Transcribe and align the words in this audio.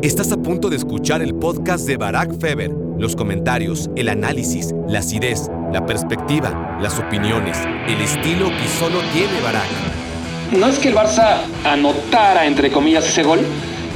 Estás 0.00 0.30
a 0.30 0.36
punto 0.36 0.70
de 0.70 0.76
escuchar 0.76 1.22
el 1.22 1.34
podcast 1.34 1.84
de 1.84 1.96
Barack 1.96 2.38
Feber. 2.38 2.70
Los 2.98 3.16
comentarios, 3.16 3.90
el 3.96 4.08
análisis, 4.08 4.72
la 4.86 5.00
acidez, 5.00 5.50
la 5.72 5.86
perspectiva, 5.86 6.78
las 6.80 7.00
opiniones, 7.00 7.58
el 7.88 8.00
estilo 8.00 8.46
que 8.46 8.68
solo 8.78 9.00
tiene 9.12 9.40
Barack. 9.42 9.66
No 10.56 10.68
es 10.68 10.78
que 10.78 10.90
el 10.90 10.94
Barça 10.94 11.38
anotara, 11.64 12.46
entre 12.46 12.70
comillas, 12.70 13.08
ese 13.08 13.24
gol 13.24 13.40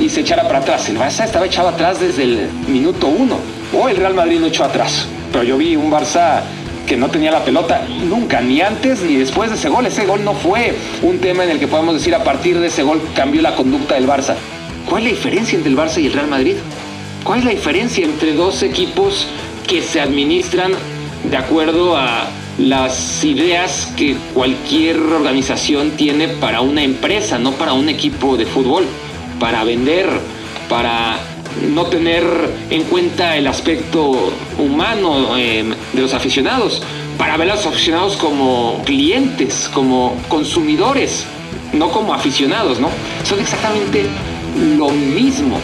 y 0.00 0.08
se 0.08 0.22
echara 0.22 0.42
para 0.42 0.58
atrás. 0.58 0.88
El 0.88 0.98
Barça 0.98 1.24
estaba 1.24 1.46
echado 1.46 1.68
atrás 1.68 2.00
desde 2.00 2.24
el 2.24 2.48
minuto 2.66 3.06
uno. 3.06 3.36
O 3.72 3.88
el 3.88 3.96
Real 3.96 4.14
Madrid 4.14 4.40
lo 4.40 4.48
echó 4.48 4.64
atrás. 4.64 5.06
Pero 5.30 5.44
yo 5.44 5.56
vi 5.56 5.76
un 5.76 5.88
Barça 5.88 6.40
que 6.84 6.96
no 6.96 7.10
tenía 7.10 7.30
la 7.30 7.44
pelota 7.44 7.86
nunca, 8.08 8.40
ni 8.40 8.60
antes 8.60 9.02
ni 9.02 9.14
después 9.14 9.50
de 9.50 9.56
ese 9.56 9.68
gol. 9.68 9.86
Ese 9.86 10.04
gol 10.04 10.24
no 10.24 10.34
fue 10.34 10.74
un 11.02 11.20
tema 11.20 11.44
en 11.44 11.50
el 11.50 11.60
que 11.60 11.68
podemos 11.68 11.94
decir 11.94 12.12
a 12.12 12.24
partir 12.24 12.58
de 12.58 12.66
ese 12.66 12.82
gol 12.82 13.00
cambió 13.14 13.40
la 13.40 13.54
conducta 13.54 13.94
del 13.94 14.08
Barça. 14.08 14.34
¿Cuál 14.92 15.06
es 15.06 15.12
la 15.12 15.16
diferencia 15.16 15.56
entre 15.56 15.70
el 15.70 15.78
Barça 15.78 16.02
y 16.02 16.06
el 16.06 16.12
Real 16.12 16.26
Madrid? 16.26 16.56
¿Cuál 17.24 17.38
es 17.38 17.44
la 17.46 17.52
diferencia 17.52 18.04
entre 18.04 18.34
dos 18.34 18.62
equipos 18.62 19.26
que 19.66 19.80
se 19.80 20.02
administran 20.02 20.72
de 21.30 21.34
acuerdo 21.34 21.96
a 21.96 22.28
las 22.58 23.24
ideas 23.24 23.90
que 23.96 24.18
cualquier 24.34 24.98
organización 24.98 25.92
tiene 25.92 26.28
para 26.28 26.60
una 26.60 26.82
empresa, 26.82 27.38
no 27.38 27.52
para 27.52 27.72
un 27.72 27.88
equipo 27.88 28.36
de 28.36 28.44
fútbol? 28.44 28.84
Para 29.40 29.64
vender, 29.64 30.10
para 30.68 31.20
no 31.74 31.86
tener 31.86 32.22
en 32.68 32.82
cuenta 32.82 33.38
el 33.38 33.46
aspecto 33.46 34.30
humano 34.58 35.38
eh, 35.38 35.64
de 35.94 36.02
los 36.02 36.12
aficionados, 36.12 36.82
para 37.16 37.38
ver 37.38 37.50
a 37.50 37.54
los 37.54 37.64
aficionados 37.64 38.18
como 38.18 38.82
clientes, 38.84 39.70
como 39.72 40.18
consumidores, 40.28 41.24
no 41.72 41.90
como 41.90 42.12
aficionados, 42.12 42.78
¿no? 42.78 42.90
Son 43.24 43.40
exactamente 43.40 44.04
lo 44.56 44.90
mismo. 44.90 45.60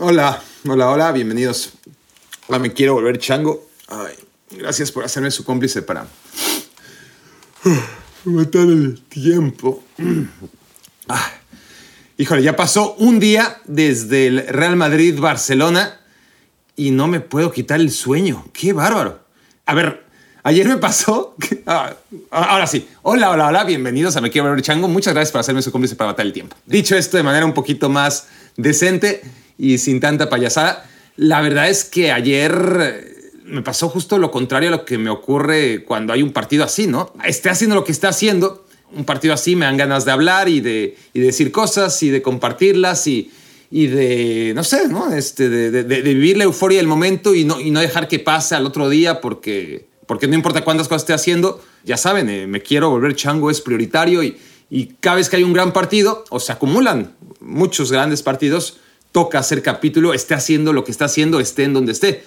hola, 0.00 0.42
hola, 0.68 0.90
hola, 0.90 1.12
bienvenidos. 1.12 1.72
Hola, 2.46 2.58
me 2.58 2.72
quiero 2.72 2.94
volver 2.94 3.18
chango. 3.18 3.68
Ay, 3.88 4.14
gracias 4.50 4.90
por 4.90 5.04
hacerme 5.04 5.30
su 5.30 5.44
cómplice 5.44 5.82
para 5.82 6.06
matar 8.24 8.62
el 8.62 9.02
tiempo. 9.02 9.84
Ah, 11.08 11.32
híjole, 12.16 12.42
ya 12.42 12.56
pasó 12.56 12.94
un 12.94 13.20
día 13.20 13.60
desde 13.64 14.28
el 14.28 14.46
Real 14.46 14.76
Madrid-Barcelona 14.76 16.01
y 16.76 16.90
no 16.90 17.06
me 17.06 17.20
puedo 17.20 17.52
quitar 17.52 17.80
el 17.80 17.90
sueño. 17.90 18.44
¡Qué 18.52 18.72
bárbaro! 18.72 19.20
A 19.66 19.74
ver, 19.74 20.04
ayer 20.42 20.66
me 20.66 20.76
pasó. 20.76 21.36
Ah, 21.64 21.94
ahora 22.30 22.66
sí. 22.66 22.88
Hola, 23.02 23.30
hola, 23.30 23.46
hola. 23.46 23.62
Bienvenidos 23.62 24.16
a 24.16 24.20
Me 24.20 24.30
Quiero 24.30 24.50
Ver 24.50 24.62
Chango. 24.62 24.88
Muchas 24.88 25.14
gracias 25.14 25.30
por 25.30 25.40
hacerme 25.40 25.62
su 25.62 25.70
cómplice 25.70 25.94
para 25.94 26.10
matar 26.10 26.26
el 26.26 26.32
tiempo. 26.32 26.56
Dicho 26.66 26.96
esto 26.96 27.16
de 27.16 27.22
manera 27.22 27.46
un 27.46 27.54
poquito 27.54 27.88
más 27.88 28.26
decente 28.56 29.22
y 29.56 29.78
sin 29.78 30.00
tanta 30.00 30.28
payasada, 30.28 30.84
la 31.16 31.40
verdad 31.40 31.68
es 31.68 31.84
que 31.84 32.10
ayer 32.10 32.52
eh, 32.80 33.30
me 33.44 33.62
pasó 33.62 33.88
justo 33.88 34.18
lo 34.18 34.32
contrario 34.32 34.70
a 34.70 34.72
lo 34.72 34.84
que 34.84 34.98
me 34.98 35.08
ocurre 35.08 35.84
cuando 35.84 36.12
hay 36.12 36.20
un 36.20 36.32
partido 36.32 36.64
así, 36.64 36.88
¿no? 36.88 37.12
Esté 37.24 37.48
haciendo 37.48 37.76
lo 37.76 37.84
que 37.84 37.92
está 37.92 38.08
haciendo. 38.08 38.66
Un 38.92 39.04
partido 39.04 39.34
así 39.34 39.54
me 39.54 39.66
dan 39.66 39.76
ganas 39.76 40.04
de 40.04 40.10
hablar 40.10 40.48
y 40.48 40.60
de, 40.60 40.96
y 41.14 41.20
de 41.20 41.26
decir 41.26 41.52
cosas 41.52 42.02
y 42.02 42.10
de 42.10 42.22
compartirlas 42.22 43.06
y, 43.06 43.30
y 43.74 43.86
de, 43.86 44.52
no 44.54 44.64
sé, 44.64 44.86
¿no? 44.86 45.10
Este, 45.14 45.48
de, 45.48 45.70
de, 45.70 46.02
vivir 46.02 46.36
la 46.36 46.44
euforia 46.44 46.76
del 46.76 46.86
momento 46.86 47.34
y 47.34 47.44
no, 47.44 47.58
y 47.58 47.70
no 47.70 47.80
dejar 47.80 48.06
que 48.06 48.18
pase 48.18 48.54
al 48.54 48.66
otro 48.66 48.90
día 48.90 49.22
porque, 49.22 49.88
porque 50.06 50.28
no 50.28 50.34
importa 50.34 50.62
cuántas 50.62 50.88
cosas 50.88 51.04
esté 51.04 51.14
haciendo, 51.14 51.58
ya 51.82 51.96
saben, 51.96 52.28
eh, 52.28 52.46
me 52.46 52.60
quiero 52.60 52.90
volver 52.90 53.16
chango, 53.16 53.50
es 53.50 53.62
prioritario 53.62 54.22
y, 54.22 54.36
y 54.68 54.88
cada 55.00 55.16
vez 55.16 55.30
que 55.30 55.36
hay 55.36 55.42
un 55.42 55.54
gran 55.54 55.72
partido, 55.72 56.22
o 56.28 56.38
se 56.38 56.52
acumulan 56.52 57.14
muchos 57.40 57.90
grandes 57.90 58.22
partidos, 58.22 58.76
toca 59.10 59.38
hacer 59.38 59.62
capítulo, 59.62 60.12
esté 60.12 60.34
haciendo 60.34 60.74
lo 60.74 60.84
que 60.84 60.90
está 60.90 61.06
haciendo, 61.06 61.40
esté 61.40 61.64
en 61.64 61.72
donde 61.72 61.92
esté. 61.92 62.24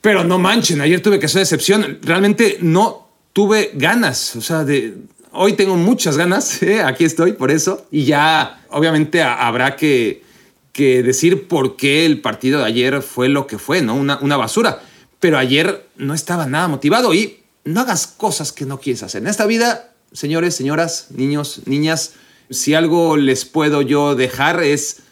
Pero 0.00 0.24
no 0.24 0.40
manchen, 0.40 0.80
ayer 0.80 1.00
tuve 1.00 1.20
que 1.20 1.26
hacer 1.26 1.42
excepción, 1.42 2.00
realmente 2.02 2.58
no 2.60 3.08
tuve 3.32 3.70
ganas, 3.74 4.34
o 4.34 4.40
sea, 4.40 4.64
de, 4.64 4.96
hoy 5.30 5.52
tengo 5.52 5.76
muchas 5.76 6.16
ganas, 6.16 6.60
¿eh? 6.64 6.82
aquí 6.82 7.04
estoy 7.04 7.34
por 7.34 7.52
eso, 7.52 7.86
y 7.92 8.04
ya 8.04 8.64
obviamente 8.70 9.22
habrá 9.22 9.76
que 9.76 10.31
que 10.72 11.02
decir 11.02 11.48
por 11.48 11.76
qué 11.76 12.06
el 12.06 12.20
partido 12.20 12.60
de 12.60 12.66
ayer 12.66 13.02
fue 13.02 13.28
lo 13.28 13.46
que 13.46 13.58
fue, 13.58 13.82
¿no? 13.82 13.94
Una, 13.94 14.18
una 14.20 14.36
basura. 14.36 14.82
Pero 15.20 15.38
ayer 15.38 15.86
no 15.96 16.14
estaba 16.14 16.46
nada 16.46 16.68
motivado 16.68 17.14
y 17.14 17.40
no 17.64 17.80
hagas 17.80 18.06
cosas 18.06 18.52
que 18.52 18.66
no 18.66 18.80
quieres 18.80 19.02
hacer. 19.02 19.22
En 19.22 19.28
esta 19.28 19.46
vida, 19.46 19.92
señores, 20.12 20.54
señoras, 20.56 21.08
niños, 21.10 21.62
niñas, 21.66 22.14
si 22.50 22.74
algo 22.74 23.16
les 23.16 23.44
puedo 23.44 23.82
yo 23.82 24.14
dejar 24.14 24.62
es, 24.62 25.02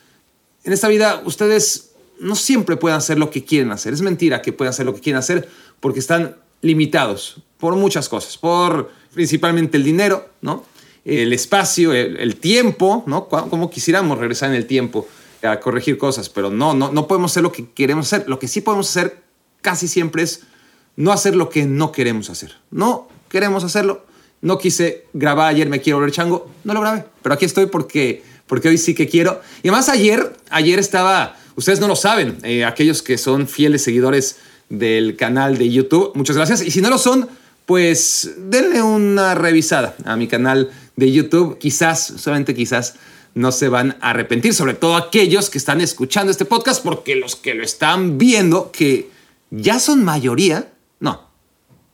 en 0.65 0.73
esta 0.73 0.89
vida 0.89 1.23
ustedes 1.25 1.93
no 2.19 2.35
siempre 2.35 2.77
pueden 2.77 2.99
hacer 2.99 3.19
lo 3.19 3.31
que 3.31 3.45
quieren 3.45 3.71
hacer. 3.71 3.93
Es 3.93 4.03
mentira 4.03 4.43
que 4.43 4.53
puedan 4.53 4.71
hacer 4.71 4.87
lo 4.87 4.95
que 4.95 5.01
quieren 5.01 5.19
hacer 5.19 5.49
porque 5.79 6.01
están 6.01 6.37
limitados 6.61 7.43
por 7.59 7.77
muchas 7.77 8.09
cosas, 8.09 8.37
por 8.37 8.91
principalmente 9.15 9.77
el 9.77 9.85
dinero, 9.85 10.29
¿no? 10.41 10.65
El 11.05 11.33
espacio, 11.33 11.95
el, 11.95 12.19
el 12.19 12.37
tiempo, 12.37 13.05
¿no? 13.07 13.29
Como 13.29 13.71
quisiéramos 13.71 14.19
regresar 14.19 14.51
en 14.51 14.57
el 14.57 14.67
tiempo 14.67 15.09
a 15.43 15.61
corregir 15.61 15.99
cosas, 15.99 16.29
pero 16.29 16.51
no, 16.51 16.75
no, 16.75 16.93
no 16.93 17.07
podemos 17.07 17.33
hacer 17.33 17.43
lo 17.43 17.53
que 17.53 17.71
queremos 17.71 18.13
hacer. 18.13 18.29
Lo 18.29 18.39
que 18.39 18.49
sí 18.49 18.61
podemos 18.61 18.89
hacer 18.91 19.23
casi 19.61 19.89
siempre 19.89 20.23
es 20.23 20.43
no 20.97 21.13
hacer 21.13 21.37
lo 21.37 21.49
que 21.49 21.65
no 21.67 21.93
queremos 21.93 22.31
hacer. 22.31 22.57
No 22.71 23.09
queremos 23.29 23.65
hacerlo. 23.65 24.05
No 24.43 24.59
quise 24.59 25.05
grabar 25.13 25.49
ayer, 25.49 25.69
me 25.69 25.81
quiero 25.81 26.01
ver 26.01 26.13
chango, 26.13 26.51
no 26.65 26.73
lo 26.73 26.81
grabé, 26.81 27.05
pero 27.23 27.35
aquí 27.35 27.45
estoy 27.45 27.67
porque, 27.67 28.23
porque 28.47 28.69
hoy 28.69 28.79
sí 28.79 28.95
que 28.95 29.07
quiero. 29.07 29.41
Y 29.63 29.69
además 29.69 29.91
ayer, 29.91 30.35
ayer 30.49 30.79
estaba, 30.79 31.37
ustedes 31.57 31.79
no 31.79 31.89
lo 31.89 31.97
saben, 31.97 32.39
eh, 32.43 32.65
aquellos 32.65 33.03
que 33.03 33.19
son 33.19 33.47
fieles 33.47 33.83
seguidores 33.83 34.39
del 34.71 35.17
canal 35.17 35.59
de 35.59 35.71
YouTube, 35.71 36.13
muchas 36.15 36.37
gracias. 36.37 36.63
Y 36.63 36.71
si 36.71 36.81
no 36.81 36.89
lo 36.89 36.97
son, 36.97 37.29
pues 37.67 38.31
denle 38.39 38.83
una 38.83 39.35
revisada 39.35 39.95
a 40.07 40.17
mi 40.17 40.27
canal 40.27 40.71
de 40.97 41.13
YouTube, 41.13 41.59
quizás, 41.59 42.15
solamente 42.17 42.55
quizás, 42.55 42.95
no 43.35 43.53
se 43.53 43.69
van 43.69 43.97
a 44.01 44.11
arrepentir, 44.11 44.55
sobre 44.55 44.75
todo 44.75 44.97
aquellos 44.97 45.51
que 45.51 45.59
están 45.59 45.81
escuchando 45.81 46.31
este 46.31 46.45
podcast, 46.45 46.83
porque 46.83 47.17
los 47.17 47.37
que 47.37 47.55
lo 47.55 47.63
están 47.63 48.19
viendo, 48.19 48.71
que 48.73 49.11
ya 49.51 49.79
son 49.79 50.05
mayoría, 50.05 50.73
no, 50.99 51.29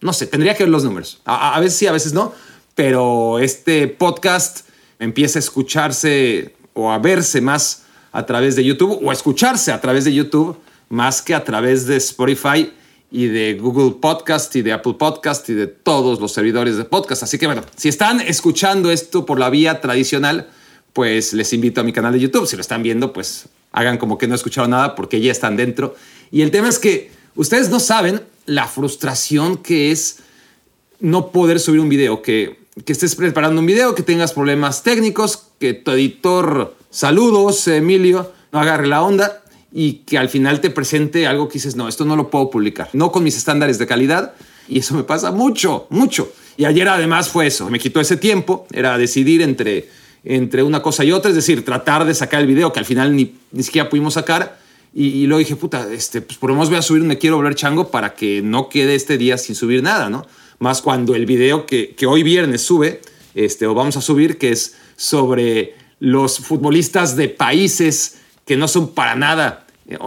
no 0.00 0.12
sé, 0.12 0.26
tendría 0.26 0.54
que 0.54 0.64
ver 0.64 0.70
los 0.70 0.84
números. 0.84 1.20
A, 1.24 1.58
veces 1.60 1.78
sí, 1.78 1.86
a 1.86 1.92
veces 1.92 2.12
no, 2.12 2.32
pero 2.74 3.38
este 3.38 3.88
podcast 3.88 4.68
empieza 4.98 5.38
a 5.38 5.40
escucharse 5.40 6.54
o 6.74 6.90
a 6.90 6.98
verse 6.98 7.40
más 7.40 7.84
a 8.12 8.24
través 8.24 8.56
de 8.56 8.64
YouTube 8.64 8.98
o 9.02 9.10
a 9.10 9.12
escucharse 9.12 9.72
a 9.72 9.80
través 9.80 10.04
de 10.04 10.14
YouTube 10.14 10.58
más 10.88 11.22
que 11.22 11.34
a 11.34 11.44
través 11.44 11.86
de 11.86 11.96
Spotify 11.96 12.72
y 13.10 13.26
de 13.26 13.54
Google 13.54 13.96
Podcast 14.00 14.54
y 14.56 14.62
de 14.62 14.72
Apple 14.72 14.94
Podcast 14.94 15.48
y 15.48 15.54
de 15.54 15.66
todos 15.66 16.20
los 16.20 16.32
servidores 16.32 16.76
de 16.76 16.84
podcast. 16.84 17.22
Así 17.22 17.38
que 17.38 17.46
bueno, 17.46 17.62
si 17.76 17.88
están 17.88 18.20
escuchando 18.20 18.90
esto 18.90 19.26
por 19.26 19.38
la 19.38 19.50
vía 19.50 19.80
tradicional, 19.80 20.48
pues 20.96 21.34
les 21.34 21.52
invito 21.52 21.82
a 21.82 21.84
mi 21.84 21.92
canal 21.92 22.14
de 22.14 22.20
YouTube. 22.20 22.46
Si 22.46 22.56
lo 22.56 22.62
están 22.62 22.82
viendo, 22.82 23.12
pues 23.12 23.50
hagan 23.70 23.98
como 23.98 24.16
que 24.16 24.26
no 24.26 24.34
escucharon 24.34 24.70
nada 24.70 24.94
porque 24.94 25.20
ya 25.20 25.30
están 25.30 25.54
dentro. 25.54 25.94
Y 26.30 26.40
el 26.40 26.50
tema 26.50 26.70
es 26.70 26.78
que 26.78 27.10
ustedes 27.34 27.68
no 27.68 27.80
saben 27.80 28.22
la 28.46 28.66
frustración 28.66 29.58
que 29.58 29.92
es 29.92 30.20
no 30.98 31.32
poder 31.32 31.60
subir 31.60 31.80
un 31.80 31.90
video, 31.90 32.22
que, 32.22 32.60
que 32.86 32.94
estés 32.94 33.14
preparando 33.14 33.60
un 33.60 33.66
video, 33.66 33.94
que 33.94 34.02
tengas 34.02 34.32
problemas 34.32 34.82
técnicos, 34.82 35.48
que 35.60 35.74
tu 35.74 35.90
editor, 35.90 36.74
saludos, 36.88 37.68
Emilio, 37.68 38.32
no 38.50 38.60
agarre 38.60 38.86
la 38.86 39.02
onda 39.02 39.42
y 39.70 39.98
que 40.06 40.16
al 40.16 40.30
final 40.30 40.62
te 40.62 40.70
presente 40.70 41.26
algo 41.26 41.48
que 41.48 41.54
dices, 41.54 41.76
no, 41.76 41.88
esto 41.88 42.06
no 42.06 42.16
lo 42.16 42.30
puedo 42.30 42.48
publicar, 42.48 42.88
no 42.94 43.12
con 43.12 43.22
mis 43.22 43.36
estándares 43.36 43.78
de 43.78 43.86
calidad. 43.86 44.32
Y 44.66 44.78
eso 44.78 44.94
me 44.94 45.02
pasa 45.02 45.30
mucho, 45.30 45.88
mucho. 45.90 46.32
Y 46.56 46.64
ayer 46.64 46.88
además 46.88 47.28
fue 47.28 47.48
eso, 47.48 47.68
me 47.68 47.78
quitó 47.78 48.00
ese 48.00 48.16
tiempo, 48.16 48.66
era 48.72 48.96
decidir 48.96 49.42
entre 49.42 49.90
entre 50.26 50.64
una 50.64 50.82
cosa 50.82 51.04
y 51.04 51.12
otra, 51.12 51.30
es 51.30 51.36
decir, 51.36 51.64
tratar 51.64 52.04
de 52.04 52.14
sacar 52.14 52.40
el 52.40 52.46
video 52.46 52.72
que 52.72 52.80
al 52.80 52.84
final 52.84 53.14
ni, 53.14 53.34
ni 53.52 53.62
siquiera 53.62 53.88
pudimos 53.88 54.14
sacar. 54.14 54.58
Y, 54.92 55.26
luego 55.26 55.40
dije, 55.40 55.56
puta, 55.56 55.92
este, 55.92 56.22
pues 56.22 56.38
por 56.38 56.48
lo 56.48 56.56
menos 56.56 56.70
voy 56.70 56.78
a 56.78 56.82
subir 56.82 57.02
Me 57.02 57.18
Quiero 57.18 57.36
Volver 57.36 57.54
Chango 57.54 57.90
para 57.90 58.14
que 58.14 58.40
no 58.40 58.70
quede 58.70 58.94
este 58.94 59.18
día 59.18 59.36
sin 59.36 59.54
subir 59.54 59.82
nada, 59.82 60.08
¿no? 60.08 60.26
Más 60.58 60.80
cuando 60.80 61.14
el 61.14 61.26
video 61.26 61.66
que, 61.66 61.94
que 61.94 62.06
hoy 62.06 62.22
viernes 62.22 62.62
sube, 62.62 63.02
este, 63.34 63.66
o 63.66 63.74
vamos 63.74 63.98
a 63.98 64.00
subir, 64.00 64.38
que 64.38 64.52
es 64.52 64.74
sobre 64.96 65.74
los 66.00 66.38
futbolistas 66.38 67.14
de 67.14 67.28
países 67.28 68.20
que 68.46 68.56
no 68.56 68.68
son 68.68 68.94
para 68.94 69.16
nada, 69.16 69.66
eh, 69.86 69.98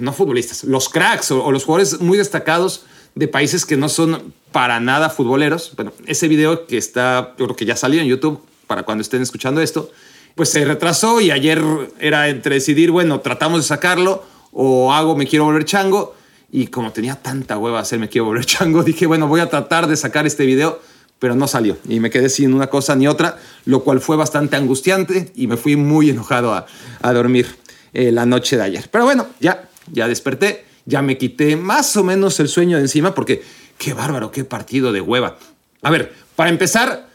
no 0.00 0.12
futbolistas, 0.12 0.64
los 0.64 0.90
cracks 0.90 1.30
o, 1.30 1.42
o, 1.42 1.50
los 1.50 1.64
jugadores 1.64 2.00
muy 2.00 2.18
destacados 2.18 2.84
de 3.14 3.28
países 3.28 3.64
que 3.64 3.78
no 3.78 3.88
son 3.88 4.34
para 4.52 4.78
nada 4.78 5.08
futboleros. 5.08 5.72
Bueno, 5.74 5.94
ese 6.04 6.28
video 6.28 6.66
que 6.66 6.76
está, 6.76 7.34
yo 7.38 7.46
creo 7.46 7.56
que 7.56 7.64
ya 7.64 7.76
salió 7.76 8.02
en 8.02 8.08
YouTube, 8.08 8.42
para 8.66 8.82
cuando 8.82 9.02
estén 9.02 9.22
escuchando 9.22 9.60
esto, 9.60 9.90
pues 10.34 10.48
se 10.48 10.64
retrasó 10.64 11.20
y 11.20 11.30
ayer 11.30 11.62
era 12.00 12.28
entre 12.28 12.56
decidir, 12.56 12.90
bueno, 12.90 13.20
tratamos 13.20 13.60
de 13.60 13.68
sacarlo 13.68 14.24
o 14.52 14.92
hago 14.92 15.16
me 15.16 15.26
quiero 15.26 15.44
volver 15.44 15.64
chango. 15.64 16.14
Y 16.50 16.68
como 16.68 16.92
tenía 16.92 17.16
tanta 17.16 17.58
hueva 17.58 17.80
hacerme 17.80 18.08
quiero 18.08 18.26
volver 18.26 18.44
chango, 18.46 18.82
dije, 18.82 19.06
bueno, 19.06 19.28
voy 19.28 19.40
a 19.40 19.48
tratar 19.48 19.86
de 19.86 19.96
sacar 19.96 20.26
este 20.26 20.46
video, 20.46 20.80
pero 21.18 21.34
no 21.34 21.46
salió. 21.48 21.76
Y 21.88 22.00
me 22.00 22.10
quedé 22.10 22.28
sin 22.28 22.54
una 22.54 22.68
cosa 22.68 22.94
ni 22.96 23.08
otra, 23.08 23.38
lo 23.64 23.82
cual 23.82 24.00
fue 24.00 24.16
bastante 24.16 24.56
angustiante 24.56 25.32
y 25.34 25.46
me 25.46 25.56
fui 25.56 25.76
muy 25.76 26.10
enojado 26.10 26.52
a, 26.52 26.66
a 27.02 27.12
dormir 27.12 27.46
eh, 27.92 28.10
la 28.10 28.26
noche 28.26 28.56
de 28.56 28.62
ayer. 28.62 28.88
Pero 28.90 29.04
bueno, 29.04 29.28
ya, 29.40 29.68
ya 29.90 30.08
desperté, 30.08 30.64
ya 30.84 31.00
me 31.00 31.16
quité 31.16 31.56
más 31.56 31.96
o 31.96 32.02
menos 32.02 32.40
el 32.40 32.48
sueño 32.48 32.76
de 32.76 32.82
encima 32.82 33.14
porque 33.14 33.42
qué 33.78 33.94
bárbaro, 33.94 34.32
qué 34.32 34.44
partido 34.44 34.92
de 34.92 35.00
hueva. 35.00 35.38
A 35.82 35.90
ver, 35.90 36.12
para 36.34 36.50
empezar, 36.50 37.08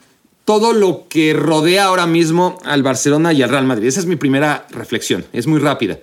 todo 0.49 0.73
lo 0.73 1.07
que 1.07 1.33
rodea 1.33 1.85
ahora 1.85 2.07
mismo 2.07 2.57
al 2.65 2.81
Barcelona 2.81 3.33
y 3.33 3.43
al 3.43 3.51
Real 3.51 3.67
Madrid. 3.67 3.85
Esa 3.85 3.99
es 3.99 4.07
mi 4.07 4.15
primera 4.15 4.65
reflexión, 4.71 5.23
es 5.31 5.45
muy 5.45 5.59
rápida. 5.59 5.99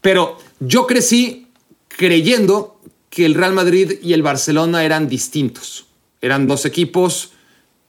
Pero 0.00 0.38
yo 0.60 0.86
crecí 0.86 1.48
creyendo 1.88 2.80
que 3.10 3.26
el 3.26 3.34
Real 3.34 3.52
Madrid 3.52 3.98
y 4.02 4.14
el 4.14 4.22
Barcelona 4.22 4.82
eran 4.82 5.08
distintos. 5.10 5.84
Eran 6.22 6.46
dos 6.46 6.64
equipos 6.64 7.32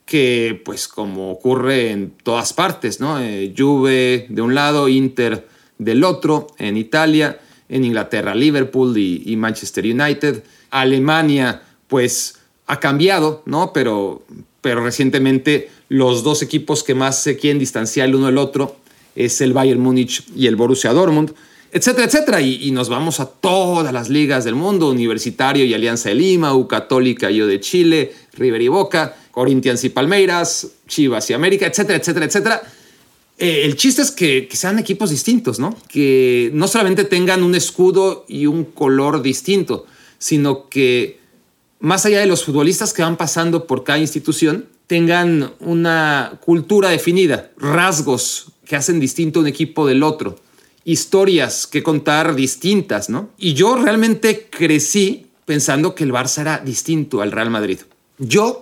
que, 0.05 0.61
pues 0.65 0.89
como 0.89 1.31
ocurre 1.31 1.91
en 1.91 2.11
todas 2.21 2.51
partes, 2.51 2.99
¿no? 2.99 3.21
Eh, 3.21 3.53
Juve 3.57 4.25
de 4.27 4.41
un 4.41 4.53
lado, 4.53 4.89
Inter 4.89 5.47
del 5.77 6.03
otro, 6.03 6.47
en 6.57 6.75
Italia, 6.75 7.39
en 7.69 7.85
Inglaterra, 7.85 8.35
Liverpool 8.35 8.97
y, 8.97 9.23
y 9.25 9.37
Manchester 9.37 9.85
United. 9.85 10.43
Alemania, 10.69 11.61
pues 11.87 12.39
ha 12.67 12.81
cambiado, 12.81 13.41
¿no? 13.45 13.71
Pero, 13.71 14.25
pero 14.59 14.83
recientemente 14.83 15.69
los 15.89 16.23
dos 16.23 16.41
equipos 16.41 16.83
que 16.83 16.95
más 16.95 17.21
se 17.21 17.37
quieren 17.37 17.59
distanciar 17.59 18.09
el 18.09 18.15
uno 18.15 18.27
del 18.27 18.37
otro 18.37 18.77
es 19.15 19.41
el 19.41 19.53
Bayern 19.53 19.79
Múnich 19.79 20.23
y 20.35 20.47
el 20.47 20.55
Borussia 20.55 20.91
Dortmund, 20.93 21.33
etcétera, 21.71 22.05
etcétera. 22.05 22.41
Y, 22.41 22.71
nos 22.71 22.89
vamos 22.89 23.19
a 23.19 23.25
todas 23.25 23.93
las 23.93 24.09
ligas 24.09 24.43
del 24.43 24.55
mundo, 24.55 24.89
Universitario 24.89 25.65
y 25.65 25.73
Alianza 25.73 26.09
de 26.09 26.15
Lima, 26.15 26.55
U 26.55 26.67
Católica 26.67 27.31
y 27.31 27.37
yo 27.37 27.47
de 27.47 27.59
Chile, 27.59 28.13
River 28.33 28.61
y 28.61 28.67
Boca, 28.67 29.15
Corinthians 29.31 29.83
y 29.83 29.89
Palmeiras, 29.89 30.67
Chivas 30.87 31.29
y 31.29 31.33
América, 31.33 31.65
etcétera, 31.65 31.97
etcétera, 31.97 32.25
etcétera. 32.25 32.61
Eh, 33.37 33.61
el 33.65 33.75
chiste 33.75 34.03
es 34.03 34.11
que, 34.11 34.47
que, 34.47 34.55
sean 34.55 34.77
equipos 34.77 35.09
distintos, 35.09 35.57
¿no? 35.57 35.75
Que 35.87 36.51
no 36.53 36.67
solamente 36.67 37.03
tengan 37.03 37.41
un 37.41 37.55
escudo 37.55 38.25
y 38.27 38.45
un 38.45 38.63
color 38.65 39.23
distinto, 39.23 39.87
sino 40.19 40.69
que 40.69 41.19
más 41.79 42.05
allá 42.05 42.19
de 42.19 42.27
los 42.27 42.45
futbolistas 42.45 42.93
que 42.93 43.01
van 43.01 43.17
pasando 43.17 43.65
por 43.65 43.83
cada 43.83 43.97
institución, 43.97 44.67
tengan 44.87 45.53
una 45.59 46.39
cultura 46.43 46.89
definida, 46.89 47.51
rasgos 47.57 48.47
que 48.65 48.75
hacen 48.75 48.99
distinto 48.99 49.39
un 49.39 49.47
equipo 49.47 49.87
del 49.87 50.03
otro, 50.03 50.37
historias 50.85 51.67
que 51.67 51.83
contar 51.83 52.35
distintas, 52.35 53.09
¿no? 53.09 53.29
Y 53.37 53.53
yo 53.53 53.75
realmente 53.75 54.47
crecí 54.49 55.27
pensando 55.45 55.95
que 55.95 56.03
el 56.03 56.11
Barça 56.11 56.41
era 56.41 56.57
distinto 56.59 57.21
al 57.21 57.31
Real 57.31 57.49
Madrid. 57.49 57.79
Yo, 58.17 58.61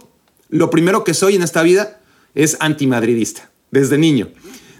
lo 0.49 0.69
primero 0.69 1.03
que 1.03 1.13
soy 1.13 1.35
en 1.35 1.43
esta 1.43 1.63
vida 1.63 1.99
es 2.35 2.57
antimadridista, 2.59 3.49
desde 3.71 3.97
niño. 3.97 4.29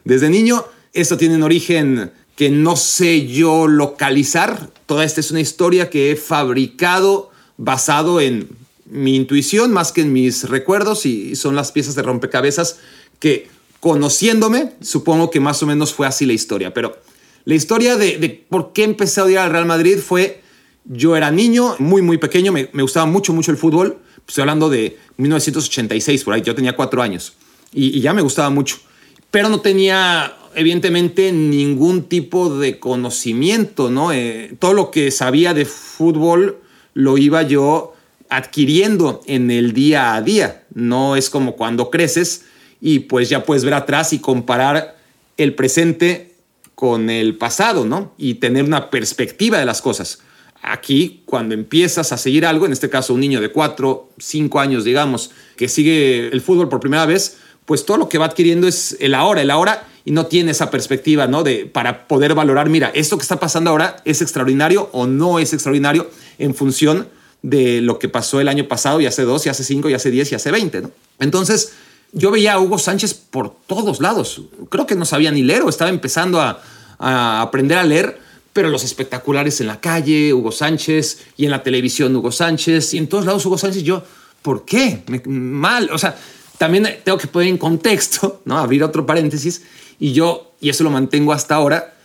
Desde 0.04 0.30
niño, 0.30 0.66
esto 0.94 1.18
tiene 1.18 1.36
un 1.36 1.44
origen 1.44 2.12
que 2.36 2.50
no 2.50 2.76
sé 2.76 3.28
yo 3.28 3.68
localizar. 3.68 4.70
Toda 4.86 5.04
esta 5.04 5.20
es 5.20 5.32
una 5.32 5.42
historia 5.42 5.90
que 5.90 6.12
he 6.12 6.16
fabricado 6.16 7.30
basado 7.58 8.20
en 8.20 8.48
mi 8.92 9.16
intuición 9.16 9.72
más 9.72 9.94
que 9.94 10.02
en 10.02 10.12
mis 10.12 10.50
recuerdos 10.50 11.06
y 11.06 11.38
son 11.38 11.56
las 11.56 11.72
piezas 11.72 11.96
de 11.96 12.04
rompecabezas 12.04 12.78
que 13.20 13.48
conociéndome 13.80 14.74
supongo 14.82 15.32
que 15.32 15.40
más 15.40 15.64
o 15.64 15.66
menos 15.66 15.94
fue 15.94 16.08
así 16.08 16.26
la 16.26 16.34
historia. 16.34 16.74
Pero 16.74 16.98
la 17.46 17.56
historia 17.56 17.96
de, 17.96 18.46
por 18.50 18.74
qué 18.74 18.84
empecé 18.84 19.22
a 19.22 19.24
odiar 19.24 19.46
al 19.46 19.52
Real 19.52 19.66
Madrid 19.66 19.98
fue, 19.98 20.42
yo 20.84 21.16
era 21.16 21.32
niño, 21.32 21.76
muy, 21.80 22.02
muy 22.02 22.18
pequeño, 22.18 22.52
me, 22.52 22.66
gustaba 22.74 23.06
mucho, 23.06 23.32
mucho 23.32 23.52
el 23.52 23.58
fútbol. 23.58 23.98
Estoy 24.28 24.42
hablando 24.42 24.70
de 24.70 24.98
1986, 25.16 26.26
por 26.26 26.34
ahí, 26.34 26.42
yo 26.42 26.54
tenía 26.54 26.76
cuatro 26.76 27.02
años 27.02 27.34
y, 27.72 28.02
ya 28.02 28.14
me 28.14 28.22
gustaba 28.22 28.50
mucho. 28.50 28.78
Pero 29.32 29.48
no 29.48 29.62
tenía 29.62 30.36
evidentemente 30.54 31.32
ningún 31.32 32.04
tipo 32.04 32.58
de 32.58 32.78
conocimiento, 32.78 33.90
¿no? 33.90 34.12
Eh, 34.12 34.54
todo 34.60 34.74
lo 34.74 34.92
que 34.92 35.12
sabía 35.12 35.54
de 35.54 35.64
fútbol 35.64 36.58
lo 36.94 37.18
iba 37.18 37.42
yo 37.44 37.94
adquiriendo 38.32 39.22
en 39.28 39.52
el 39.52 39.74
día 39.74 40.16
a 40.16 40.22
día. 40.22 40.64
No 40.74 41.18
es 41.18 41.30
como 41.30 41.58
cuando 41.58 41.92
creces 41.92 42.46
y 42.80 43.00
pues 43.00 43.30
ya 43.30 43.44
puedes 43.44 43.66
ver 43.66 43.74
atrás 43.74 44.14
y 44.14 44.20
comparar 44.20 44.98
el 45.36 45.54
presente 45.54 46.36
con 46.74 47.10
el 47.10 47.38
pasado, 47.38 47.86
¿no? 47.86 48.14
Y 48.18 48.36
tener 48.36 48.64
una 48.64 48.90
perspectiva 48.90 49.60
de 49.60 49.66
las 49.66 49.82
cosas. 49.82 50.20
Aquí, 50.64 51.24
cuando 51.26 51.54
empiezas 51.54 52.14
a 52.14 52.18
seguir 52.18 52.46
algo, 52.46 52.66
en 52.66 52.72
este 52.72 52.90
caso 52.90 53.14
un 53.14 53.20
niño 53.20 53.42
de 53.42 53.52
4, 53.52 54.10
5 54.18 54.60
años, 54.62 54.86
digamos, 54.86 55.32
que 55.58 55.68
sigue 55.68 56.30
el 56.30 56.40
fútbol 56.40 56.70
por 56.70 56.80
primera 56.80 57.06
vez, 57.06 57.38
pues 57.66 57.86
todo 57.86 57.98
lo 57.98 58.08
que 58.08 58.18
va 58.18 58.26
adquiriendo 58.28 58.66
es 58.66 58.96
el 59.02 59.14
ahora, 59.14 59.42
el 59.42 59.52
ahora, 59.52 59.88
y 60.06 60.12
no 60.12 60.28
tiene 60.28 60.52
esa 60.52 60.72
perspectiva, 60.72 61.28
¿no? 61.28 61.44
De, 61.44 61.66
para 61.66 62.08
poder 62.08 62.34
valorar, 62.34 62.70
mira, 62.70 62.92
esto 62.96 63.18
que 63.18 63.24
está 63.24 63.40
pasando 63.42 63.72
ahora 63.72 63.98
es 64.06 64.22
extraordinario 64.22 64.90
o 64.94 65.06
no 65.06 65.38
es 65.38 65.52
extraordinario 65.52 66.10
en 66.40 66.56
función 66.56 67.08
de 67.42 67.82
lo 67.82 68.00
que 68.00 68.10
pasó 68.10 68.40
el 68.40 68.48
año 68.48 68.68
pasado 68.68 69.02
y 69.02 69.06
hace 69.06 69.24
dos 69.24 69.46
y 69.46 69.50
hace 69.50 69.64
cinco 69.64 69.90
y 69.90 69.94
hace 69.94 70.12
diez 70.12 70.32
y 70.32 70.36
hace 70.36 70.52
veinte. 70.52 70.82
¿no? 70.82 70.92
Entonces, 71.20 71.74
yo 72.14 72.32
veía 72.32 72.54
a 72.54 72.60
Hugo 72.60 72.78
Sánchez 72.78 73.14
por 73.14 73.56
todos 73.68 74.00
lados. 74.00 74.42
Creo 74.70 74.86
que 74.86 74.96
no 74.96 75.06
sabía 75.06 75.32
ni 75.32 75.44
leer 75.44 75.64
o 75.64 75.70
estaba 75.70 75.90
empezando 75.90 76.42
a, 76.42 76.62
aprender 77.42 77.78
a 77.78 77.84
leer, 77.84 78.20
pero 78.54 78.70
los 78.70 78.84
espectaculares 78.84 79.60
en 79.62 79.68
la 79.68 79.80
calle, 79.80 80.34
Hugo 80.34 80.52
Sánchez, 80.52 81.20
y 81.38 81.46
en 81.46 81.52
la 81.52 81.64
televisión 81.64 82.16
Hugo 82.16 82.32
Sánchez, 82.32 82.94
y 82.94 83.00
en 83.00 83.08
todos 83.08 83.26
lados 83.26 83.46
Hugo 83.46 83.58
Sánchez, 83.58 83.84
yo, 83.84 84.04
¿por 84.42 84.66
qué? 84.66 85.04
mal, 85.26 85.90
o 85.92 85.98
sea, 85.98 86.16
también 86.60 87.00
tengo 87.04 87.18
que 87.18 87.28
poner 87.28 87.48
en 87.48 87.58
contexto, 87.58 88.42
¿no? 88.46 88.60
Abrir 88.60 88.84
otro 88.84 89.06
paréntesis, 89.06 89.64
y 90.00 90.12
yo, 90.12 90.52
y 90.60 90.70
eso 90.70 90.84
lo 90.84 90.92
mantengo 90.92 91.34
hasta 91.34 91.56
ahora, 91.56 91.96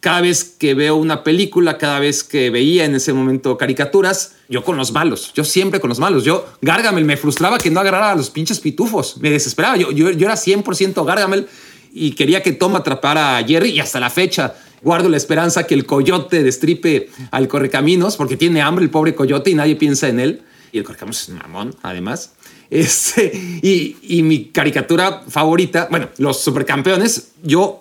cada 0.00 0.20
vez 0.20 0.44
que 0.44 0.74
veo 0.74 0.96
una 0.96 1.24
película, 1.24 1.78
cada 1.78 1.98
vez 1.98 2.22
que 2.22 2.50
veía 2.50 2.84
en 2.84 2.94
ese 2.94 3.12
momento 3.12 3.56
caricaturas, 3.56 4.36
yo 4.48 4.62
con 4.62 4.76
los 4.76 4.92
malos, 4.92 5.32
yo 5.34 5.44
siempre 5.44 5.80
con 5.80 5.88
los 5.88 5.98
malos. 5.98 6.24
Yo, 6.24 6.46
Gargamel, 6.60 7.04
me 7.04 7.16
frustraba 7.16 7.58
que 7.58 7.70
no 7.70 7.80
agarrara 7.80 8.12
a 8.12 8.14
los 8.14 8.30
pinches 8.30 8.60
pitufos, 8.60 9.16
me 9.18 9.30
desesperaba. 9.30 9.76
Yo, 9.76 9.90
yo, 9.90 10.10
yo 10.10 10.26
era 10.26 10.34
100% 10.34 11.04
Gargamel 11.04 11.48
y 11.92 12.12
quería 12.12 12.42
que 12.42 12.52
Tom 12.52 12.76
atrapara 12.76 13.38
a 13.38 13.44
Jerry 13.44 13.70
y 13.70 13.80
hasta 13.80 13.98
la 13.98 14.10
fecha 14.10 14.54
guardo 14.82 15.08
la 15.08 15.16
esperanza 15.16 15.66
que 15.66 15.74
el 15.74 15.86
coyote 15.86 16.42
destripe 16.42 17.10
al 17.30 17.48
correcaminos 17.48 18.16
porque 18.16 18.36
tiene 18.36 18.60
hambre 18.62 18.84
el 18.84 18.90
pobre 18.90 19.14
coyote 19.14 19.50
y 19.50 19.54
nadie 19.54 19.76
piensa 19.76 20.08
en 20.08 20.20
él. 20.20 20.42
Y 20.72 20.78
el 20.78 20.84
correcaminos 20.84 21.22
es 21.22 21.30
mamón, 21.30 21.74
además. 21.82 22.32
Este, 22.68 23.30
y, 23.62 23.96
y 24.02 24.24
mi 24.24 24.46
caricatura 24.46 25.22
favorita, 25.28 25.86
bueno, 25.88 26.08
los 26.18 26.40
supercampeones, 26.40 27.30
yo 27.44 27.78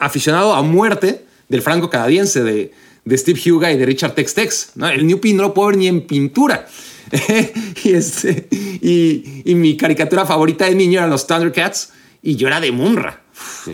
aficionado 0.00 0.52
a 0.52 0.62
muerte 0.62 1.25
del 1.48 1.62
franco 1.62 1.90
canadiense, 1.90 2.42
de, 2.42 2.72
de 3.04 3.18
Steve 3.18 3.40
Huga 3.50 3.72
y 3.72 3.78
de 3.78 3.86
Richard 3.86 4.14
Tex 4.14 4.34
Tex. 4.34 4.70
¿no? 4.74 4.88
El 4.88 5.06
New 5.06 5.20
Pin 5.20 5.36
no 5.36 5.44
lo 5.44 5.54
puedo 5.54 5.68
ver 5.68 5.78
ni 5.78 5.88
en 5.88 6.06
pintura. 6.06 6.66
y, 7.84 7.90
este, 7.92 8.48
y, 8.50 9.54
mi 9.54 9.76
caricatura 9.76 10.26
favorita 10.26 10.66
de 10.66 10.74
niño 10.74 10.98
eran 10.98 11.10
los 11.10 11.26
Thundercats 11.26 11.92
y 12.22 12.36
yo 12.36 12.48
era 12.48 12.60
de 12.60 12.72
Munra. 12.72 13.22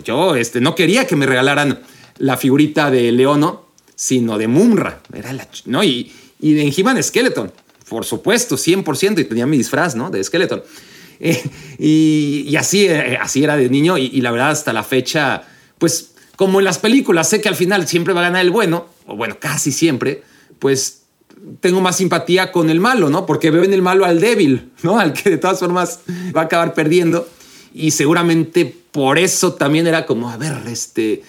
Yo 0.03 0.35
este, 0.35 0.61
no 0.61 0.75
quería 0.75 1.07
que 1.07 1.15
me 1.15 1.25
regalaran 1.25 1.81
la 2.19 2.37
figurita 2.37 2.91
de 2.91 3.11
Leono, 3.11 3.67
sino 3.95 4.37
de 4.37 4.47
Munra. 4.47 5.01
Era 5.13 5.33
la, 5.33 5.47
¿no? 5.65 5.83
Y, 5.83 6.11
y 6.39 6.53
de 6.53 6.73
He-Man 6.75 7.01
Skeleton, 7.01 7.51
por 7.89 8.05
supuesto, 8.05 8.55
100%, 8.55 9.19
y 9.19 9.25
tenía 9.25 9.47
mi 9.47 9.57
disfraz 9.57 9.95
¿no? 9.95 10.11
de 10.11 10.23
Skeleton. 10.23 10.63
Eh, 11.19 11.41
y, 11.79 12.45
y, 12.47 12.55
así, 12.55 12.85
eh, 12.85 13.17
así 13.19 13.43
era 13.43 13.55
de 13.55 13.69
niño 13.69 13.97
y, 13.97 14.05
y 14.13 14.21
la 14.21 14.31
verdad 14.31 14.51
hasta 14.51 14.73
la 14.73 14.83
fecha, 14.83 15.43
pues 15.77 16.12
como 16.35 16.59
en 16.59 16.65
las 16.65 16.79
películas 16.79 17.29
sé 17.29 17.41
que 17.41 17.49
al 17.49 17.55
final 17.55 17.87
siempre 17.87 18.13
va 18.13 18.21
a 18.21 18.23
ganar 18.23 18.41
el 18.41 18.51
bueno, 18.51 18.87
o 19.05 19.15
bueno, 19.15 19.37
casi 19.39 19.71
siempre, 19.71 20.23
pues 20.59 21.03
tengo 21.59 21.81
más 21.81 21.97
simpatía 21.97 22.51
con 22.51 22.69
el 22.69 22.79
malo, 22.79 23.09
¿no? 23.09 23.25
Porque 23.25 23.51
veo 23.51 23.63
en 23.63 23.73
el 23.73 23.81
malo 23.81 24.05
al 24.05 24.19
débil, 24.19 24.71
¿no? 24.81 24.99
Al 24.99 25.13
que 25.13 25.29
de 25.29 25.37
todas 25.37 25.59
formas 25.59 25.99
va 26.35 26.41
a 26.41 26.45
acabar 26.45 26.73
perdiendo. 26.73 27.27
Y 27.73 27.91
seguramente 27.91 28.65
por 28.91 29.17
eso 29.17 29.53
también 29.53 29.87
era 29.87 30.05
como, 30.05 30.29
a 30.29 30.37
ver, 30.37 30.53
este, 30.67 31.23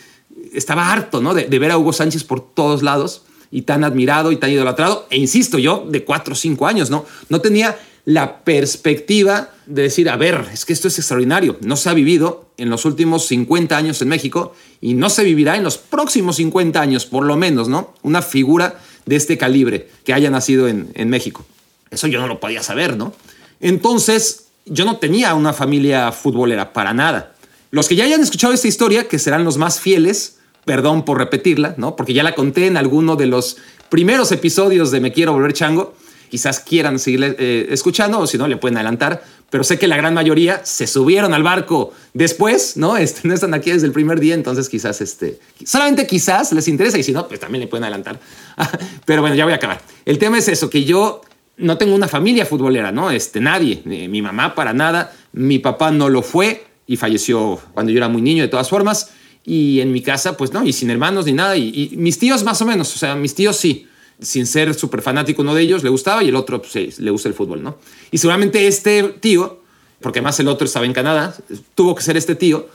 estaba 0.52 0.92
harto, 0.92 1.20
¿no? 1.20 1.34
De, 1.34 1.46
de 1.46 1.58
ver 1.58 1.70
a 1.70 1.78
Hugo 1.78 1.92
Sánchez 1.92 2.24
por 2.24 2.40
todos 2.40 2.82
lados 2.82 3.22
y 3.50 3.62
tan 3.62 3.84
admirado 3.84 4.30
y 4.32 4.36
tan 4.36 4.50
idolatrado. 4.50 5.06
E 5.10 5.16
insisto, 5.16 5.58
yo 5.58 5.86
de 5.88 6.04
cuatro 6.04 6.34
o 6.34 6.36
cinco 6.36 6.66
años, 6.66 6.90
¿no? 6.90 7.06
No 7.28 7.40
tenía 7.40 7.76
la 8.04 8.44
perspectiva 8.44 9.50
de 9.66 9.82
decir, 9.82 10.10
a 10.10 10.16
ver, 10.16 10.46
es 10.52 10.64
que 10.64 10.72
esto 10.72 10.88
es 10.88 10.98
extraordinario, 10.98 11.56
no 11.62 11.76
se 11.76 11.88
ha 11.88 11.94
vivido 11.94 12.50
en 12.58 12.68
los 12.68 12.84
últimos 12.84 13.26
50 13.26 13.76
años 13.76 14.02
en 14.02 14.08
México 14.08 14.54
y 14.80 14.94
no 14.94 15.08
se 15.08 15.24
vivirá 15.24 15.56
en 15.56 15.64
los 15.64 15.78
próximos 15.78 16.36
50 16.36 16.80
años, 16.80 17.06
por 17.06 17.24
lo 17.24 17.36
menos, 17.36 17.68
¿no? 17.68 17.94
Una 18.02 18.20
figura 18.20 18.78
de 19.06 19.16
este 19.16 19.38
calibre 19.38 19.88
que 20.04 20.12
haya 20.12 20.30
nacido 20.30 20.68
en, 20.68 20.90
en 20.94 21.08
México. 21.08 21.44
Eso 21.90 22.06
yo 22.06 22.20
no 22.20 22.26
lo 22.26 22.40
podía 22.40 22.62
saber, 22.62 22.96
¿no? 22.96 23.14
Entonces, 23.60 24.46
yo 24.66 24.84
no 24.84 24.98
tenía 24.98 25.34
una 25.34 25.52
familia 25.52 26.12
futbolera, 26.12 26.72
para 26.72 26.92
nada. 26.92 27.34
Los 27.70 27.88
que 27.88 27.96
ya 27.96 28.04
hayan 28.04 28.20
escuchado 28.20 28.52
esta 28.52 28.68
historia, 28.68 29.08
que 29.08 29.18
serán 29.18 29.44
los 29.44 29.58
más 29.58 29.80
fieles, 29.80 30.38
perdón 30.64 31.04
por 31.04 31.18
repetirla, 31.18 31.74
¿no? 31.76 31.96
Porque 31.96 32.14
ya 32.14 32.22
la 32.22 32.34
conté 32.34 32.66
en 32.66 32.76
alguno 32.76 33.16
de 33.16 33.26
los 33.26 33.56
primeros 33.88 34.32
episodios 34.32 34.90
de 34.90 35.00
Me 35.00 35.12
Quiero 35.12 35.32
Volver 35.32 35.52
Chango, 35.52 35.94
quizás 36.34 36.58
quieran 36.58 36.98
seguir 36.98 37.36
eh, 37.38 37.68
escuchando 37.70 38.18
o 38.18 38.26
si 38.26 38.36
no, 38.36 38.48
le 38.48 38.56
pueden 38.56 38.76
adelantar. 38.76 39.22
Pero 39.50 39.62
sé 39.62 39.78
que 39.78 39.86
la 39.86 39.96
gran 39.96 40.14
mayoría 40.14 40.62
se 40.64 40.88
subieron 40.88 41.32
al 41.32 41.44
barco 41.44 41.92
después, 42.12 42.76
¿no? 42.76 42.96
Este, 43.04 43.28
no 43.28 43.34
están 43.34 43.54
aquí 43.54 43.70
desde 43.70 43.86
el 43.86 43.92
primer 43.92 44.18
día, 44.18 44.34
entonces 44.34 44.68
quizás, 44.68 45.00
este, 45.00 45.38
solamente 45.64 46.08
quizás 46.08 46.50
les 46.52 46.66
interesa 46.66 46.98
y 46.98 47.04
si 47.04 47.12
no, 47.12 47.28
pues 47.28 47.38
también 47.38 47.60
le 47.60 47.68
pueden 47.68 47.84
adelantar. 47.84 48.18
Pero 49.04 49.20
bueno, 49.20 49.36
ya 49.36 49.44
voy 49.44 49.52
a 49.52 49.56
acabar. 49.56 49.80
El 50.04 50.18
tema 50.18 50.38
es 50.38 50.48
eso, 50.48 50.68
que 50.68 50.82
yo 50.82 51.20
no 51.56 51.78
tengo 51.78 51.94
una 51.94 52.08
familia 52.08 52.44
futbolera, 52.46 52.90
¿no? 52.90 53.12
Este, 53.12 53.38
nadie, 53.38 53.80
mi 53.84 54.20
mamá 54.20 54.56
para 54.56 54.72
nada, 54.72 55.12
mi 55.32 55.60
papá 55.60 55.92
no 55.92 56.08
lo 56.08 56.22
fue 56.22 56.66
y 56.88 56.96
falleció 56.96 57.60
cuando 57.74 57.92
yo 57.92 57.98
era 57.98 58.08
muy 58.08 58.22
niño 58.22 58.42
de 58.42 58.48
todas 58.48 58.68
formas. 58.68 59.12
Y 59.44 59.80
en 59.80 59.92
mi 59.92 60.00
casa, 60.00 60.36
pues 60.36 60.52
no, 60.52 60.64
y 60.64 60.72
sin 60.72 60.90
hermanos 60.90 61.26
ni 61.26 61.32
nada. 61.32 61.56
Y, 61.56 61.92
mis 61.96 62.18
tíos 62.18 62.42
más 62.42 62.60
o 62.60 62.66
menos, 62.66 62.92
o 62.96 62.98
sea, 62.98 63.14
mis 63.14 63.36
tíos 63.36 63.56
sí, 63.56 63.86
sin 64.20 64.46
ser 64.46 64.74
súper 64.74 65.02
fanático 65.02 65.42
uno 65.42 65.54
de 65.54 65.62
ellos, 65.62 65.82
le 65.82 65.90
gustaba 65.90 66.22
y 66.22 66.28
el 66.28 66.36
otro 66.36 66.60
pues, 66.60 66.72
sí, 66.72 66.90
le 66.98 67.10
gusta 67.10 67.28
el 67.28 67.34
fútbol, 67.34 67.62
¿no? 67.62 67.76
Y 68.10 68.18
seguramente 68.18 68.66
este 68.66 69.02
tío, 69.20 69.60
porque 70.00 70.22
más 70.22 70.38
el 70.40 70.48
otro 70.48 70.66
estaba 70.66 70.86
en 70.86 70.92
Canadá, 70.92 71.36
tuvo 71.74 71.94
que 71.94 72.02
ser 72.02 72.16
este 72.16 72.34
tío 72.34 72.68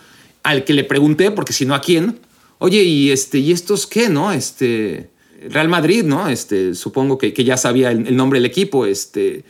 al 0.43 0.63
que 0.63 0.73
le 0.73 0.83
pregunté, 0.83 1.31
porque 1.31 1.53
si 1.53 1.65
no, 1.65 1.75
¿a 1.75 1.81
quién? 1.81 2.19
Oye, 2.59 2.83
¿y, 2.83 3.11
este, 3.11 3.39
¿y 3.39 3.51
estos 3.51 3.87
qué, 3.87 4.09
no? 4.09 4.31
Este, 4.31 5.09
Real 5.49 5.69
Madrid, 5.69 6.03
¿no? 6.03 6.27
Este, 6.27 6.75
supongo 6.75 7.17
que, 7.17 7.33
que 7.33 7.43
ya 7.43 7.57
sabía 7.57 7.91
el, 7.91 8.15
nombre 8.15 8.39
del 8.39 8.45
equipo, 8.45 8.85
este, 8.85 9.43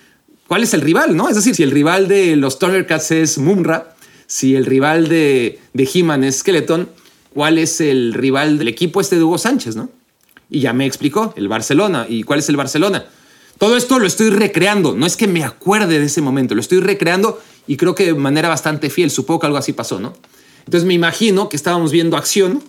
¿cuál 0.47 0.63
es 0.63 0.73
el 0.73 0.81
rival, 0.81 1.15
no? 1.15 1.29
Es 1.29 1.35
decir, 1.35 1.55
si 1.55 1.63
el 1.63 1.71
rival 1.71 2.07
de 2.07 2.35
los 2.35 2.59
Thundercats 2.59 3.11
es 3.11 3.37
Mumra, 3.37 3.95
si 4.27 4.55
el 4.55 4.65
rival 4.65 5.09
de, 5.09 5.59
de 5.73 5.89
He-Man 5.91 6.23
es 6.23 6.37
Skeleton, 6.37 6.89
¿cuál 7.33 7.57
es 7.57 7.81
el 7.81 8.13
rival 8.13 8.59
del 8.59 8.67
equipo 8.67 9.01
este 9.01 9.15
de 9.15 9.23
Hugo 9.23 9.39
Sánchez, 9.39 9.75
no? 9.75 9.89
Y 10.49 10.61
ya 10.61 10.73
me 10.73 10.85
explicó, 10.85 11.33
el 11.35 11.47
Barcelona. 11.47 12.05
¿Y 12.09 12.23
cuál 12.23 12.39
es 12.39 12.49
el 12.49 12.57
Barcelona? 12.57 13.05
Todo 13.59 13.75
esto 13.75 13.99
lo 13.99 14.07
estoy 14.07 14.29
recreando, 14.29 14.95
no 14.95 15.05
es 15.05 15.17
que 15.17 15.27
me 15.27 15.43
acuerde 15.43 15.99
de 15.99 16.05
ese 16.05 16.21
momento, 16.21 16.55
lo 16.55 16.61
estoy 16.61 16.79
recreando 16.79 17.41
y 17.67 17.75
creo 17.75 17.93
que 17.93 18.05
de 18.05 18.13
manera 18.13 18.47
bastante 18.47 18.89
fiel, 18.89 19.11
supongo 19.11 19.41
que 19.41 19.47
algo 19.47 19.57
así 19.57 19.73
pasó, 19.73 19.99
¿no? 19.99 20.13
Entonces 20.59 20.87
me 20.87 20.93
imagino 20.93 21.49
que 21.49 21.57
estábamos 21.57 21.91
viendo 21.91 22.15
acción 22.15 22.63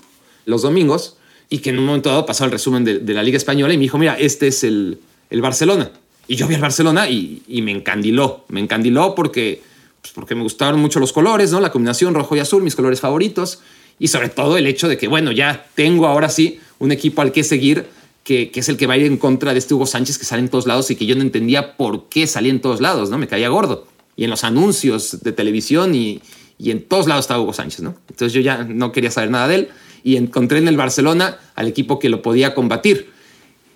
los 0.46 0.62
domingos 0.62 1.16
y 1.48 1.58
que 1.58 1.70
en 1.70 1.78
un 1.78 1.86
momento 1.86 2.08
dado 2.08 2.26
pasó 2.26 2.44
el 2.44 2.50
resumen 2.50 2.82
de, 2.82 3.14
la 3.14 3.22
Liga 3.22 3.36
Española 3.36 3.72
y 3.72 3.76
me 3.76 3.84
dijo, 3.84 3.98
mira, 3.98 4.18
este 4.18 4.48
es 4.48 4.64
el, 4.64 4.98
el 5.30 5.40
Barcelona. 5.40 5.92
Y 6.26 6.34
yo 6.34 6.48
vi 6.48 6.56
al 6.56 6.60
Barcelona 6.60 7.08
y, 7.08 7.42
y, 7.46 7.62
me 7.62 7.70
encandiló, 7.70 8.44
me 8.48 8.58
encandiló 8.58 9.14
porque, 9.14 9.62
pues 10.02 10.12
porque 10.12 10.34
me 10.34 10.42
gustaron 10.42 10.80
mucho 10.80 10.98
los 10.98 11.12
colores, 11.12 11.52
¿no? 11.52 11.60
La 11.60 11.70
combinación 11.70 12.14
rojo 12.14 12.34
y 12.34 12.40
azul, 12.40 12.64
mis 12.64 12.74
colores 12.74 13.00
favoritos. 13.00 13.60
Y 14.00 14.08
sobre 14.08 14.28
todo 14.28 14.56
el 14.56 14.66
hecho 14.66 14.88
de 14.88 14.96
que, 14.96 15.06
bueno, 15.06 15.30
ya 15.30 15.68
tengo 15.74 16.06
ahora 16.06 16.30
sí 16.30 16.58
un 16.80 16.90
equipo 16.90 17.22
al 17.22 17.30
que 17.30 17.44
seguir, 17.44 17.86
que, 18.24 18.50
es 18.52 18.68
el 18.68 18.76
que 18.76 18.86
va 18.86 18.94
a 18.94 18.96
ir 18.96 19.06
en 19.06 19.16
contra 19.16 19.52
de 19.52 19.60
este 19.60 19.74
Hugo 19.74 19.86
Sánchez 19.86 20.18
que 20.18 20.24
sale 20.24 20.42
en 20.42 20.48
todos 20.48 20.66
lados 20.66 20.90
y 20.90 20.96
que 20.96 21.06
yo 21.06 21.14
no 21.14 21.22
entendía 21.22 21.76
por 21.76 22.08
qué 22.08 22.26
salía 22.26 22.50
en 22.50 22.60
todos 22.60 22.80
lados, 22.80 23.10
¿no? 23.10 23.18
Me 23.18 23.28
caía 23.28 23.48
gordo. 23.48 23.86
Y 24.16 24.24
en 24.24 24.30
los 24.30 24.44
anuncios 24.44 25.22
de 25.22 25.32
televisión 25.32 25.94
y, 25.94 26.20
y 26.58 26.70
en 26.70 26.82
todos 26.82 27.06
lados 27.06 27.24
estaba 27.24 27.40
Hugo 27.40 27.52
Sánchez, 27.52 27.80
¿no? 27.80 27.94
Entonces 28.08 28.32
yo 28.32 28.40
ya 28.40 28.64
no 28.64 28.92
quería 28.92 29.10
saber 29.10 29.30
nada 29.30 29.48
de 29.48 29.54
él 29.54 29.68
y 30.02 30.16
encontré 30.16 30.58
en 30.58 30.68
el 30.68 30.76
Barcelona 30.76 31.38
al 31.54 31.68
equipo 31.68 31.98
que 31.98 32.08
lo 32.08 32.22
podía 32.22 32.54
combatir. 32.54 33.10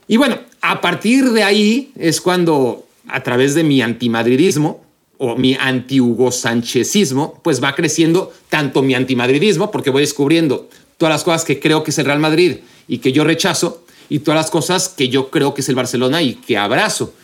Y 0.07 0.17
bueno, 0.17 0.39
a 0.61 0.81
partir 0.81 1.31
de 1.31 1.43
ahí 1.43 1.93
es 1.97 2.21
cuando, 2.21 2.87
a 3.09 3.23
través 3.23 3.55
de 3.55 3.65
mi 3.65 3.83
antimadridismo 3.83 4.83
o 5.19 5.37
mi 5.37 5.57
anti-Hugo 5.59 6.33
Sánchezismo, 6.33 7.41
pues 7.43 7.63
va 7.63 7.75
creciendo 7.75 8.33
tanto 8.49 8.83
mi 8.83 8.95
antimadridismo, 8.95 9.71
porque 9.71 9.91
voy 9.91 10.03
descubriendo 10.03 10.69
todas 10.97 11.13
las 11.13 11.25
cosas 11.25 11.45
que 11.45 11.61
creo 11.61 11.83
que 11.85 11.91
es 11.91 11.99
el 11.99 12.07
Real 12.07 12.19
Madrid 12.19 12.59
y 12.89 12.99
que 12.99 13.13
yo 13.13 13.25
rechazo, 13.25 13.85
y 14.09 14.19
todas 14.19 14.37
las 14.37 14.51
cosas 14.51 14.89
que 14.89 15.09
yo 15.09 15.31
creo 15.31 15.55
que 15.55 15.63
es 15.63 15.69
el 15.69 15.75
Barcelona 15.75 16.23
y 16.23 16.35
que 16.35 16.59
abrazo. 16.59 17.15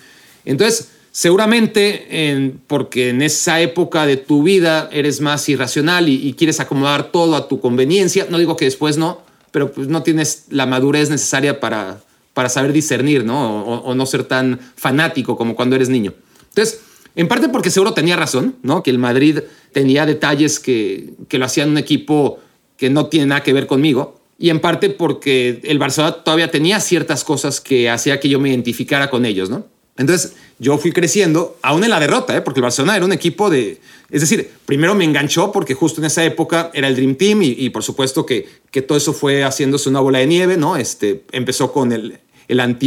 Entonces, 0.45 0.89
Seguramente 1.13 2.55
porque 2.69 3.09
en 3.09 3.23
esa 3.23 3.61
época 3.61 4.07
de 4.07 4.17
tu 4.17 4.45
vida 4.45 4.89
eres 4.93 5.21
más 5.21 5.49
irracional 5.49 6.09
y, 6.09 6.33
quieres 6.35 6.61
acomodar 6.61 7.11
todo 7.11 7.35
a 7.35 7.49
tu 7.49 7.61
conveniencia. 7.61 8.29
No 8.31 8.39
digo 8.39 8.57
que 8.57 8.65
después 8.65 8.97
no, 8.97 9.21
pero 9.51 9.73
pues 9.73 9.89
no 9.89 10.05
tienes 10.05 10.45
la 10.51 10.67
madurez 10.67 11.11
necesaria 11.11 11.59
para, 11.59 12.01
para 12.33 12.49
saber 12.49 12.73
discernir, 12.73 13.25
¿no? 13.25 13.65
O, 13.65 13.95
no 13.95 14.07
ser 14.07 14.23
tan 14.23 14.61
fanático 14.77 15.37
como 15.37 15.57
cuando 15.57 15.75
eres 15.75 15.89
niño. 15.89 16.15
Entonces, 16.51 16.81
en 17.17 17.27
parte 17.27 17.49
porque 17.49 17.71
seguro 17.71 17.93
tenía 17.93 18.15
razón, 18.15 18.55
¿no? 18.63 18.85
Que 18.85 18.91
el 18.91 18.99
Madrid 18.99 19.41
tenía 19.73 20.07
detalles 20.07 20.61
que, 20.61 21.15
que 21.29 21.39
lo 21.39 21.45
hacían 21.45 21.71
un 21.71 21.79
equipo 21.79 22.39
que 22.81 22.89
no 22.89 23.09
tiene 23.09 23.27
nada 23.27 23.43
que 23.43 23.53
ver 23.53 23.67
conmigo. 23.67 24.19
Y 24.39 24.49
en 24.49 24.59
parte 24.59 24.89
porque 24.89 25.61
el 25.65 25.79
Barcelona 25.79 26.25
todavía 26.25 26.51
tenía 26.51 26.81
ciertas 26.81 27.25
cosas 27.25 27.61
que 27.61 27.91
hacía 27.91 28.19
que 28.19 28.31
yo 28.31 28.41
me 28.41 28.49
identificara 28.49 29.11
con 29.11 29.27
ellos, 29.27 29.51
¿no? 29.51 29.67
Entonces 29.99 30.35
yo 30.59 30.79
fui 30.79 30.91
creciendo, 30.91 31.59
aún 31.61 31.85
en 31.85 31.91
la 31.91 32.01
derrota, 32.01 32.35
¿eh? 32.35 32.41
porque 32.41 32.61
el 32.61 32.63
Barcelona 32.63 32.97
era 32.97 33.05
un 33.05 33.13
equipo 33.13 33.51
de... 33.51 33.83
Es 34.09 34.23
decir, 34.23 34.51
primero 34.65 34.95
me 34.95 35.05
enganchó 35.05 35.53
porque 35.53 35.75
justo 35.75 36.01
en 36.01 36.07
esa 36.07 36.25
época 36.25 36.71
era 36.73 36.89
el 36.89 36.97
Dream 36.97 37.17
Team 37.17 37.43
y, 37.43 37.69
por 37.69 37.83
supuesto 37.83 38.25
que, 38.25 38.49
que, 38.71 38.81
todo 38.81 38.97
eso 38.97 39.13
fue 39.13 39.45
haciéndose 39.45 39.91
una 39.91 40.01
bola 40.01 40.21
de 40.21 40.27
nieve, 40.27 40.57
¿no? 40.57 40.77
Este, 40.77 41.25
empezó 41.33 41.73
con 41.73 41.93
el, 41.93 42.19
el 42.49 42.79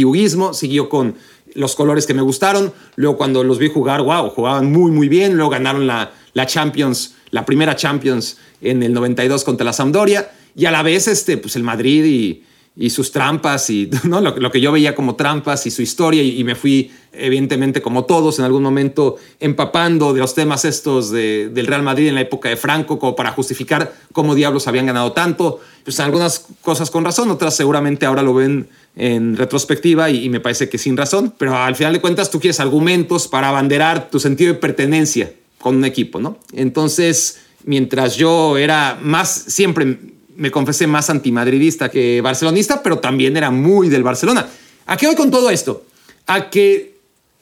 siguió 0.54 0.88
con 0.88 1.14
los 1.54 1.76
colores 1.76 2.04
que 2.06 2.14
me 2.14 2.22
gustaron, 2.22 2.72
luego 2.96 3.16
cuando 3.16 3.44
los 3.44 3.58
vi 3.58 3.68
jugar, 3.68 4.02
wow, 4.02 4.28
jugaban 4.30 4.72
muy, 4.72 4.90
muy 4.90 5.08
bien, 5.08 5.36
luego 5.36 5.50
ganaron 5.50 5.86
la, 5.86 6.12
la 6.32 6.46
Champions, 6.46 7.14
la 7.30 7.46
primera 7.46 7.76
Champions 7.76 8.38
en 8.64 8.82
el 8.82 8.92
92 8.92 9.44
contra 9.44 9.64
la 9.64 9.72
Sampdoria 9.72 10.30
y 10.56 10.66
a 10.66 10.70
la 10.70 10.82
vez 10.82 11.08
este, 11.08 11.36
pues 11.36 11.56
el 11.56 11.62
Madrid 11.62 12.04
y 12.04 12.44
y 12.76 12.90
sus 12.90 13.12
trampas 13.12 13.70
y 13.70 13.88
¿no? 14.04 14.20
lo, 14.20 14.50
que 14.50 14.60
yo 14.60 14.72
veía 14.72 14.94
como 14.94 15.14
trampas 15.14 15.66
y 15.66 15.70
su 15.70 15.82
historia 15.82 16.22
y, 16.22 16.42
me 16.44 16.54
fui 16.54 16.90
evidentemente 17.12 17.80
como 17.80 18.04
todos 18.04 18.38
en 18.38 18.44
algún 18.44 18.62
momento 18.62 19.16
empapando 19.38 20.12
de 20.12 20.20
los 20.20 20.34
temas 20.34 20.64
estos 20.64 21.10
del 21.10 21.66
Real 21.66 21.82
Madrid 21.82 22.08
en 22.08 22.16
la 22.16 22.22
época 22.22 22.48
de 22.48 22.56
Franco 22.56 22.98
como 22.98 23.14
para 23.14 23.30
justificar 23.30 23.94
cómo 24.12 24.34
diablos 24.34 24.66
habían 24.66 24.86
ganado 24.86 25.12
tanto. 25.12 25.60
Pues 25.84 26.00
algunas 26.00 26.46
cosas 26.62 26.90
con 26.90 27.04
razón, 27.04 27.30
otras 27.30 27.54
seguramente 27.54 28.06
ahora 28.06 28.22
lo 28.22 28.34
ven 28.34 28.68
en 28.96 29.36
retrospectiva 29.36 30.10
y, 30.10 30.24
y 30.24 30.28
me 30.28 30.40
parece 30.40 30.68
que 30.68 30.78
sin 30.78 30.96
razón, 30.96 31.32
pero 31.38 31.56
al 31.56 31.76
final 31.76 31.92
de 31.92 32.00
cuentas 32.00 32.30
tú 32.30 32.40
quieres 32.40 32.58
argumentos 32.58 33.28
para 33.28 33.48
abanderar 33.48 34.10
tu 34.10 34.18
sentido 34.18 34.52
de 34.52 34.58
pertenencia 34.58 35.32
con 35.60 35.76
un 35.76 35.84
equipo, 35.84 36.20
¿no? 36.20 36.38
Entonces, 36.52 37.43
mientras 37.64 38.16
yo 38.16 38.56
era 38.56 38.98
más 39.00 39.30
siempre 39.48 39.98
me 40.36 40.50
confesé 40.50 40.86
más 40.86 41.10
antimadridista 41.10 41.90
que 41.90 42.20
barcelonista, 42.20 42.82
pero 42.82 42.98
también 42.98 43.36
era 43.36 43.50
muy 43.50 43.88
del 43.88 44.02
Barcelona. 44.02 44.46
¿A 44.86 44.96
qué 44.96 45.06
voy 45.06 45.16
con 45.16 45.30
todo 45.30 45.50
esto? 45.50 45.84
A 46.26 46.50
que 46.50 46.96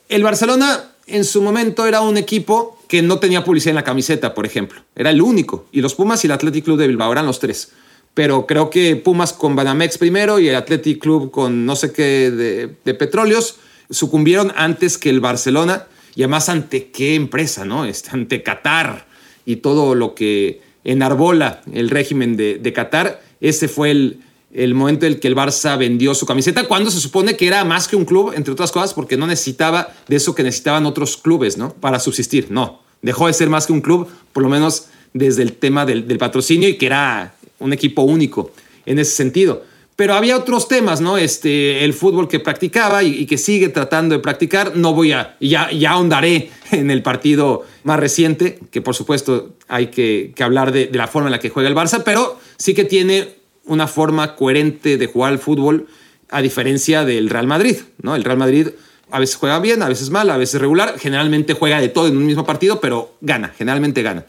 el 0.09 0.23
Barcelona 0.23 0.93
en 1.07 1.25
su 1.25 1.43
momento 1.43 1.87
era 1.87 2.01
un 2.01 2.17
equipo 2.17 2.79
que 2.89 3.03
no 3.03 3.19
tenía 3.19 3.45
publicidad 3.45 3.71
en 3.71 3.77
la 3.77 3.85
camiseta, 3.85 4.35
por 4.35 4.45
ejemplo. 4.45 4.83
Era 4.95 5.11
el 5.11 5.23
único. 5.23 5.67
Y 5.73 5.81
los 5.81 5.95
Pumas 5.95 6.23
y 6.23 6.27
el 6.27 6.33
Athletic 6.33 6.65
Club 6.65 6.79
de 6.79 6.87
Bilbao 6.87 7.13
eran 7.13 7.27
los 7.27 7.39
tres. 7.39 7.73
Pero 8.15 8.47
creo 8.47 8.69
que 8.69 8.97
Pumas 8.97 9.33
con 9.33 9.57
Banamex 9.57 9.97
primero 9.97 10.39
y 10.39 10.49
el 10.49 10.57
Athletic 10.57 11.01
Club 11.01 11.31
con 11.31 11.65
no 11.65 11.77
sé 11.77 11.93
qué 11.93 12.31
de, 12.31 12.95
petróleos 12.95 13.57
sucumbieron 13.89 14.53
antes 14.55 14.99
que 14.99 15.09
el 15.09 15.21
Barcelona. 15.21 15.87
Y 16.15 16.23
además 16.23 16.51
ante 16.51 16.91
qué 16.91 17.15
empresa, 17.15 17.65
¿no? 17.65 17.87
Este, 17.87 18.11
ante 18.11 18.43
Qatar 18.43 19.07
y 19.45 19.57
todo 19.57 19.95
lo 19.95 20.15
que 20.15 20.61
enarbola 20.85 21.63
el 21.73 21.91
régimen 21.91 22.37
de, 22.37 22.73
Qatar. 22.75 23.23
Ese 23.41 23.69
fue 23.69 23.91
el, 23.91 24.21
el 24.53 24.75
momento 24.75 25.07
en 25.07 25.13
el 25.13 25.21
que 25.21 25.29
el 25.29 25.37
Barça 25.37 25.79
vendió 25.79 26.15
su 26.15 26.27
camiseta, 26.27 26.65
cuando 26.65 26.91
se 26.91 27.01
supone 27.01 27.37
que 27.37 27.47
era 27.47 27.65
más 27.65 27.89
que 27.89 27.97
un 27.97 28.05
club, 28.05 28.33
entre 28.35 28.53
otras 28.53 28.73
cosas, 28.73 28.95
porque 28.95 29.17
no 29.17 29.27
necesitaba 29.27 29.93
de 30.09 30.17
eso 30.17 30.35
que 30.35 30.43
necesitaban 30.43 30.87
otros 30.87 31.17
clubes, 31.17 31.57
¿no? 31.57 31.75
Para 31.75 31.99
subsistir. 31.99 32.47
No, 32.51 32.83
dejó 33.01 33.27
de 33.27 33.33
ser 33.33 33.49
más 33.49 33.67
que 33.67 33.73
un 33.73 33.81
club, 33.81 34.09
por 34.33 34.43
lo 34.43 34.49
menos 34.49 34.87
desde 35.15 35.43
el 35.43 35.53
tema 35.53 35.85
del, 35.85 36.07
del 36.07 36.19
patrocinio 36.19 36.69
y 36.69 36.79
que 36.79 36.87
era 36.87 37.35
un 37.59 37.73
equipo 37.73 38.03
único 38.03 38.53
en 38.87 38.99
ese 38.99 39.13
sentido. 39.13 39.65
Pero 40.03 40.15
había 40.15 40.37
otros 40.37 40.67
temas, 40.67 41.01
¿no? 41.01 41.17
Este, 41.17 41.85
el 41.85 41.95
fútbol 41.95 42.27
que 42.27 42.41
practicaba 42.41 43.05
y, 43.05 43.25
que 43.25 43.39
sigue 43.39 43.69
tratando 43.69 44.17
de 44.17 44.19
practicar. 44.19 44.75
No 44.75 44.95
voy 44.95 45.13
a, 45.13 45.37
ya, 45.39 45.71
ya 45.71 45.93
ahondaré 45.93 46.51
en 46.73 46.91
el 46.91 47.05
partido 47.05 47.65
más 47.85 48.01
reciente, 48.01 48.59
que 48.73 48.83
por 48.83 48.97
supuesto 48.97 49.55
hay 49.69 49.93
que, 49.93 50.35
hablar 50.41 50.73
de, 50.73 50.91
la 50.93 51.07
forma 51.07 51.29
en 51.29 51.31
la 51.31 51.39
que 51.39 51.51
juega 51.51 51.69
el 51.69 51.77
Barça, 51.77 52.03
pero 52.05 52.41
sí 52.57 52.75
que 52.75 52.83
tiene 52.83 53.29
una 53.65 53.87
forma 53.87 54.35
coherente 54.35 54.97
de 54.97 55.07
jugar 55.07 55.35
al 55.35 55.39
fútbol 55.39 55.87
a 56.31 56.43
diferencia 56.43 57.05
del 57.05 57.31
Real 57.31 57.47
Madrid, 57.47 57.77
¿no? 58.03 58.17
El 58.17 58.25
Real 58.25 58.39
Madrid 58.39 58.71
a 59.09 59.21
veces 59.21 59.37
juega 59.37 59.61
bien, 59.61 59.83
a 59.83 59.89
veces 59.89 60.11
mal, 60.11 60.29
a 60.31 60.37
veces 60.37 60.61
regular, 60.61 60.97
generalmente 60.99 61.55
juega 61.55 61.81
de 61.81 61.91
todo 61.91 62.09
en 62.09 62.17
un 62.17 62.27
mismo 62.27 62.45
partido, 62.45 62.81
pero 62.81 63.15
gana, 63.21 63.55
generalmente 63.57 64.03
gana. 64.03 64.25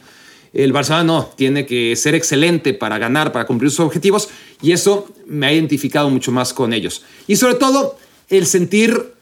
El 0.53 0.71
Barcelona 0.71 1.03
no, 1.03 1.25
tiene 1.35 1.65
que 1.65 1.95
ser 1.95 2.13
excelente 2.13 2.75
para 2.75 2.99
ganar, 2.99 3.31
para 3.31 3.45
cumplir 3.45 3.71
sus 3.71 3.79
objetivos 3.79 4.29
y 4.61 4.71
eso 4.71 5.07
me 5.25 5.47
ha 5.47 5.53
identificado 5.53 6.09
mucho 6.11 6.31
más 6.31 6.53
con 6.53 6.73
ellos. 6.73 7.03
Y 7.27 7.37
sobre 7.37 7.55
todo 7.55 7.97
el 8.29 8.45
sentir 8.45 9.13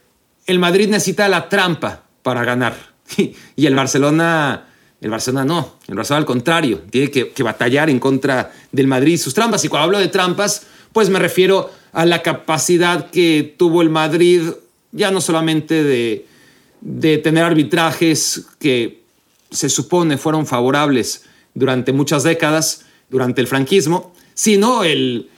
el 0.46 0.60
Madrid 0.60 0.90
necesita 0.90 1.30
la 1.30 1.48
trampa 1.48 2.04
para 2.22 2.44
ganar 2.44 2.76
y 3.56 3.66
el 3.66 3.76
Barcelona 3.76 4.68
el 5.00 5.10
Barcelona 5.10 5.46
no, 5.46 5.78
el 5.88 5.96
Barcelona 5.96 6.20
al 6.20 6.26
contrario, 6.26 6.84
tiene 6.92 7.10
que, 7.10 7.44
batallar 7.44 7.90
en 7.90 8.00
contra 8.00 8.54
del 8.72 8.86
Madrid 8.86 9.14
y 9.14 9.18
sus 9.18 9.34
trampas. 9.34 9.66
Y 9.66 9.68
cuando 9.68 9.86
hablo 9.86 10.00
de 10.00 10.10
trampas, 10.10 10.68
Pues 10.94 11.10
me 11.10 11.18
refiero 11.18 11.72
a 11.94 12.06
la 12.06 12.22
capacidad 12.22 13.10
que 13.10 13.56
tuvo 13.58 13.82
el 13.82 13.90
Madrid, 13.90 14.42
ya 14.92 15.10
no 15.10 15.22
solamente 15.22 15.84
de 16.82 17.18
tener 17.18 17.46
arbitrajes 17.46 18.46
que 18.60 19.01
se 19.52 19.70
supone 19.70 20.18
fueron 20.18 20.48
favorables 20.48 21.26
durante 21.54 21.94
muchas 21.94 22.24
décadas, 22.24 22.86
durante 23.10 23.42
el 23.42 23.48
franquismo, 23.48 24.14
sino 24.34 24.84
el, 24.84 25.30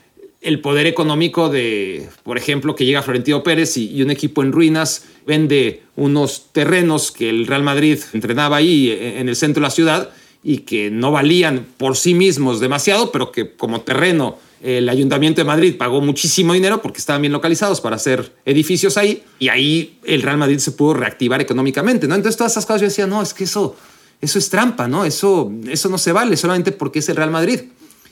el 0.44 0.60
poder 0.60 0.86
económico 0.86 1.50
de, 1.50 2.10
por 2.24 2.38
ejemplo, 2.38 2.76
que 2.76 2.86
llega 2.86 3.02
Florentino 3.02 3.44
Pérez 3.44 3.78
y, 3.78 4.02
un 4.02 4.12
equipo 4.12 4.44
en 4.44 4.52
ruinas 4.52 5.06
vende 5.26 5.82
unos 5.96 6.48
terrenos 6.52 7.12
que 7.12 7.30
el 7.30 7.48
Real 7.48 7.64
Madrid 7.64 8.00
entrenaba 8.14 8.58
ahí 8.58 8.90
e, 8.90 9.20
en 9.20 9.30
el 9.30 9.36
centro 9.36 9.62
de 9.62 9.68
la 9.68 9.72
ciudad 9.72 10.10
y 10.44 10.60
que 10.60 10.92
no 10.92 11.12
valían 11.12 11.66
por 11.78 11.96
sí 11.96 12.14
mismos 12.14 12.60
demasiado, 12.60 13.12
pero 13.12 13.32
que 13.32 13.56
como 13.56 13.82
terreno 13.82 14.38
el 14.62 14.88
Ayuntamiento 14.90 15.42
de 15.42 15.46
Madrid 15.46 15.76
pagó 15.78 16.02
muchísimo 16.02 16.54
dinero 16.54 16.82
porque 16.82 17.00
estaban 17.00 17.22
bien 17.22 17.34
localizados 17.34 17.82
para 17.82 17.98
hacer 17.98 18.34
edificios 18.46 18.98
ahí 18.98 19.24
y 19.40 19.50
ahí 19.50 19.98
el 20.06 20.22
Real 20.22 20.38
Madrid 20.38 20.58
se 20.60 20.72
pudo 20.72 20.94
reactivar 20.94 21.42
económicamente, 21.42 22.08
¿no? 22.08 22.16
Entonces 22.16 22.38
todas 22.38 22.54
esas 22.54 22.66
cosas 22.66 22.82
yo 22.82 22.88
decía, 22.88 23.08
no, 23.08 23.22
es 23.22 23.34
que 23.34 23.44
eso, 23.46 23.76
eso 24.24 24.40
es 24.40 24.50
trampa, 24.50 24.88
¿no? 24.88 25.04
Eso, 25.04 25.52
eso 25.68 25.90
no 25.90 25.98
se 25.98 26.14
vale 26.14 26.38
solamente 26.38 26.72
porque 26.72 27.00
es 27.00 27.10
el 27.10 27.18
Real 27.18 27.32
Madrid. 27.32 27.60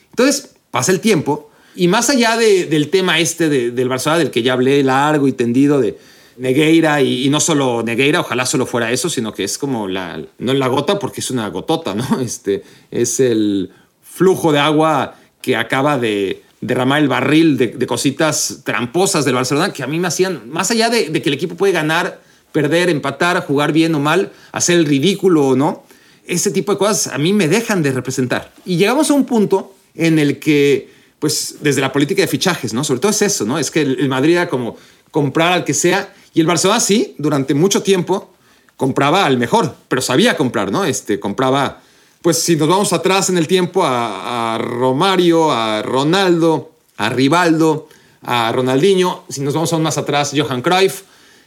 Entonces 0.09 0.51
pasa 0.69 0.91
el 0.91 0.99
tiempo 0.99 1.49
y 1.75 1.87
más 1.87 2.09
allá 2.09 2.35
del 2.37 2.89
tema 2.89 3.19
este 3.19 3.49
del 3.49 3.89
Barcelona, 3.89 4.19
del 4.19 4.31
que 4.31 4.43
ya 4.43 4.53
hablé 4.53 4.83
largo 4.83 5.27
y 5.27 5.31
tendido 5.31 5.79
de 5.79 5.97
Negueira, 6.37 7.01
y, 7.01 7.29
no 7.29 7.39
solo 7.39 7.81
Negueira, 7.83 8.19
ojalá 8.19 8.45
solo 8.45 8.65
fuera 8.65 8.91
eso, 8.91 9.09
sino 9.09 9.33
que 9.33 9.43
es 9.43 9.57
como 9.57 9.87
la, 9.87 10.21
no 10.39 10.53
la 10.53 10.67
gota 10.67 10.99
porque 10.99 11.21
es 11.21 11.31
una 11.31 11.47
gotota, 11.47 11.95
¿no? 11.95 12.05
Este, 12.21 12.63
es 12.89 13.19
el 13.19 13.71
flujo 14.01 14.51
de 14.51 14.59
agua 14.59 15.15
que 15.41 15.55
acaba 15.55 15.97
de 15.97 16.43
derramar 16.59 17.01
el 17.01 17.07
barril 17.07 17.57
de, 17.57 17.87
cositas 17.87 18.61
tramposas 18.63 19.25
del 19.25 19.35
Barcelona 19.35 19.73
que 19.73 19.81
a 19.81 19.87
mí 19.87 19.99
me 19.99 20.09
hacían, 20.09 20.49
más 20.49 20.71
allá 20.71 20.89
de, 20.89 21.09
de, 21.09 21.21
que 21.21 21.29
el 21.29 21.35
equipo 21.35 21.55
puede 21.55 21.73
ganar, 21.73 22.21
perder, 22.51 22.89
empatar, 22.89 23.43
jugar 23.45 23.71
bien 23.71 23.95
o 23.95 23.99
mal, 23.99 24.31
hacer 24.51 24.77
el 24.77 24.85
ridículo 24.85 25.47
o 25.47 25.55
no, 25.55 25.83
ese 26.25 26.51
tipo 26.51 26.71
de 26.71 26.77
cosas 26.77 27.13
a 27.13 27.17
mí 27.17 27.33
me 27.33 27.47
dejan 27.47 27.83
de 27.83 27.91
representar. 27.91 28.53
Y 28.65 28.77
llegamos 28.77 29.09
a 29.09 29.13
un 29.13 29.25
punto 29.25 29.75
en 29.95 30.19
el 30.19 30.39
que 30.39 30.89
pues 31.21 31.57
desde 31.61 31.81
la 31.81 31.93
política 31.93 32.23
de 32.23 32.27
fichajes, 32.27 32.73
¿no? 32.73 32.83
Sobre 32.83 32.99
todo 32.99 33.11
es 33.11 33.21
eso, 33.21 33.45
¿no? 33.45 33.59
Es 33.59 33.69
que 33.69 33.81
el, 33.81 34.09
Madrid 34.09 34.33
era 34.33 34.49
como 34.49 34.75
comprar 35.11 35.53
al 35.53 35.63
que 35.63 35.75
sea 35.75 36.11
y 36.33 36.39
el 36.41 36.47
Barcelona 36.47 36.79
sí, 36.79 37.13
durante 37.19 37.53
mucho 37.53 37.83
tiempo 37.83 38.33
compraba 38.75 39.25
al 39.25 39.37
mejor, 39.37 39.75
pero 39.87 40.01
sabía 40.01 40.35
comprar, 40.35 40.71
¿no? 40.71 40.83
Este, 40.83 41.19
compraba, 41.19 41.83
pues 42.23 42.39
si 42.39 42.55
nos 42.55 42.67
vamos 42.67 42.91
atrás 42.91 43.29
en 43.29 43.37
el 43.37 43.47
tiempo 43.47 43.83
a, 43.85 44.57
Romario, 44.59 45.51
a 45.51 45.83
Ronaldo, 45.83 46.71
a 46.97 47.09
Rivaldo, 47.09 47.87
a 48.23 48.51
Ronaldinho, 48.51 49.23
si 49.29 49.41
nos 49.41 49.53
vamos 49.53 49.71
aún 49.73 49.83
más 49.83 49.99
atrás, 49.99 50.31
Johan 50.35 50.63
Cruyff, 50.63 51.03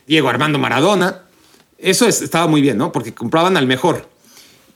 Diego 0.07 0.29
Armando 0.29 0.61
Maradona, 0.61 1.23
eso 1.79 2.07
estaba 2.07 2.47
muy 2.47 2.61
bien, 2.61 2.79
¿no? 2.79 2.93
Porque 2.93 3.13
compraban 3.13 3.57
al 3.57 3.67
mejor 3.67 4.14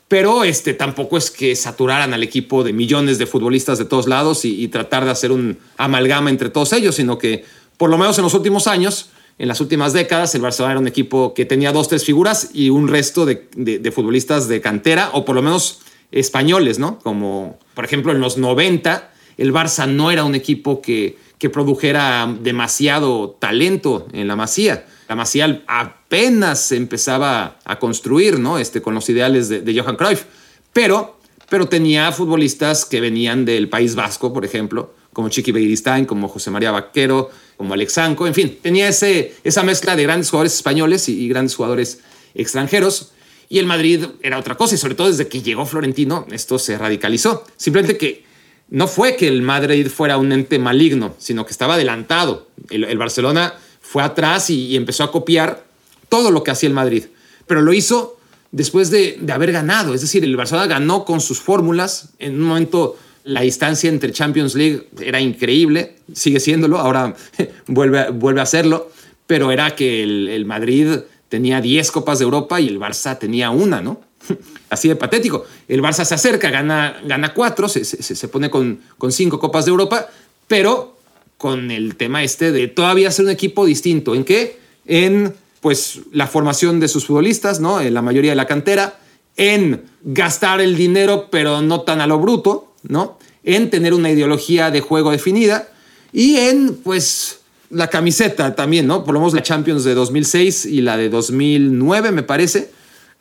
pero 0.09 0.43
este, 0.43 0.73
tampoco 0.73 1.17
es 1.17 1.29
que 1.29 1.55
saturaran 1.55 2.13
al 2.15 2.23
equipo 2.23 2.63
de 2.63 2.73
millones 2.73 3.19
de 3.19 3.27
futbolistas 3.27 3.77
de 3.77 3.85
todos 3.85 4.07
lados 4.07 4.43
y, 4.43 4.67
tratar 4.67 5.05
de 5.05 5.11
hacer 5.11 5.31
un 5.31 5.59
amalgama 5.77 6.31
entre 6.31 6.49
todos 6.49 6.73
ellos, 6.73 6.95
sino 6.95 7.19
que 7.19 7.45
por 7.77 7.91
lo 7.91 7.97
menos 7.97 8.17
en 8.17 8.23
los 8.23 8.33
últimos 8.33 8.65
años, 8.65 9.11
en 9.37 9.47
las 9.47 9.61
últimas 9.61 9.93
décadas, 9.93 10.33
el 10.33 10.41
Barcelona 10.41 10.73
era 10.73 10.79
un 10.81 10.87
equipo 10.87 11.35
que 11.35 11.45
tenía 11.45 11.71
dos, 11.71 11.87
tres 11.87 12.03
figuras 12.03 12.49
y 12.53 12.71
un 12.71 12.87
resto 12.87 13.25
de, 13.25 13.91
futbolistas 13.93 14.47
de 14.47 14.59
cantera, 14.61 15.11
o 15.13 15.25
por 15.25 15.35
lo 15.35 15.43
menos 15.43 15.81
españoles, 16.11 16.79
¿no? 16.79 16.97
Como, 16.99 17.59
por 17.75 17.85
ejemplo, 17.85 18.11
en 18.11 18.19
los 18.19 18.37
90, 18.39 19.11
el 19.37 19.53
Barça 19.53 19.87
no 19.87 20.09
era 20.09 20.23
un 20.23 20.33
equipo 20.33 20.81
que, 20.81 21.17
que 21.37 21.51
produjera 21.51 22.35
demasiado 22.41 23.37
talento 23.39 24.07
en 24.11 24.27
la 24.27 24.35
masía 24.35 24.85
la 25.09 25.15
Maciel 25.15 25.63
apenas 25.65 26.71
empezaba 26.71 27.57
a 27.65 27.79
construir, 27.79 28.39
¿no? 28.39 28.59
Este, 28.59 28.79
con 28.79 28.93
los 28.93 29.09
ideales 29.09 29.49
de, 29.49 29.81
Johan 29.81 29.95
Cruyff. 29.95 30.25
Pero, 30.71 31.19
pero 31.49 31.67
tenía 31.67 32.11
futbolistas 32.11 32.85
que 32.85 33.01
venían 33.01 33.43
del 33.43 33.69
País 33.69 33.95
Vasco, 33.95 34.31
por 34.31 34.45
ejemplo, 34.45 34.93
como 35.11 35.29
Chiqui 35.29 35.51
Begiristain, 35.51 36.05
como 36.05 36.27
José 36.27 36.51
María 36.51 36.69
Vaquero, 36.69 37.31
como 37.57 37.73
Alexanco, 37.73 38.27
en 38.27 38.35
fin, 38.35 38.59
tenía 38.61 38.87
ese, 38.87 39.33
esa 39.43 39.63
mezcla 39.63 39.95
de 39.95 40.03
grandes 40.03 40.29
jugadores 40.29 40.53
españoles 40.53 41.09
y, 41.09 41.27
grandes 41.27 41.55
jugadores 41.55 42.01
extranjeros. 42.35 43.11
Y 43.49 43.57
el 43.57 43.65
Madrid 43.65 44.05
era 44.21 44.37
otra 44.37 44.53
cosa, 44.53 44.75
y 44.75 44.77
sobre 44.77 44.93
todo 44.93 45.07
desde 45.07 45.27
que 45.27 45.41
llegó 45.41 45.65
Florentino, 45.65 46.27
esto 46.29 46.59
se 46.59 46.77
radicalizó. 46.77 47.45
Simplemente 47.57 47.97
que 47.97 48.25
no 48.69 48.87
fue 48.87 49.15
que 49.15 49.27
el 49.27 49.41
Madrid 49.41 49.87
fuera 49.87 50.17
un 50.17 50.31
ente 50.31 50.59
maligno, 50.59 51.15
sino 51.17 51.47
que 51.47 51.51
estaba 51.51 51.73
adelantado. 51.73 52.47
el 52.69 52.95
Barcelona 52.99 53.55
fue 53.89 54.03
atrás 54.03 54.51
y, 54.51 54.75
empezó 54.75 55.03
a 55.03 55.11
copiar 55.11 55.65
todo 56.09 56.29
lo 56.29 56.43
que 56.43 56.51
hacía 56.51 56.69
el 56.69 56.75
Madrid. 56.75 57.05
Pero 57.47 57.63
lo 57.63 57.73
hizo 57.73 58.19
después 58.51 58.91
de, 58.91 59.19
haber 59.33 59.51
ganado. 59.51 59.95
Es 59.95 60.01
decir, 60.01 60.23
el 60.23 60.37
Barcelona 60.37 60.67
ganó 60.67 61.05
con 61.05 61.21
sus 61.21 61.39
fórmulas. 61.39 62.09
En 62.19 62.35
un 62.35 62.49
momento 62.49 62.97
la 63.23 63.41
distancia 63.41 63.89
entre 63.89 64.11
Champions 64.11 64.53
League 64.53 64.89
era 65.01 65.19
increíble, 65.19 65.95
sigue 66.13 66.39
siéndolo, 66.39 66.77
ahora 66.77 67.15
vuelve, 67.67 68.39
a 68.39 68.43
hacerlo, 68.43 68.91
pero 69.25 69.51
era 69.51 69.75
que 69.75 70.03
el, 70.03 70.45
Madrid 70.45 70.99
tenía 71.27 71.59
10 71.59 71.89
Copas 71.89 72.19
de 72.19 72.25
Europa 72.25 72.61
y 72.61 72.67
el 72.67 72.79
Barça 72.79 73.17
tenía 73.17 73.49
una, 73.49 73.81
¿no? 73.81 74.01
Así 74.69 74.87
de 74.87 74.97
patético. 74.97 75.45
El 75.67 75.81
Barça 75.81 76.05
se 76.05 76.13
acerca, 76.13 76.51
gana, 76.51 77.01
gana 77.05 77.33
cuatro, 77.33 77.67
se, 77.67 77.83
se, 77.83 78.27
pone 78.27 78.51
con, 78.51 78.81
con 78.99 79.11
cinco 79.11 79.39
Copas 79.39 79.65
de 79.65 79.71
Europa, 79.71 80.07
pero 80.47 80.98
con 81.39 81.71
el 81.71 81.95
tema 81.95 82.21
este 82.21 82.51
de 82.51 82.67
todavía 82.67 83.09
ser 83.11 83.25
un 83.25 83.31
equipo 83.31 83.65
distinto. 83.65 84.13
¿En 84.13 84.25
qué? 84.25 84.59
En 84.85 85.33
pues 85.61 86.01
la 86.11 86.27
formación 86.27 86.81
de 86.81 86.89
sus 86.89 87.05
futbolistas, 87.05 87.61
¿no? 87.61 87.79
En 87.79 87.93
la 87.93 88.01
mayoría 88.01 88.31
de 88.31 88.35
la 88.35 88.45
cantera, 88.45 88.99
en 89.37 89.83
gastar 90.03 90.59
el 90.59 90.75
dinero 90.75 91.29
pero 91.31 91.61
no 91.61 91.81
tan 91.81 92.01
a 92.01 92.07
lo 92.07 92.19
bruto, 92.19 92.73
¿no? 92.83 93.17
En 93.45 93.69
tener 93.69 93.93
una 93.93 94.11
ideología 94.11 94.69
de 94.69 94.81
juego 94.81 95.11
definida 95.11 95.69
y 96.11 96.35
en 96.35 96.75
pues 96.75 97.39
la 97.69 97.87
camiseta 97.87 98.53
también, 98.53 98.85
¿no? 98.85 99.05
Por 99.05 99.13
lo 99.13 99.21
menos 99.21 99.33
la 99.33 99.41
Champions 99.41 99.85
de 99.85 99.93
2006 99.93 100.65
y 100.65 100.81
la 100.81 100.97
de 100.97 101.07
2009 101.07 102.11
me 102.11 102.23
parece 102.23 102.69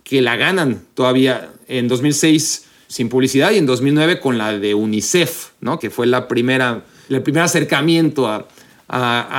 que 0.02 0.22
la 0.22 0.34
ganan 0.34 0.82
todavía 0.94 1.52
en 1.68 1.86
2006 1.86 2.64
sin 2.88 3.08
publicidad 3.10 3.52
y 3.52 3.58
en 3.58 3.66
2009 3.66 4.18
con 4.18 4.38
la 4.38 4.58
de 4.58 4.74
UNICEF, 4.74 5.50
¿no? 5.60 5.78
Que 5.78 5.88
fue 5.88 6.08
la 6.08 6.26
primera 6.26 6.84
el 7.08 7.22
primer 7.22 7.42
acercamiento 7.42 8.26
a, 8.28 8.46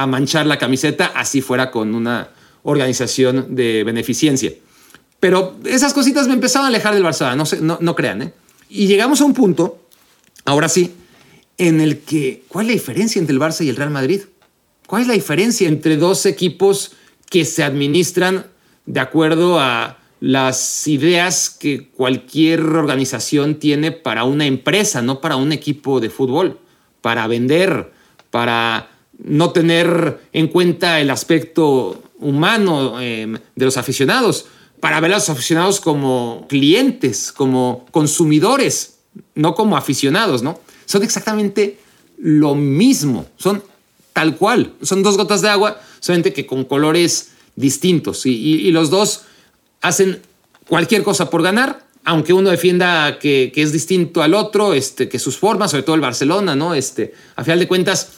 manchar 0.08 0.45
la 0.45 0.58
camiseta, 0.58 1.08
así 1.15 1.41
fuera 1.41 1.71
con 1.71 1.95
una 1.95 2.29
organización 2.63 3.55
de 3.55 3.84
beneficencia. 3.84 4.53
Pero 5.19 5.58
esas 5.65 5.93
cositas 5.93 6.27
me 6.27 6.34
empezaban 6.34 6.65
a 6.65 6.69
alejar 6.69 6.93
del 6.93 7.03
Barça, 7.03 7.36
no, 7.36 7.77
no, 7.82 7.95
crean. 7.95 8.21
¿eh? 8.21 8.34
Y 8.69 8.88
llegamos 8.88 9.21
a 9.21 9.25
un 9.25 9.34
punto, 9.34 9.79
ahora 10.45 10.69
sí, 10.69 10.93
en 11.58 11.82
el 11.82 11.99
que, 11.99 12.43
¿cuál 12.47 12.65
es 12.65 12.67
la 12.69 12.73
diferencia 12.73 13.19
entre 13.19 13.34
el 13.34 13.39
Barça 13.39 13.65
y 13.65 13.69
el 13.69 13.75
Real 13.75 13.89
Madrid? 13.89 14.21
¿Cuál 14.88 15.01
es 15.03 15.08
la 15.08 15.13
diferencia 15.13 15.67
entre 15.67 15.97
dos 15.97 16.25
equipos 16.25 16.93
que 17.29 17.45
se 17.45 17.63
administran 17.63 18.45
de 18.86 18.99
acuerdo 18.99 19.60
a 19.60 19.97
las 20.19 20.88
ideas 20.88 21.49
que 21.49 21.89
cualquier 21.89 22.62
organización 22.62 23.55
tiene 23.55 23.91
para 23.91 24.23
una 24.23 24.45
empresa, 24.45 25.01
no 25.01 25.21
para 25.21 25.36
un 25.36 25.51
equipo 25.51 25.99
de 25.99 26.10
fútbol? 26.10 26.60
Para 27.02 27.28
vender, 27.28 27.92
para 28.32 28.90
no 29.18 29.52
tener 29.52 30.20
en 30.34 30.48
cuenta 30.48 31.00
el 31.00 31.10
aspecto 31.10 32.02
humano 32.20 33.00
em, 33.02 33.38
de 33.56 33.66
los 33.66 33.78
aficionados, 33.78 34.46
para 34.80 35.00
ver 35.00 35.14
a 35.14 35.16
los 35.16 35.30
aficionados 35.30 35.80
como 35.82 36.46
clientes, 36.48 37.32
como 37.32 37.86
consumidores, 37.92 39.00
no 39.36 39.56
como 39.56 39.76
aficionados, 39.76 40.42
¿no? 40.42 40.60
Son 40.86 41.04
exactamente 41.04 41.80
lo 42.18 42.56
mismo, 42.56 43.26
son 43.38 43.64
tal 44.14 44.38
cual, 44.38 44.74
son 44.82 45.04
dos 45.04 45.18
gotas 45.18 45.42
de 45.42 45.50
agua, 45.50 45.80
solamente 46.00 46.34
que 46.34 46.46
con 46.46 46.64
colores 46.64 47.32
distintos 47.56 48.26
y 48.26 48.72
los 48.72 48.90
dos 48.90 49.24
hacen 49.82 50.22
cualquier 50.68 51.04
cosa 51.04 51.30
por 51.30 51.44
ganar 51.44 51.88
aunque 52.10 52.34
uno 52.34 52.50
defienda 52.50 53.19
que, 53.19 53.52
es 53.56 53.72
distinto 53.72 54.24
al 54.24 54.34
otro, 54.34 54.74
este, 54.74 55.08
que 55.08 55.19
sus 55.19 55.38
formas, 55.38 55.69
sobre 55.69 55.84
todo 55.84 55.93
el 55.93 56.02
Barcelona, 56.02 56.56
¿no? 56.56 56.74
Este, 56.74 57.13
a 57.36 57.43
final 57.43 57.60
de 57.60 57.67
cuentas, 57.67 58.13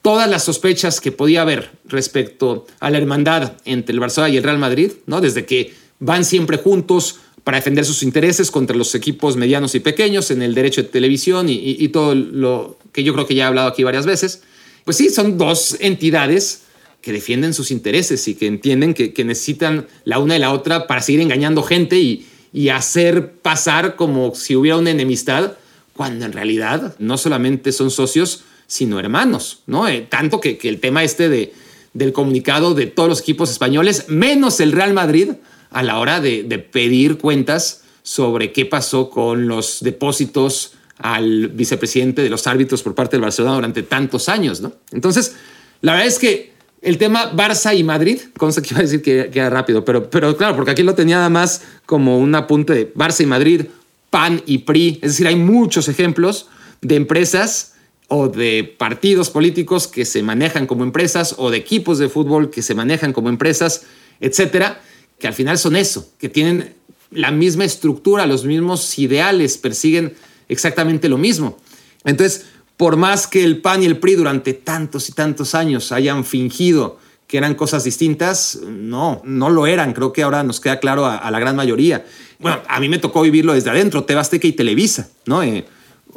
todas 0.00 0.30
las 0.30 0.44
sospechas 0.44 1.00
que 1.00 1.10
podía 1.10 1.42
haber 1.42 1.72
respecto 1.86 2.68
a 2.78 2.88
la 2.88 2.98
hermandad 2.98 3.54
entre 3.64 3.94
el 3.94 3.98
Barcelona 3.98 4.32
y 4.32 4.36
el 4.36 4.44
Real 4.44 4.58
Madrid, 4.58 4.92
¿no? 5.06 5.20
Desde 5.20 5.44
que 5.44 5.74
van 5.98 6.24
siempre 6.24 6.56
juntos 6.56 7.18
para 7.42 7.56
defender 7.56 7.84
sus 7.84 8.04
intereses 8.04 8.52
contra 8.52 8.76
los 8.76 8.94
equipos 8.94 9.34
medianos 9.34 9.74
y 9.74 9.80
pequeños 9.80 10.30
en 10.30 10.40
el 10.40 10.54
derecho 10.54 10.84
de 10.84 10.88
televisión 10.90 11.48
y, 11.48 11.88
todo 11.88 12.14
lo 12.14 12.78
que 12.92 13.02
yo 13.02 13.12
creo 13.12 13.26
que 13.26 13.34
ya 13.34 13.42
he 13.42 13.46
hablado 13.48 13.66
aquí 13.66 13.82
varias 13.82 14.06
veces, 14.06 14.44
pues 14.84 14.96
sí, 14.96 15.10
son 15.10 15.36
dos 15.36 15.76
entidades 15.80 16.62
que 17.00 17.12
defienden 17.12 17.54
sus 17.54 17.72
intereses 17.72 18.28
y 18.28 18.36
que 18.36 18.46
entienden 18.46 18.94
que, 18.94 19.24
necesitan 19.24 19.88
la 20.04 20.20
una 20.20 20.36
y 20.36 20.38
la 20.38 20.52
otra 20.52 20.86
para 20.86 21.02
seguir 21.02 21.22
engañando 21.22 21.64
gente 21.64 21.98
y, 21.98 22.28
y 22.52 22.68
hacer 22.68 23.32
pasar 23.32 23.96
como 23.96 24.34
si 24.34 24.56
hubiera 24.56 24.76
una 24.76 24.90
enemistad, 24.90 25.52
cuando 25.94 26.24
en 26.24 26.32
realidad 26.32 26.94
no 26.98 27.18
solamente 27.18 27.72
son 27.72 27.90
socios, 27.90 28.44
sino 28.66 28.98
hermanos, 28.98 29.62
¿no? 29.66 29.88
Eh, 29.88 30.06
tanto 30.08 30.40
que, 30.40 30.58
que, 30.58 30.68
el 30.68 30.80
tema 30.80 31.04
este 31.04 31.28
de, 31.28 31.52
del 31.92 32.12
comunicado 32.12 32.74
de 32.74 32.86
todos 32.86 33.08
los 33.08 33.20
equipos 33.20 33.50
españoles, 33.50 34.06
menos 34.08 34.60
el 34.60 34.72
Real 34.72 34.94
Madrid, 34.94 35.32
a 35.70 35.82
la 35.82 35.98
hora 35.98 36.20
de, 36.20 36.42
de 36.42 36.58
pedir 36.58 37.18
cuentas 37.18 37.82
sobre 38.02 38.52
qué 38.52 38.66
pasó 38.66 39.10
con 39.10 39.48
los 39.48 39.78
depósitos 39.80 40.74
al 40.98 41.48
vicepresidente 41.48 42.22
de 42.22 42.30
los 42.30 42.46
árbitros 42.46 42.82
por 42.82 42.94
parte 42.94 43.16
del 43.16 43.22
Barcelona 43.22 43.56
durante 43.56 43.82
tantos 43.82 44.28
años, 44.28 44.60
¿no? 44.60 44.72
Entonces, 44.92 45.34
la 45.80 45.92
verdad 45.92 46.08
es 46.08 46.18
que 46.18 46.51
el 46.82 46.98
tema 46.98 47.32
Barça 47.32 47.76
y 47.76 47.84
Madrid, 47.84 48.18
cosa 48.36 48.60
que 48.60 48.70
iba 48.70 48.80
a 48.80 48.82
decir 48.82 49.02
que, 49.02 49.30
que, 49.32 49.38
era 49.38 49.48
rápido, 49.48 49.84
pero, 49.84 50.10
pero 50.10 50.36
claro, 50.36 50.56
porque 50.56 50.72
aquí 50.72 50.82
lo 50.82 50.94
tenía 50.94 51.16
nada 51.16 51.30
más 51.30 51.62
como 51.86 52.18
un 52.18 52.34
apunte 52.34 52.74
de 52.74 52.94
Barça 52.94 53.22
y 53.22 53.26
Madrid, 53.26 53.62
PAN 54.10 54.42
y 54.44 54.58
PRI, 54.58 54.98
es 55.00 55.12
decir, 55.12 55.26
hay 55.26 55.36
muchos 55.36 55.88
ejemplos 55.88 56.48
de 56.82 56.96
empresas 56.96 57.74
o 58.08 58.28
de 58.28 58.74
partidos 58.76 59.30
políticos 59.30 59.88
que 59.88 60.04
se 60.04 60.22
manejan 60.22 60.66
como 60.66 60.84
empresas 60.84 61.36
o 61.38 61.50
de 61.50 61.56
equipos 61.56 61.98
de 61.98 62.10
fútbol 62.10 62.50
que 62.50 62.60
se 62.60 62.74
manejan 62.74 63.12
como 63.12 63.30
empresas, 63.30 63.84
etcétera, 64.20 64.82
que 65.18 65.28
al 65.28 65.34
final 65.34 65.56
son 65.56 65.76
eso, 65.76 66.12
que 66.18 66.28
tienen 66.28 66.74
la 67.10 67.30
misma 67.30 67.64
estructura, 67.64 68.26
los 68.26 68.44
mismos 68.44 68.98
ideales, 68.98 69.56
persiguen 69.56 70.14
exactamente 70.48 71.08
lo 71.08 71.16
mismo. 71.16 71.58
Entonces, 72.04 72.46
por 72.82 72.96
más 72.96 73.28
que 73.28 73.44
el 73.44 73.58
PAN 73.60 73.84
y 73.84 73.86
el 73.86 73.98
PRI 73.98 74.16
durante 74.16 74.54
tantos 74.54 75.08
y 75.08 75.12
tantos 75.12 75.54
años 75.54 75.92
hayan 75.92 76.24
fingido 76.24 76.98
que 77.28 77.38
eran 77.38 77.54
cosas 77.54 77.84
distintas, 77.84 78.58
no, 78.66 79.22
no 79.24 79.50
lo 79.50 79.68
eran. 79.68 79.92
Creo 79.92 80.12
que 80.12 80.24
ahora 80.24 80.42
nos 80.42 80.58
queda 80.58 80.80
claro 80.80 81.06
a, 81.06 81.16
a 81.16 81.30
la 81.30 81.38
gran 81.38 81.54
mayoría. 81.54 82.04
Bueno, 82.40 82.60
a 82.66 82.80
mí 82.80 82.88
me 82.88 82.98
tocó 82.98 83.22
vivirlo 83.22 83.52
desde 83.52 83.70
adentro, 83.70 84.02
Tebasteca 84.02 84.48
y 84.48 84.52
Televisa, 84.54 85.08
¿no? 85.26 85.44
Eh, 85.44 85.64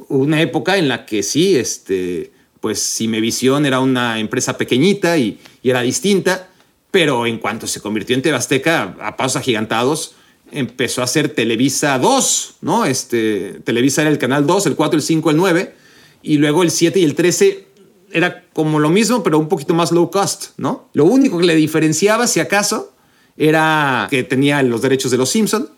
una 0.07 0.41
época 0.41 0.75
en 0.77 0.87
la 0.87 1.05
que 1.05 1.21
sí, 1.21 1.55
este, 1.55 2.31
pues 2.61 2.81
Cimevisión 2.97 3.67
era 3.67 3.79
una 3.79 4.19
empresa 4.19 4.57
pequeñita 4.57 5.19
y, 5.19 5.39
y 5.61 5.69
era 5.69 5.81
distinta, 5.81 6.47
pero 6.89 7.27
en 7.27 7.37
cuanto 7.37 7.67
se 7.67 7.79
convirtió 7.79 8.15
en 8.15 8.23
Tebasteca, 8.23 8.95
a 9.01 9.15
pasos 9.17 9.35
agigantados, 9.35 10.15
empezó 10.51 11.03
a 11.03 11.07
ser 11.07 11.29
Televisa 11.29 11.99
2, 11.99 12.55
¿no? 12.61 12.85
Este, 12.85 13.59
Televisa 13.63 14.01
era 14.01 14.09
el 14.09 14.17
canal 14.17 14.47
2, 14.47 14.65
el 14.65 14.75
4, 14.75 14.97
el 14.97 15.03
5, 15.03 15.29
el 15.29 15.37
9, 15.37 15.84
y 16.25 16.37
luego 16.39 16.63
el 16.63 16.71
7 16.71 16.99
y 16.99 17.03
el 17.03 17.13
13 17.13 17.67
era 18.11 18.43
como 18.51 18.79
lo 18.79 18.89
mismo, 18.89 19.21
pero 19.21 19.37
un 19.37 19.47
poquito 19.47 19.75
más 19.75 19.91
low 19.91 20.09
cost, 20.09 20.57
¿no? 20.57 20.89
Lo 20.93 21.05
único 21.05 21.37
que 21.37 21.45
le 21.45 21.55
diferenciaba, 21.55 22.25
si 22.25 22.39
acaso, 22.39 22.93
era 23.37 24.07
que 24.09 24.23
tenía 24.23 24.63
los 24.63 24.81
derechos 24.81 25.11
de 25.11 25.17
los 25.17 25.29
Simpson. 25.29 25.69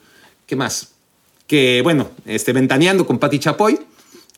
¿Qué 0.45 0.55
más? 0.55 0.93
Que, 1.47 1.81
bueno, 1.83 2.10
este, 2.25 2.53
ventaneando 2.53 3.05
con 3.05 3.19
Patti 3.19 3.39
Chapoy, 3.39 3.77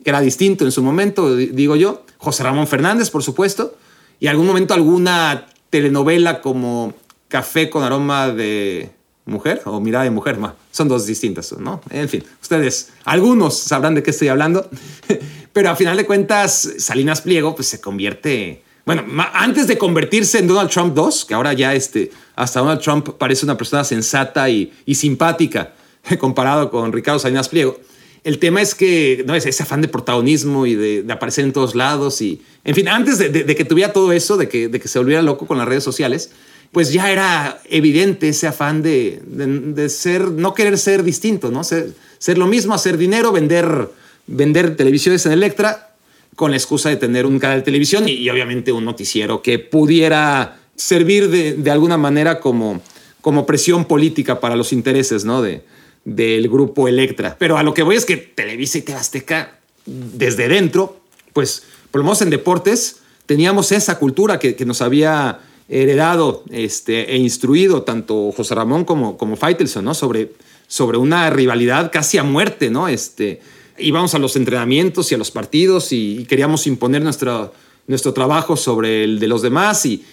que 0.04 0.10
era 0.10 0.20
distinto 0.20 0.66
en 0.66 0.72
su 0.72 0.82
momento, 0.82 1.36
digo 1.36 1.76
yo. 1.76 2.04
José 2.18 2.44
Ramón 2.44 2.68
Fernández, 2.68 3.12
por 3.12 3.22
supuesto. 3.22 3.78
Y 4.20 4.28
algún 4.28 4.48
momento 4.48 4.74
alguna 4.74 5.46
telenovela 5.70 6.42
como 6.42 6.94
Café 7.28 7.70
con 7.70 7.84
aroma 7.84 8.30
de 8.30 8.90
mujer 9.26 9.62
o 9.66 9.80
mirada 9.80 10.06
de 10.06 10.10
mujer. 10.10 10.38
Son 10.72 10.88
dos 10.88 11.06
distintas, 11.06 11.54
¿no? 11.58 11.82
En 11.90 12.10
fin, 12.10 12.24
ustedes, 12.42 12.90
algunos 13.06 13.58
sabrán 13.58 13.96
de 13.96 14.04
qué 14.04 14.10
estoy 14.10 14.28
hablando. 14.28 14.68
Pero 15.54 15.70
a 15.70 15.76
final 15.76 15.98
de 15.98 16.06
cuentas, 16.06 16.70
Salinas 16.78 17.22
Pliego 17.22 17.56
pues, 17.56 17.68
se 17.68 17.82
convierte... 17.82 18.64
Bueno, 18.86 19.06
antes 19.34 19.68
de 19.68 19.78
convertirse 19.78 20.40
en 20.40 20.48
Donald 20.48 20.72
Trump 20.72 20.96
2, 20.96 21.26
que 21.26 21.34
ahora 21.36 21.54
ya 21.54 21.76
este, 21.76 22.12
hasta 22.36 22.60
Donald 22.60 22.82
Trump 22.82 23.10
parece 23.20 23.46
una 23.46 23.56
persona 23.56 23.84
sensata 23.84 24.50
y, 24.50 24.74
y 24.86 24.96
simpática 24.96 25.74
comparado 26.20 26.72
con 26.72 26.92
Ricardo 26.92 27.20
Salinas 27.20 27.50
Pliego, 27.50 27.80
el 28.24 28.40
tema 28.40 28.62
es 28.62 28.76
que 28.76 29.24
no 29.26 29.36
es 29.36 29.46
ese 29.46 29.64
afán 29.64 29.82
de 29.82 29.88
protagonismo 29.88 30.66
y 30.66 30.76
de, 30.76 31.06
aparecer 31.12 31.46
en 31.46 31.54
todos 31.54 31.76
lados 31.76 32.22
y, 32.22 32.42
en 32.64 32.76
fin, 32.76 32.88
antes 32.88 33.18
de, 33.18 33.56
que 33.56 33.66
tuviera 33.66 33.94
todo 33.94 34.12
eso, 34.12 34.38
de 34.38 34.50
que, 34.50 34.68
de 34.68 34.80
que 34.80 34.88
se 34.88 35.00
volviera 35.00 35.22
loco 35.22 35.48
con 35.48 35.58
las 35.58 35.68
redes 35.68 35.84
sociales, 35.84 36.32
pues 36.72 36.92
ya 36.92 37.12
era 37.12 37.62
evidente 37.70 38.30
ese 38.30 38.48
afán 38.48 38.84
de, 38.84 39.88
ser, 39.90 40.30
no 40.32 40.54
querer 40.54 40.78
ser 40.78 41.04
distinto, 41.04 41.50
¿no? 41.50 41.64
Ser, 41.64 41.94
ser, 42.18 42.38
lo 42.38 42.48
mismo, 42.48 42.74
hacer 42.74 42.98
dinero, 42.98 43.32
vender, 43.32 43.90
vender 44.30 44.76
televisiones 44.76 45.26
en 45.26 45.32
Electra 45.32 45.96
con 46.36 46.52
la 46.52 46.58
excusa 46.58 46.90
de 46.90 46.96
tener 46.96 47.26
un 47.26 47.40
canal 47.40 47.60
de 47.60 47.64
televisión 47.64 48.08
y, 48.08 48.30
obviamente 48.30 48.72
un 48.72 48.86
noticiero 48.86 49.42
que 49.42 49.60
pudiera 49.60 50.60
servir 50.76 51.30
de, 51.30 51.72
alguna 51.72 51.98
manera 51.98 52.40
como, 52.40 52.82
como 53.22 53.46
presión 53.46 53.86
política 53.86 54.40
para 54.40 54.56
los 54.56 54.72
intereses, 54.72 55.26
¿no? 55.26 55.42
De, 55.42 55.64
del 56.06 56.48
grupo 56.48 56.88
Electra. 56.88 57.36
Pero 57.38 57.58
a 57.58 57.64
lo 57.64 57.74
que 57.74 57.84
voy 57.84 57.98
es 57.98 58.06
que 58.06 58.16
Televisa 58.18 58.78
y 58.78 58.92
Azteca, 58.92 59.60
desde 59.86 60.48
dentro, 60.48 61.02
pues 61.34 61.64
por 61.92 62.00
lo 62.00 62.06
menos 62.06 62.22
en 62.22 62.30
deportes, 62.30 63.00
teníamos 63.26 63.72
esa 63.72 64.00
cultura 64.00 64.40
que, 64.40 64.56
que 64.56 64.66
nos 64.66 64.82
había 64.82 65.40
heredado 65.68 66.44
este, 66.52 67.12
e 67.12 67.18
instruido 67.18 67.84
tanto 67.84 68.32
José 68.32 68.56
Ramón 68.56 68.86
como, 68.86 69.18
como 69.18 69.36
Faitelson, 69.36 69.84
¿no? 69.84 69.94
Sobre, 69.94 70.32
sobre 70.68 70.98
una 70.98 71.30
rivalidad 71.30 71.92
casi 71.92 72.18
a 72.18 72.24
muerte, 72.24 72.70
¿no? 72.70 72.88
Este, 72.88 73.42
íbamos 73.80 74.16
a 74.16 74.20
los 74.20 74.36
entrenamientos 74.36 75.12
y 75.12 75.16
a 75.16 75.18
los 75.18 75.32
partidos 75.32 75.92
y, 75.92 76.26
queríamos 76.28 76.68
imponer 76.68 77.02
nuestro, 77.02 77.54
nuestro 77.88 78.14
trabajo 78.14 78.56
sobre 78.56 79.04
el 79.04 79.20
de 79.20 79.28
los 79.28 79.42
demás 79.42 79.86
y, 79.86 80.04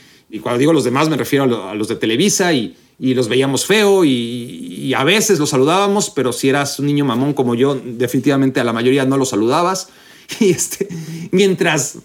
cuando 0.43 0.59
digo 0.59 0.73
los 0.73 0.85
demás 0.85 1.09
me 1.09 1.17
refiero 1.17 1.45
a, 1.45 1.47
lo, 1.47 1.69
a 1.69 1.75
los 1.75 1.89
de 1.89 1.97
Televisa 1.97 2.53
y, 2.53 2.77
los 2.99 3.29
veíamos 3.29 3.67
feo 3.67 4.05
y, 4.05 4.93
a 4.95 5.05
veces 5.05 5.39
los 5.39 5.51
saludábamos, 5.51 6.11
pero 6.11 6.33
si 6.33 6.49
eras 6.49 6.79
un 6.79 6.87
niño 6.87 7.05
mamón 7.05 7.35
como 7.35 7.55
yo, 7.55 7.75
definitivamente 7.85 8.61
a 8.61 8.65
la 8.65 8.73
mayoría 8.73 9.05
no 9.05 9.17
los 9.17 9.31
saludabas. 9.31 9.89
Y 10.41 10.51
este, 10.51 10.89
mientras, 11.31 11.99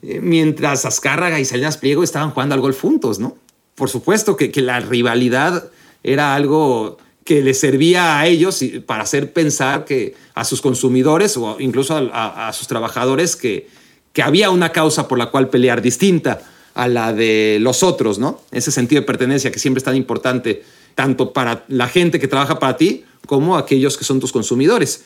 mientras 0.00 0.84
Azcárraga 0.84 1.38
y 1.38 1.44
Salinas 1.44 1.76
Pliego 1.76 2.02
estaban 2.02 2.32
jugando 2.32 2.56
al 2.56 2.60
golf 2.60 2.80
juntos, 2.80 3.20
¿no? 3.20 3.36
Por 3.76 3.88
supuesto 3.88 4.36
que, 4.36 4.50
que 4.50 4.60
la 4.60 4.80
rivalidad 4.80 5.70
era 6.02 6.34
algo 6.34 6.98
que 7.24 7.42
les 7.42 7.60
servía 7.60 8.18
a 8.18 8.26
ellos 8.26 8.64
para 8.86 9.02
hacer 9.02 9.32
pensar 9.32 9.84
que 9.84 10.14
a 10.34 10.44
sus 10.44 10.60
consumidores 10.60 11.36
o 11.36 11.56
incluso 11.60 12.10
a, 12.12 12.52
sus 12.52 12.66
trabajadores 12.66 13.36
que, 13.36 13.68
que 14.12 14.22
había 14.22 14.50
una 14.50 14.72
causa 14.72 15.06
por 15.06 15.18
la 15.18 15.30
cual 15.30 15.48
pelear 15.48 15.82
distinta 15.82 16.40
a 16.74 16.88
la 16.88 17.12
de 17.12 17.58
los 17.60 17.82
otros, 17.82 18.18
¿no? 18.18 18.40
Ese 18.50 18.70
sentido 18.70 19.02
de 19.02 19.06
pertenencia 19.06 19.50
que 19.50 19.58
siempre 19.58 19.78
es 19.78 19.84
tan 19.84 19.96
importante, 19.96 20.62
tanto 20.94 21.32
para 21.32 21.64
la 21.68 21.88
gente 21.88 22.18
que 22.18 22.28
trabaja 22.28 22.58
para 22.58 22.76
ti 22.76 23.04
como 23.26 23.56
aquellos 23.56 23.96
que 23.96 24.04
son 24.04 24.20
tus 24.20 24.32
consumidores. 24.32 25.04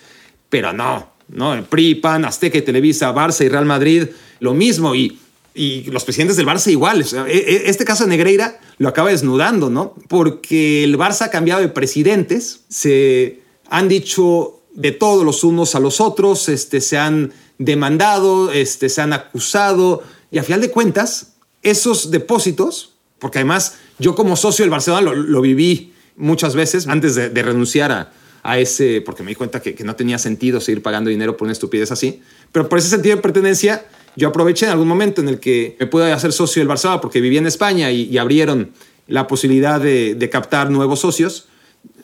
Pero 0.49 0.73
no, 0.73 1.11
¿no? 1.29 1.55
El 1.55 1.65
PRI, 1.65 1.97
PAN, 1.97 2.25
Azteca 2.25 2.59
y 2.59 2.63
Televisa, 2.63 3.13
Barça 3.15 3.45
y 3.45 3.49
Real 3.49 3.65
Madrid, 3.65 4.07
lo 4.41 4.55
mismo. 4.55 4.95
Y, 4.95 5.19
y 5.55 5.85
los 5.85 6.05
presidentes 6.05 6.37
del 6.37 6.47
Barça 6.47 6.71
iguales. 6.71 7.07
O 7.07 7.11
sea, 7.11 7.27
este 7.29 7.85
caso 7.85 8.05
de 8.05 8.11
Negreira 8.11 8.59
lo 8.79 8.89
acaba 8.89 9.11
desnudando, 9.11 9.71
¿no? 9.71 9.95
Porque 10.09 10.83
el 10.83 10.99
Barça 10.99 11.23
ha 11.23 11.31
cambiado 11.31 11.61
de 11.61 11.69
presidentes, 11.69 12.65
se 12.69 13.41
han 13.71 13.89
dicho 13.89 14.61
de 14.75 14.91
todos 14.91 15.25
los 15.25 15.45
unos 15.45 15.77
a 15.77 15.81
los 15.81 16.01
otros, 16.01 16.49
este, 16.49 16.81
se 16.81 16.99
han 16.99 17.33
demandado, 17.59 18.51
este, 18.51 18.89
se 18.89 19.01
han 19.01 19.13
acusado, 19.13 20.03
y 20.33 20.39
a 20.39 20.43
final 20.43 20.61
de 20.61 20.71
cuentas, 20.71 21.35
esos 21.63 22.11
depósitos, 22.11 22.95
porque 23.21 23.39
además 23.39 23.77
yo 24.01 24.17
como 24.17 24.35
socio 24.35 24.65
del 24.65 24.71
Barcelona 24.71 25.13
lo, 25.13 25.41
viví 25.41 25.95
muchas 26.17 26.57
veces 26.57 26.89
antes 26.89 27.15
de, 27.15 27.31
de 27.31 27.43
renunciar 27.45 27.93
a, 27.93 28.13
a, 28.43 28.59
ese, 28.59 29.01
porque 29.01 29.23
me 29.23 29.31
di 29.31 29.37
cuenta 29.37 29.63
que, 29.63 29.77
que, 29.77 29.85
no 29.85 29.95
tenía 29.95 30.19
sentido 30.19 30.61
seguir 30.61 30.83
pagando 30.83 31.11
dinero 31.11 31.37
por 31.37 31.47
una 31.47 31.53
estupidez 31.53 31.93
así, 31.93 32.21
pero 32.51 32.69
por 32.69 32.81
ese 32.81 32.89
sentido 32.89 33.15
de 33.15 33.23
pertenencia 33.23 33.87
yo 34.17 34.29
aproveché 34.29 34.67
en 34.67 34.73
algún 34.73 34.89
momento 34.89 35.21
en 35.21 35.29
el 35.29 35.41
que 35.41 35.77
me 35.79 35.87
pude 35.87 36.13
hacer 36.13 36.33
socio 36.33 36.61
del 36.61 36.69
Barcelona 36.69 37.01
porque 37.01 37.21
vivía 37.21 37.39
en 37.39 37.47
España 37.47 37.91
y, 37.91 38.03
y 38.03 38.19
abrieron 38.19 38.73
la 39.07 39.27
posibilidad 39.27 39.81
de, 39.81 40.15
de, 40.15 40.31
captar 40.31 40.71
nuevos 40.71 41.01
socios. 41.01 41.49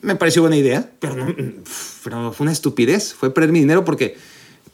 Me 0.03 0.17
pareció 0.17 0.43
buena 0.43 0.57
idea, 0.57 0.91
pero, 0.99 1.17
no, 1.17 1.35
pero 2.05 2.33
fue 2.33 2.45
una 2.45 2.53
estupidez, 2.53 3.15
fue 3.15 3.33
perder 3.33 3.53
mi 3.53 3.61
dinero 3.61 3.85
porque, 3.85 4.17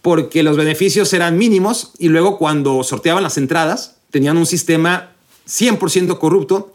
porque 0.03 0.43
los 0.43 0.57
beneficios 0.57 1.13
eran 1.13 1.37
mínimos 1.37 1.93
y 1.99 2.09
luego 2.09 2.39
cuando 2.39 2.83
sorteaban 2.83 3.23
las 3.23 3.39
entradas, 3.39 3.97
tenían 4.11 4.37
un 4.37 4.47
sistema 4.47 5.13
100% 5.47 6.19
corrupto 6.19 6.73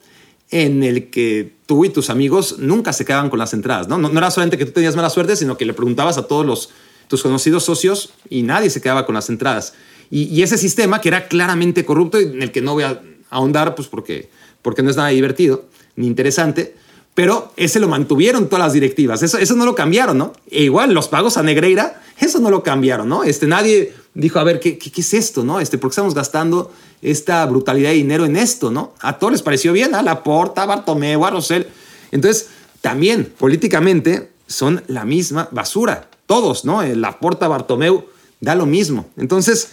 en 0.51 0.83
el 0.83 1.09
que 1.09 1.53
tú 1.65 1.85
y 1.85 1.89
tus 1.89 2.09
amigos 2.09 2.57
nunca 2.59 2.91
se 2.91 3.05
quedaban 3.05 3.29
con 3.29 3.39
las 3.39 3.53
entradas. 3.53 3.87
¿no? 3.87 3.97
No, 3.97 4.09
no 4.09 4.17
era 4.17 4.29
solamente 4.31 4.57
que 4.57 4.65
tú 4.65 4.73
tenías 4.73 4.95
mala 4.95 5.09
suerte, 5.09 5.35
sino 5.37 5.57
que 5.57 5.65
le 5.65 5.73
preguntabas 5.73 6.17
a 6.17 6.27
todos 6.27 6.45
los, 6.45 6.69
tus 7.07 7.23
conocidos 7.23 7.63
socios 7.63 8.11
y 8.29 8.43
nadie 8.43 8.69
se 8.69 8.81
quedaba 8.81 9.05
con 9.05 9.15
las 9.15 9.29
entradas. 9.29 9.73
Y, 10.11 10.23
y, 10.23 10.43
ese 10.43 10.57
sistema 10.57 11.01
que 11.01 11.07
era 11.07 11.27
claramente 11.27 11.85
corrupto 11.85 12.19
en 12.19 12.41
el 12.41 12.51
que 12.51 12.61
no 12.61 12.73
voy 12.73 12.83
a 12.83 13.01
ahondar 13.29 13.73
pues 13.75 13.87
porque, 13.87 14.29
porque 14.61 14.83
no 14.83 14.89
es 14.89 14.97
nada 14.97 15.09
divertido 15.09 15.65
ni 15.95 16.05
interesante, 16.05 16.75
pero 17.13 17.51
ese 17.57 17.79
lo 17.79 17.87
mantuvieron 17.87 18.47
todas 18.47 18.65
las 18.65 18.73
directivas. 18.73 19.21
Eso, 19.23 19.37
eso 19.37 19.55
no 19.55 19.65
lo 19.65 19.75
cambiaron, 19.75 20.17
¿no? 20.17 20.33
E 20.49 20.63
igual 20.63 20.93
los 20.93 21.07
pagos 21.07 21.37
a 21.37 21.43
Negreira, 21.43 22.01
eso 22.19 22.39
no 22.39 22.49
lo 22.49 22.63
cambiaron, 22.63 23.09
¿no? 23.09 23.23
Este, 23.23 23.47
nadie 23.47 23.93
dijo, 24.13 24.39
a 24.39 24.43
ver, 24.43 24.59
¿qué, 24.59 24.77
qué, 24.77 25.01
es 25.01 25.13
esto, 25.13 25.43
no? 25.43 25.59
Este, 25.59 25.77
¿Por 25.77 25.89
qué 25.89 25.93
estamos 25.93 26.13
gastando 26.13 26.71
esta 27.01 27.45
brutalidad 27.45 27.89
de 27.89 27.95
dinero 27.95 28.25
en 28.25 28.37
esto, 28.37 28.71
¿no? 28.71 28.93
A 29.01 29.19
todos 29.19 29.33
les 29.33 29.41
pareció 29.41 29.73
bien, 29.73 29.93
a 29.93 30.01
Laporta, 30.01 30.63
a 30.63 30.65
Bartomeu, 30.65 31.25
a 31.25 31.31
Rosell. 31.31 31.67
Entonces, 32.11 32.49
también 32.79 33.33
políticamente 33.37 34.31
son 34.47 34.83
la 34.87 35.03
misma 35.03 35.49
basura. 35.51 36.09
Todos, 36.25 36.63
¿no? 36.63 36.81
El 36.81 37.01
Laporta, 37.01 37.47
Bartomeu, 37.47 38.05
da 38.39 38.55
lo 38.55 38.65
mismo. 38.65 39.09
Entonces, 39.17 39.69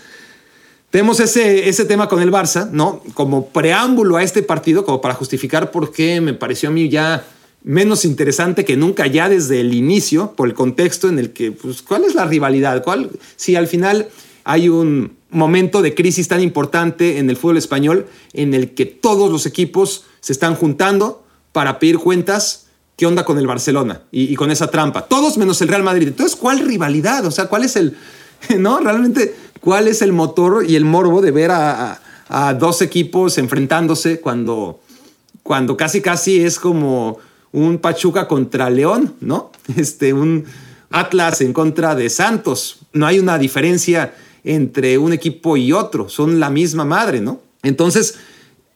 Tenemos 0.90 1.20
ese, 1.20 1.68
ese 1.68 1.84
tema 1.84 2.08
con 2.08 2.22
el 2.22 2.32
Barça, 2.32 2.70
¿no? 2.70 3.02
Como 3.12 3.48
preámbulo 3.48 4.16
a 4.16 4.22
este 4.22 4.42
partido, 4.42 4.84
como 4.84 5.00
para 5.00 5.14
justificar 5.14 5.70
por 5.70 5.92
qué 5.92 6.20
me 6.20 6.32
pareció 6.32 6.70
a 6.70 6.72
mí 6.72 6.88
ya 6.88 7.26
menos 7.62 8.04
interesante 8.04 8.64
que 8.64 8.76
nunca 8.76 9.06
ya 9.06 9.28
desde 9.28 9.60
el 9.60 9.74
inicio, 9.74 10.32
por 10.32 10.48
el 10.48 10.54
contexto 10.54 11.08
en 11.08 11.18
el 11.18 11.32
que, 11.32 11.52
pues, 11.52 11.82
¿cuál 11.82 12.04
es 12.04 12.14
la 12.14 12.24
rivalidad? 12.24 12.82
¿Cuál, 12.82 13.10
si 13.36 13.56
al 13.56 13.66
final 13.66 14.08
hay 14.44 14.70
un 14.70 15.18
momento 15.28 15.82
de 15.82 15.94
crisis 15.94 16.28
tan 16.28 16.40
importante 16.40 17.18
en 17.18 17.28
el 17.28 17.36
fútbol 17.36 17.58
español 17.58 18.06
en 18.32 18.54
el 18.54 18.70
que 18.70 18.86
todos 18.86 19.30
los 19.30 19.44
equipos 19.44 20.04
se 20.20 20.32
están 20.32 20.54
juntando 20.54 21.22
para 21.52 21.78
pedir 21.78 21.98
cuentas, 21.98 22.66
¿qué 22.96 23.04
onda 23.04 23.26
con 23.26 23.36
el 23.36 23.46
Barcelona? 23.46 24.02
Y, 24.10 24.32
y 24.32 24.36
con 24.36 24.50
esa 24.50 24.70
trampa. 24.70 25.02
Todos 25.06 25.36
menos 25.36 25.60
el 25.60 25.68
Real 25.68 25.82
Madrid. 25.82 26.08
Entonces, 26.08 26.34
¿cuál 26.34 26.60
rivalidad? 26.60 27.26
O 27.26 27.30
sea, 27.30 27.46
¿cuál 27.46 27.64
es 27.64 27.76
el... 27.76 27.96
¿No? 28.58 28.78
Realmente 28.78 29.34
cuál 29.60 29.88
es 29.88 30.02
el 30.02 30.12
motor 30.12 30.64
y 30.68 30.76
el 30.76 30.84
morbo 30.84 31.20
de 31.20 31.30
ver 31.30 31.50
a, 31.50 32.00
dos 32.58 32.82
equipos 32.82 33.38
enfrentándose 33.38 34.20
cuando, 34.20 34.80
cuando 35.42 35.78
casi 35.78 36.02
casi 36.02 36.44
es 36.44 36.58
como 36.58 37.18
un 37.52 37.78
Pachuca 37.78 38.28
contra 38.28 38.68
León, 38.68 39.14
¿no? 39.20 39.50
Este, 39.76 40.12
un 40.12 40.44
Atlas 40.90 41.40
en 41.40 41.54
contra 41.54 41.94
de 41.94 42.10
Santos. 42.10 42.80
No 42.92 43.06
hay 43.06 43.18
una 43.18 43.38
diferencia 43.38 44.14
entre 44.44 44.98
un 44.98 45.14
equipo 45.14 45.56
y 45.56 45.72
otro, 45.72 46.08
son 46.08 46.38
la 46.38 46.50
misma 46.50 46.84
madre, 46.84 47.20
¿no? 47.20 47.40
Entonces, 47.62 48.16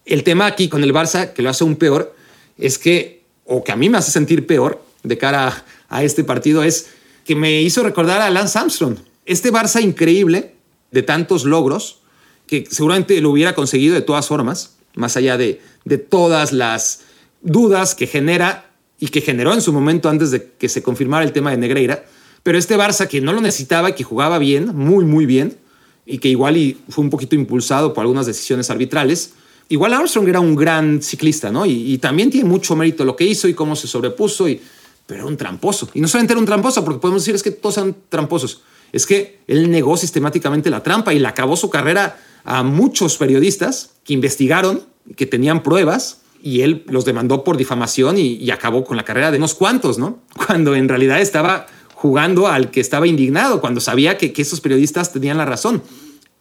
el 0.04 0.24
tema 0.24 0.46
aquí 0.46 0.68
con 0.68 0.82
el 0.82 0.92
Barça, 0.92 1.32
que 1.32 1.42
lo 1.42 1.50
hace 1.50 1.64
un 1.64 1.76
peor, 1.76 2.14
es 2.58 2.78
que, 2.78 3.24
o 3.44 3.62
que 3.62 3.72
a 3.72 3.76
mí 3.76 3.88
me 3.88 3.98
hace 3.98 4.10
sentir 4.10 4.46
peor 4.46 4.82
de 5.02 5.18
cara 5.18 5.48
a, 5.48 5.64
a 5.98 6.04
este 6.04 6.24
partido, 6.24 6.62
es 6.62 6.88
que 7.24 7.36
me 7.36 7.62
hizo 7.62 7.82
recordar 7.82 8.20
a 8.20 8.30
Lance 8.30 8.58
Armstrong. 8.58 8.96
Este 9.24 9.52
Barça 9.52 9.82
increíble, 9.82 10.54
de 10.92 11.02
tantos 11.02 11.44
logros 11.44 11.98
que 12.46 12.66
seguramente 12.70 13.20
lo 13.20 13.30
hubiera 13.30 13.54
conseguido 13.54 13.94
de 13.94 14.02
todas 14.02 14.28
formas, 14.28 14.76
más 14.94 15.16
allá 15.16 15.36
de, 15.36 15.60
de 15.84 15.98
todas 15.98 16.52
las 16.52 17.00
dudas 17.40 17.94
que 17.94 18.06
genera 18.06 18.70
y 19.00 19.08
que 19.08 19.20
generó 19.20 19.52
en 19.52 19.62
su 19.62 19.72
momento 19.72 20.08
antes 20.08 20.30
de 20.30 20.52
que 20.58 20.68
se 20.68 20.82
confirmara 20.82 21.24
el 21.24 21.32
tema 21.32 21.50
de 21.50 21.56
Negreira. 21.56 22.04
Pero 22.42 22.58
este 22.58 22.76
Barça 22.76 23.08
que 23.08 23.20
no 23.20 23.32
lo 23.32 23.40
necesitaba 23.40 23.94
que 23.94 24.04
jugaba 24.04 24.38
bien, 24.38 24.76
muy, 24.76 25.04
muy 25.04 25.26
bien, 25.26 25.56
y 26.04 26.18
que 26.18 26.28
igual 26.28 26.56
y 26.56 26.78
fue 26.88 27.04
un 27.04 27.10
poquito 27.10 27.34
impulsado 27.34 27.94
por 27.94 28.02
algunas 28.02 28.26
decisiones 28.26 28.70
arbitrales, 28.70 29.32
igual 29.68 29.94
Armstrong 29.94 30.28
era 30.28 30.40
un 30.40 30.54
gran 30.54 31.00
ciclista, 31.02 31.50
¿no? 31.50 31.64
Y, 31.64 31.98
también 31.98 32.30
tiene 32.30 32.48
mucho 32.48 32.76
mérito 32.76 33.04
lo 33.04 33.16
que 33.16 33.24
hizo 33.24 33.48
y 33.48 33.54
cómo 33.54 33.76
se 33.76 33.86
sobrepuso, 33.86 34.48
y, 34.48 34.60
pero 35.06 35.20
era 35.20 35.28
un 35.28 35.36
tramposo. 35.36 35.88
Y 35.94 36.00
no 36.00 36.08
solamente 36.08 36.32
era 36.32 36.40
un 36.40 36.46
tramposo, 36.46 36.84
porque 36.84 37.00
podemos 37.00 37.22
decir 37.22 37.34
es 37.34 37.42
que 37.42 37.52
todos 37.52 37.76
son 37.76 37.96
tramposos 38.08 38.62
es 38.92 39.06
que 39.06 39.40
él 39.46 39.70
negó 39.70 39.96
sistemáticamente 39.96 40.70
la 40.70 40.82
trampa 40.82 41.14
y 41.14 41.18
le 41.18 41.26
acabó 41.26 41.56
su 41.56 41.70
carrera 41.70 42.18
a 42.44 42.62
muchos 42.62 43.16
periodistas 43.16 43.90
que 44.04 44.12
investigaron, 44.12 44.82
que 45.16 45.26
tenían 45.26 45.62
pruebas, 45.62 46.18
y 46.42 46.62
él 46.62 46.84
los 46.88 47.04
demandó 47.04 47.44
por 47.44 47.56
difamación 47.56 48.18
y, 48.18 48.50
acabó 48.50 48.84
con 48.84 48.96
la 48.96 49.04
carrera 49.04 49.30
de 49.30 49.38
unos 49.38 49.54
cuantos, 49.54 49.98
¿no? 49.98 50.18
Cuando 50.46 50.74
en 50.74 50.88
realidad 50.88 51.20
estaba 51.20 51.66
jugando 51.94 52.48
al 52.48 52.70
que 52.70 52.80
estaba 52.80 53.06
indignado, 53.06 53.60
cuando 53.60 53.80
sabía 53.80 54.18
que, 54.18 54.32
esos 54.36 54.60
periodistas 54.60 55.12
tenían 55.12 55.38
la 55.38 55.44
razón. 55.44 55.82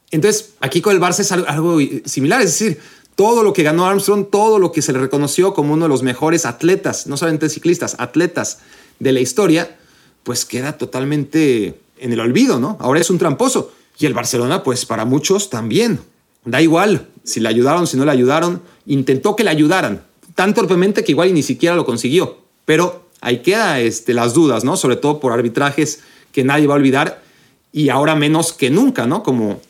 Entonces, 0.10 0.54
aquí 0.60 0.82
con 0.82 0.96
el 0.96 1.02
Barça 1.02 1.20
es 1.20 1.32
algo 1.32 1.78
similar, 2.06 2.42
es 2.42 2.58
decir, 2.58 2.80
todo 3.16 3.44
lo 3.44 3.54
que 3.54 3.62
ganó 3.62 3.86
Armstrong, 3.86 4.30
todo 4.32 4.58
lo 4.58 4.72
que 4.72 4.82
se 4.82 4.92
le 4.92 5.00
reconoció 5.00 5.54
como 5.54 5.74
uno 5.74 5.86
de 5.86 5.90
los 5.90 6.02
mejores 6.02 6.46
atletas, 6.48 7.06
no 7.06 7.16
solamente 7.16 7.48
ciclistas, 7.50 7.96
atletas 8.00 8.60
de 9.00 9.12
la 9.12 9.20
historia, 9.20 9.78
pues 10.24 10.46
queda 10.46 10.78
totalmente 10.78 11.80
en 12.02 12.12
el 12.12 12.20
olvido, 12.20 12.60
¿no? 12.60 12.78
Ahora 12.82 13.00
es 13.00 13.10
un 13.10 13.18
tramposo. 13.18 13.72
Y 13.98 14.06
el 14.06 14.14
Barcelona, 14.14 14.64
pues 14.64 14.86
para 14.86 15.06
muchos 15.06 15.50
también. 15.50 16.00
Da 16.44 16.62
igual 16.62 17.08
si 17.24 17.40
le 17.40 17.48
ayudaron, 17.48 17.88
si 17.88 17.96
no 17.96 18.04
le 18.04 18.12
ayudaron. 18.12 18.62
Intentó 18.86 19.36
que 19.36 19.44
le 19.44 19.52
ayudaran, 19.52 20.04
tan 20.36 20.54
torpemente 20.54 21.04
que 21.04 21.12
igual 21.12 21.34
ni 21.34 21.44
siquiera 21.44 21.76
lo 21.76 21.86
consiguió. 21.86 22.40
Pero 22.66 23.06
ahí 23.22 23.40
queda 23.40 23.80
este, 23.80 24.14
las 24.14 24.34
dudas, 24.34 24.64
¿no? 24.64 24.76
Sobre 24.76 24.96
todo 24.96 25.20
por 25.20 25.32
arbitrajes 25.32 26.02
que 26.32 26.44
nadie 26.44 26.68
va 26.68 26.74
a 26.74 26.78
olvidar 26.78 27.22
y 27.72 27.90
ahora 27.90 28.16
menos 28.16 28.54
que 28.54 28.70
nunca, 28.70 29.06
¿no? 29.06 29.24
Como 29.24 29.62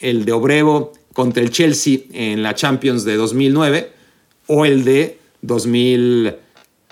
el 0.00 0.24
de 0.24 0.32
Obrevo 0.32 0.92
contra 1.12 1.42
el 1.42 1.50
Chelsea 1.50 2.00
en 2.12 2.42
la 2.42 2.54
Champions 2.54 3.04
de 3.04 3.16
2009 3.16 3.92
o 4.46 4.64
el 4.64 4.84
de 4.84 5.18
2000 5.42 6.34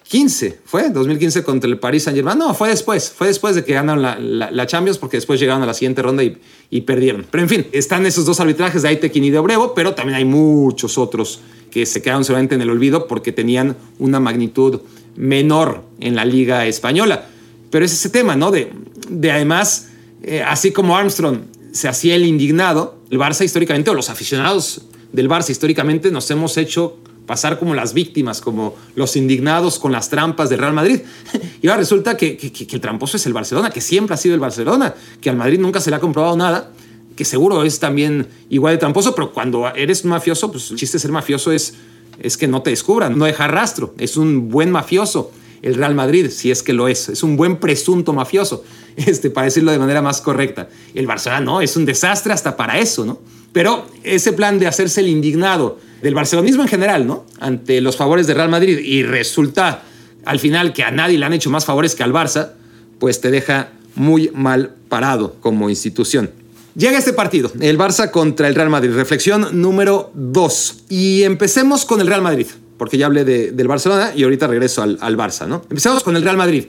15, 0.09 0.61
¿fue? 0.65 0.89
2015 0.89 1.45
contra 1.45 1.69
el 1.69 1.79
Paris 1.79 2.05
Saint 2.05 2.17
Germain. 2.17 2.39
No, 2.39 2.55
fue 2.55 2.71
después, 2.71 3.13
fue 3.15 3.27
después 3.27 3.55
de 3.55 3.65
que 3.65 3.75
ganaron 3.75 4.03
la, 4.03 4.67
Champions 4.67 4.97
porque 4.97 5.19
después 5.19 5.39
llegaron 5.39 5.63
a 5.63 5.67
la 5.67 5.75
siguiente 5.75 6.01
ronda 6.01 6.23
y, 6.25 6.81
perdieron. 6.81 7.27
Pero 7.31 7.43
en 7.43 7.49
fin, 7.49 7.67
están 7.73 8.07
esos 8.07 8.25
dos 8.25 8.41
arbitrajes 8.41 8.83
de 8.83 8.89
Aitekin 8.89 9.25
y 9.25 9.31
de 9.31 9.39
Obrevo, 9.39 9.75
pero 9.75 9.95
también 9.95 10.17
hay 10.17 10.25
muchos 10.25 10.97
otros 10.97 11.41
que 11.71 11.85
se 11.85 12.01
quedaron 12.01 12.25
solamente 12.25 12.55
en 12.55 12.63
el 12.63 12.71
olvido 12.71 13.07
porque 13.07 13.33
tenían 13.33 13.77
una 13.99 14.19
magnitud 14.19 14.81
menor 15.15 15.83
en 16.01 16.17
la 16.17 16.25
liga 16.25 16.65
española. 16.67 17.27
Pero 17.71 17.85
es 17.85 17.93
ese 17.93 18.09
tema, 18.09 18.35
¿no? 18.35 18.51
De, 18.51 18.73
de 19.11 19.31
además, 19.31 19.89
eh, 20.23 20.43
así 20.43 20.71
como 20.71 20.97
Armstrong 20.97 21.41
se 21.73 21.87
hacía 21.87 22.15
el 22.15 22.25
indignado, 22.25 22.99
el 23.11 23.19
Barça 23.19 23.45
históricamente, 23.45 23.91
o 23.91 23.95
los 23.95 24.09
aficionados 24.09 24.87
del 25.13 25.29
Barça 25.29 25.51
históricamente, 25.51 26.11
nos 26.11 26.31
hemos 26.31 26.57
hecho 26.57 26.97
pasar 27.29 27.59
como 27.59 27.75
las 27.75 27.93
víctimas, 27.93 28.41
como 28.41 28.75
los 28.97 29.15
indignados 29.15 29.79
con 29.79 29.93
las 29.93 30.09
trampas 30.09 30.49
del 30.49 30.59
Real 30.59 30.73
Madrid. 30.73 31.01
Y 31.61 31.67
ahora 31.67 31.81
resulta 31.81 32.17
que, 32.17 32.39
el 32.71 32.81
tramposo 32.81 33.17
es 33.17 33.27
el 33.27 33.33
Barcelona, 33.33 33.71
que 33.71 33.81
siempre 33.81 34.15
ha 34.15 34.17
sido 34.17 34.35
el 34.35 34.41
Barcelona, 34.41 34.95
que 35.21 35.29
al 35.29 35.37
Madrid 35.37 35.59
nunca 35.59 35.81
se 35.81 35.91
le 35.91 35.97
ha 35.97 36.01
comprobado 36.01 36.37
nada, 36.37 36.71
que 37.17 37.25
seguro 37.25 37.65
es 37.65 37.81
también 37.81 38.29
igual 38.49 38.75
de 38.75 38.79
tramposo, 38.79 39.15
pero 39.15 39.33
cuando 39.33 39.69
eres 39.75 40.05
un 40.05 40.11
mafioso, 40.11 40.51
pues 40.53 40.71
el 40.71 40.77
chiste 40.77 40.97
de 40.97 41.01
ser 41.01 41.11
mafioso 41.11 41.51
es, 41.53 41.75
es 42.21 42.37
que 42.37 42.47
no 42.47 42.63
te 42.63 42.71
descubran, 42.71 43.19
no 43.19 43.25
dejar 43.25 43.53
rastro, 43.53 43.93
es 43.99 44.17
un 44.17 44.49
buen 44.49 44.71
mafioso. 44.71 45.31
El 45.61 45.75
Real 45.75 45.97
Madrid, 45.97 46.31
si 46.31 46.53
es 46.53 46.63
que 46.63 46.73
lo 46.73 46.87
es, 46.87 47.09
es 47.09 47.25
un 47.25 47.37
buen 47.37 47.57
presunto 47.57 48.13
mafioso, 48.13 48.65
este, 48.97 49.29
para 49.29 49.47
decirlo 49.47 49.73
de 49.73 49.79
manera 49.81 50.01
más 50.01 50.21
correcta. 50.21 50.69
El 50.95 51.07
Barcelona 51.07 51.41
no, 51.41 51.61
es 51.61 51.77
un 51.77 51.85
desastre 51.85 52.33
hasta 52.33 52.57
para 52.57 52.79
eso, 52.79 53.05
¿no? 53.05 53.19
Pero 53.53 53.87
ese 54.05 54.33
plan 54.33 54.59
de 54.61 54.69
hacerse 54.69 55.01
el 55.01 55.09
indignado 55.09 55.79
del 56.03 56.15
barcelonismo 56.15 56.63
en 56.63 56.69
general, 56.69 57.07
¿no? 57.07 57.25
Ante 57.41 57.81
los 57.81 57.97
favores 57.97 58.27
de 58.27 58.35
Real 58.35 58.49
Madrid 58.49 58.79
y 58.79 59.03
resulta 59.03 59.83
al 60.25 60.39
final 60.39 60.73
que 60.73 60.85
a 60.85 60.91
nadie 60.91 61.19
le 61.19 61.25
han 61.25 61.33
hecho 61.33 61.51
más 61.51 61.65
favores 61.65 61.95
que 61.95 62.03
al 62.03 62.13
Barça, 62.13 62.53
pues 62.99 63.21
te 63.21 63.31
deja 63.31 63.71
muy 63.95 64.31
mal 64.35 64.75
parado 64.89 65.37
como 65.41 65.71
institución. 65.71 66.31
Llega 66.77 66.99
este 66.99 67.13
partido, 67.13 67.51
el 67.61 67.79
Barça 67.79 68.11
contra 68.11 68.47
el 68.47 68.55
Real 68.55 68.71
Madrid. 68.71 68.93
Reflexión 68.93 69.61
número 69.61 70.13
2. 70.15 70.85
Y 70.91 71.23
empecemos 71.25 71.85
con 71.85 72.01
el 72.01 72.07
Real 72.07 72.23
Madrid, 72.23 72.47
porque 72.77 72.99
ya 72.99 73.07
hablé 73.07 73.25
del 73.25 73.69
Barcelona 73.69 74.13
y 74.15 74.23
ahorita 74.23 74.47
regreso 74.47 74.83
al, 74.83 74.99
al 75.01 75.17
Barça, 75.17 75.49
¿no? 75.49 75.63
Empecemos 75.71 76.05
con 76.05 76.15
el 76.15 76.23
Real 76.23 76.37
Madrid. 76.37 76.67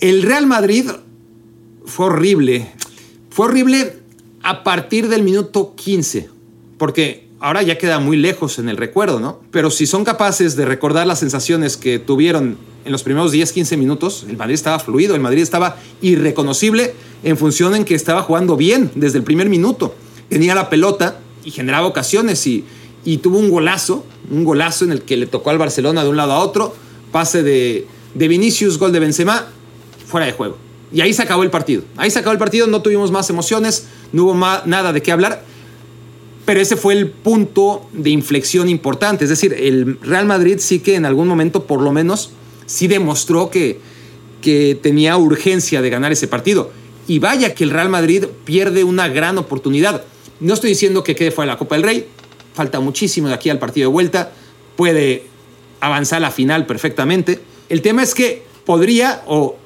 El 0.00 0.22
Real 0.22 0.46
Madrid 0.46 0.90
fue 1.86 2.06
horrible. 2.06 2.72
Fue 3.30 3.46
horrible 3.46 3.94
a 4.42 4.62
partir 4.64 5.08
del 5.08 5.22
minuto 5.22 5.74
15, 5.76 6.28
porque 6.78 7.25
ahora 7.40 7.62
ya 7.62 7.78
queda 7.78 7.98
muy 7.98 8.16
lejos 8.16 8.58
en 8.58 8.68
el 8.68 8.76
recuerdo, 8.76 9.20
¿no? 9.20 9.40
Pero 9.50 9.70
si 9.70 9.86
son 9.86 10.04
capaces 10.04 10.56
de 10.56 10.64
recordar 10.64 11.06
las 11.06 11.18
sensaciones 11.18 11.76
que 11.76 11.98
tuvieron 11.98 12.56
en 12.84 12.92
los 12.92 13.02
primeros 13.02 13.32
10, 13.32 13.52
15 13.52 13.76
minutos, 13.76 14.26
el 14.28 14.36
Madrid 14.36 14.54
estaba 14.54 14.78
fluido, 14.78 15.14
el 15.14 15.20
Madrid 15.20 15.42
estaba 15.42 15.76
irreconocible 16.00 16.94
en 17.24 17.36
función 17.36 17.74
en 17.74 17.84
que 17.84 17.94
estaba 17.94 18.22
jugando 18.22 18.56
bien 18.56 18.90
desde 18.94 19.18
el 19.18 19.24
primer 19.24 19.48
minuto. 19.48 19.94
Tenía 20.28 20.54
la 20.54 20.70
pelota 20.70 21.18
y 21.44 21.50
generaba 21.50 21.86
ocasiones 21.86 22.46
y, 22.46 22.64
y 23.04 23.18
tuvo 23.18 23.38
un 23.38 23.50
golazo, 23.50 24.04
un 24.30 24.44
golazo 24.44 24.84
en 24.84 24.92
el 24.92 25.02
que 25.02 25.16
le 25.16 25.26
tocó 25.26 25.50
al 25.50 25.58
Barcelona 25.58 26.04
de 26.04 26.10
un 26.10 26.16
lado 26.16 26.32
a 26.32 26.38
otro, 26.38 26.74
pase 27.12 27.42
de, 27.42 27.86
de 28.14 28.28
Vinicius, 28.28 28.78
gol 28.78 28.92
de 28.92 29.00
Benzema, 29.00 29.46
fuera 30.06 30.26
de 30.26 30.32
juego. 30.32 30.56
Y 30.92 31.00
ahí 31.00 31.12
se 31.12 31.22
acabó 31.22 31.42
el 31.42 31.50
partido. 31.50 31.82
Ahí 31.96 32.10
se 32.10 32.18
acabó 32.18 32.32
el 32.32 32.38
partido, 32.38 32.66
no 32.66 32.82
tuvimos 32.82 33.10
más 33.10 33.28
emociones, 33.28 33.86
no 34.12 34.24
hubo 34.24 34.34
nada 34.34 34.92
de 34.92 35.02
qué 35.02 35.12
hablar. 35.12 35.42
Pero 36.46 36.60
ese 36.60 36.76
fue 36.76 36.94
el 36.94 37.10
punto 37.10 37.86
de 37.92 38.10
inflexión 38.10 38.68
importante. 38.68 39.24
Es 39.24 39.30
decir, 39.30 39.52
el 39.52 40.00
Real 40.00 40.26
Madrid 40.26 40.56
sí 40.60 40.78
que 40.78 40.94
en 40.94 41.04
algún 41.04 41.28
momento, 41.28 41.66
por 41.66 41.82
lo 41.82 41.92
menos, 41.92 42.30
sí 42.66 42.86
demostró 42.86 43.50
que, 43.50 43.80
que 44.40 44.78
tenía 44.80 45.16
urgencia 45.16 45.82
de 45.82 45.90
ganar 45.90 46.12
ese 46.12 46.28
partido. 46.28 46.70
Y 47.08 47.18
vaya 47.18 47.52
que 47.52 47.64
el 47.64 47.70
Real 47.70 47.88
Madrid 47.88 48.26
pierde 48.44 48.84
una 48.84 49.08
gran 49.08 49.36
oportunidad. 49.38 50.04
No 50.38 50.54
estoy 50.54 50.70
diciendo 50.70 51.02
que 51.02 51.16
quede 51.16 51.32
fuera 51.32 51.50
de 51.50 51.54
la 51.54 51.58
Copa 51.58 51.74
del 51.74 51.84
Rey. 51.84 52.06
Falta 52.54 52.78
muchísimo 52.78 53.28
de 53.28 53.34
aquí 53.34 53.50
al 53.50 53.58
partido 53.58 53.88
de 53.88 53.92
vuelta. 53.92 54.32
Puede 54.76 55.24
avanzar 55.80 56.18
a 56.18 56.20
la 56.20 56.30
final 56.30 56.64
perfectamente. 56.64 57.40
El 57.68 57.82
tema 57.82 58.04
es 58.04 58.14
que 58.14 58.44
podría 58.64 59.22
o 59.26 59.56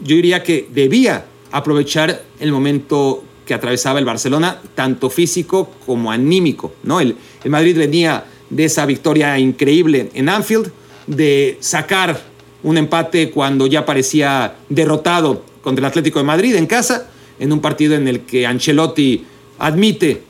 yo 0.00 0.14
diría 0.14 0.44
que 0.44 0.68
debía 0.72 1.26
aprovechar 1.50 2.22
el 2.38 2.52
momento 2.52 3.24
que 3.48 3.54
atravesaba 3.54 3.98
el 3.98 4.04
Barcelona, 4.04 4.60
tanto 4.74 5.08
físico 5.08 5.70
como 5.86 6.12
anímico. 6.12 6.74
¿no? 6.82 7.00
El, 7.00 7.16
el 7.42 7.50
Madrid 7.50 7.78
venía 7.78 8.24
de 8.50 8.66
esa 8.66 8.84
victoria 8.84 9.38
increíble 9.38 10.10
en 10.12 10.28
Anfield, 10.28 10.70
de 11.06 11.56
sacar 11.60 12.20
un 12.62 12.76
empate 12.76 13.30
cuando 13.30 13.66
ya 13.66 13.86
parecía 13.86 14.56
derrotado 14.68 15.46
contra 15.62 15.86
el 15.86 15.90
Atlético 15.90 16.18
de 16.18 16.26
Madrid 16.26 16.54
en 16.56 16.66
casa, 16.66 17.08
en 17.38 17.50
un 17.50 17.60
partido 17.60 17.94
en 17.94 18.06
el 18.06 18.20
que 18.20 18.46
Ancelotti 18.46 19.24
admite 19.58 20.22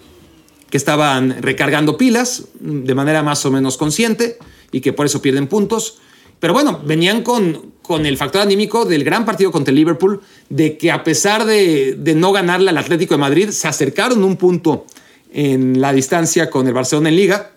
que 0.70 0.76
estaban 0.76 1.42
recargando 1.42 1.98
pilas 1.98 2.44
de 2.60 2.94
manera 2.94 3.24
más 3.24 3.44
o 3.46 3.50
menos 3.50 3.76
consciente 3.76 4.38
y 4.70 4.80
que 4.80 4.92
por 4.92 5.06
eso 5.06 5.20
pierden 5.20 5.48
puntos. 5.48 5.98
Pero 6.40 6.52
bueno, 6.52 6.80
venían 6.84 7.22
con, 7.22 7.72
con 7.82 8.06
el 8.06 8.16
factor 8.16 8.42
anímico 8.42 8.84
del 8.84 9.04
gran 9.04 9.24
partido 9.24 9.50
contra 9.50 9.70
el 9.70 9.76
Liverpool, 9.76 10.20
de 10.48 10.76
que 10.78 10.90
a 10.90 11.02
pesar 11.04 11.44
de, 11.44 11.96
de 11.98 12.14
no 12.14 12.32
ganarle 12.32 12.70
al 12.70 12.78
Atlético 12.78 13.14
de 13.14 13.18
Madrid, 13.18 13.50
se 13.50 13.68
acercaron 13.68 14.22
un 14.22 14.36
punto 14.36 14.86
en 15.32 15.80
la 15.80 15.92
distancia 15.92 16.50
con 16.50 16.66
el 16.66 16.74
Barcelona 16.74 17.08
en 17.08 17.16
liga. 17.16 17.50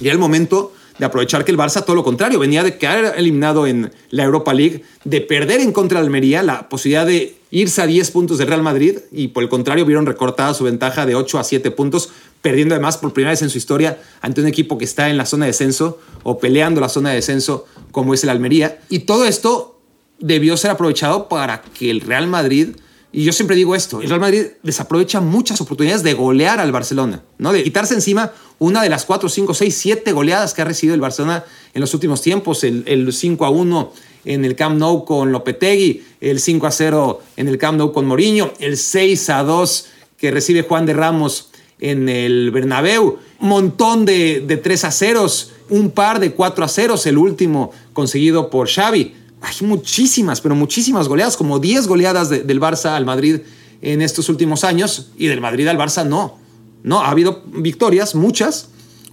Y 0.00 0.06
era 0.06 0.12
el 0.12 0.18
momento 0.18 0.72
de 0.98 1.04
aprovechar 1.04 1.44
que 1.44 1.50
el 1.50 1.58
Barça, 1.58 1.84
todo 1.84 1.96
lo 1.96 2.04
contrario, 2.04 2.38
venía 2.38 2.62
de 2.62 2.78
quedar 2.78 3.14
eliminado 3.16 3.66
en 3.66 3.92
la 4.10 4.24
Europa 4.24 4.54
League, 4.54 4.82
de 5.04 5.20
perder 5.20 5.60
en 5.60 5.72
contra 5.72 6.00
de 6.00 6.06
Almería, 6.06 6.42
la 6.42 6.68
posibilidad 6.68 7.06
de 7.06 7.36
irse 7.50 7.82
a 7.82 7.86
10 7.86 8.10
puntos 8.10 8.38
del 8.38 8.48
Real 8.48 8.62
Madrid 8.62 8.98
y 9.12 9.28
por 9.28 9.42
el 9.42 9.48
contrario 9.48 9.84
vieron 9.84 10.06
recortada 10.06 10.54
su 10.54 10.64
ventaja 10.64 11.06
de 11.06 11.14
8 11.14 11.38
a 11.38 11.44
7 11.44 11.70
puntos, 11.70 12.10
perdiendo 12.46 12.76
además 12.76 12.96
por 12.96 13.12
primera 13.12 13.32
vez 13.32 13.42
en 13.42 13.50
su 13.50 13.58
historia 13.58 13.98
ante 14.20 14.40
un 14.40 14.46
equipo 14.46 14.78
que 14.78 14.84
está 14.84 15.10
en 15.10 15.16
la 15.16 15.26
zona 15.26 15.46
de 15.46 15.50
descenso 15.50 15.98
o 16.22 16.38
peleando 16.38 16.80
la 16.80 16.88
zona 16.88 17.08
de 17.08 17.16
descenso 17.16 17.66
como 17.90 18.14
es 18.14 18.22
el 18.22 18.30
Almería. 18.30 18.78
Y 18.88 19.00
todo 19.00 19.24
esto 19.24 19.80
debió 20.20 20.56
ser 20.56 20.70
aprovechado 20.70 21.28
para 21.28 21.60
que 21.60 21.90
el 21.90 22.02
Real 22.02 22.28
Madrid 22.28 22.76
y 23.10 23.24
yo 23.24 23.32
siempre 23.32 23.56
digo 23.56 23.74
esto, 23.74 24.00
el 24.00 24.08
Real 24.08 24.20
Madrid 24.20 24.44
desaprovecha 24.62 25.20
muchas 25.20 25.60
oportunidades 25.60 26.04
de 26.04 26.14
golear 26.14 26.60
al 26.60 26.70
Barcelona, 26.70 27.24
¿no? 27.38 27.52
De 27.52 27.64
quitarse 27.64 27.94
encima 27.94 28.32
una 28.60 28.80
de 28.80 28.90
las 28.90 29.06
4, 29.06 29.28
5, 29.28 29.54
6, 29.54 29.74
7 29.74 30.12
goleadas 30.12 30.54
que 30.54 30.62
ha 30.62 30.66
recibido 30.66 30.94
el 30.94 31.00
Barcelona 31.00 31.44
en 31.74 31.80
los 31.80 31.94
últimos 31.94 32.22
tiempos, 32.22 32.62
el, 32.62 32.84
el 32.86 33.12
5 33.12 33.44
a 33.44 33.50
1 33.50 33.92
en 34.26 34.44
el 34.44 34.54
Camp 34.54 34.78
Nou 34.78 35.04
con 35.04 35.32
Lopetegui, 35.32 36.04
el 36.20 36.38
5 36.38 36.66
a 36.66 36.70
0 36.70 37.22
en 37.38 37.48
el 37.48 37.58
Camp 37.58 37.78
Nou 37.78 37.90
con 37.92 38.06
Mourinho, 38.06 38.52
el 38.60 38.76
6 38.76 39.30
a 39.30 39.42
2 39.42 39.86
que 40.16 40.30
recibe 40.30 40.62
Juan 40.62 40.86
de 40.86 40.92
Ramos 40.92 41.50
en 41.78 42.08
el 42.08 42.50
Bernabéu, 42.50 43.18
montón 43.38 44.04
de, 44.04 44.40
de 44.40 44.56
3 44.56 44.84
a 44.84 44.90
0, 44.90 45.26
un 45.70 45.90
par 45.90 46.20
de 46.20 46.32
4 46.32 46.64
a 46.64 46.68
0, 46.68 46.94
el 47.04 47.18
último 47.18 47.72
conseguido 47.92 48.50
por 48.50 48.68
Xavi 48.68 49.14
hay 49.40 49.66
muchísimas, 49.66 50.40
pero 50.40 50.54
muchísimas 50.54 51.08
goleadas, 51.08 51.36
como 51.36 51.58
10 51.58 51.86
goleadas 51.86 52.30
del 52.30 52.60
Barça 52.60 52.96
al 52.96 53.04
Madrid 53.04 53.40
en 53.82 54.02
estos 54.02 54.28
últimos 54.28 54.64
años 54.64 55.10
y 55.16 55.26
del 55.26 55.40
Madrid 55.40 55.68
al 55.68 55.78
Barça 55.78 56.04
no. 56.04 56.38
No, 56.82 57.00
ha 57.00 57.10
habido 57.10 57.42
victorias, 57.46 58.14
muchas, 58.14 58.68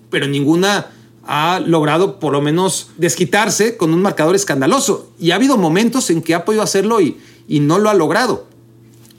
pero 0.09 0.27
ninguna 0.27 0.91
ha 1.25 1.59
logrado 1.65 2.19
por 2.19 2.33
lo 2.33 2.41
menos 2.41 2.89
desquitarse 2.97 3.77
con 3.77 3.93
un 3.93 4.01
marcador 4.01 4.35
escandaloso. 4.35 5.11
Y 5.19 5.31
ha 5.31 5.35
habido 5.35 5.57
momentos 5.57 6.09
en 6.09 6.21
que 6.21 6.35
ha 6.35 6.45
podido 6.45 6.63
hacerlo 6.63 7.01
y, 7.01 7.17
y 7.47 7.59
no 7.59 7.79
lo 7.79 7.89
ha 7.89 7.93
logrado. 7.93 8.47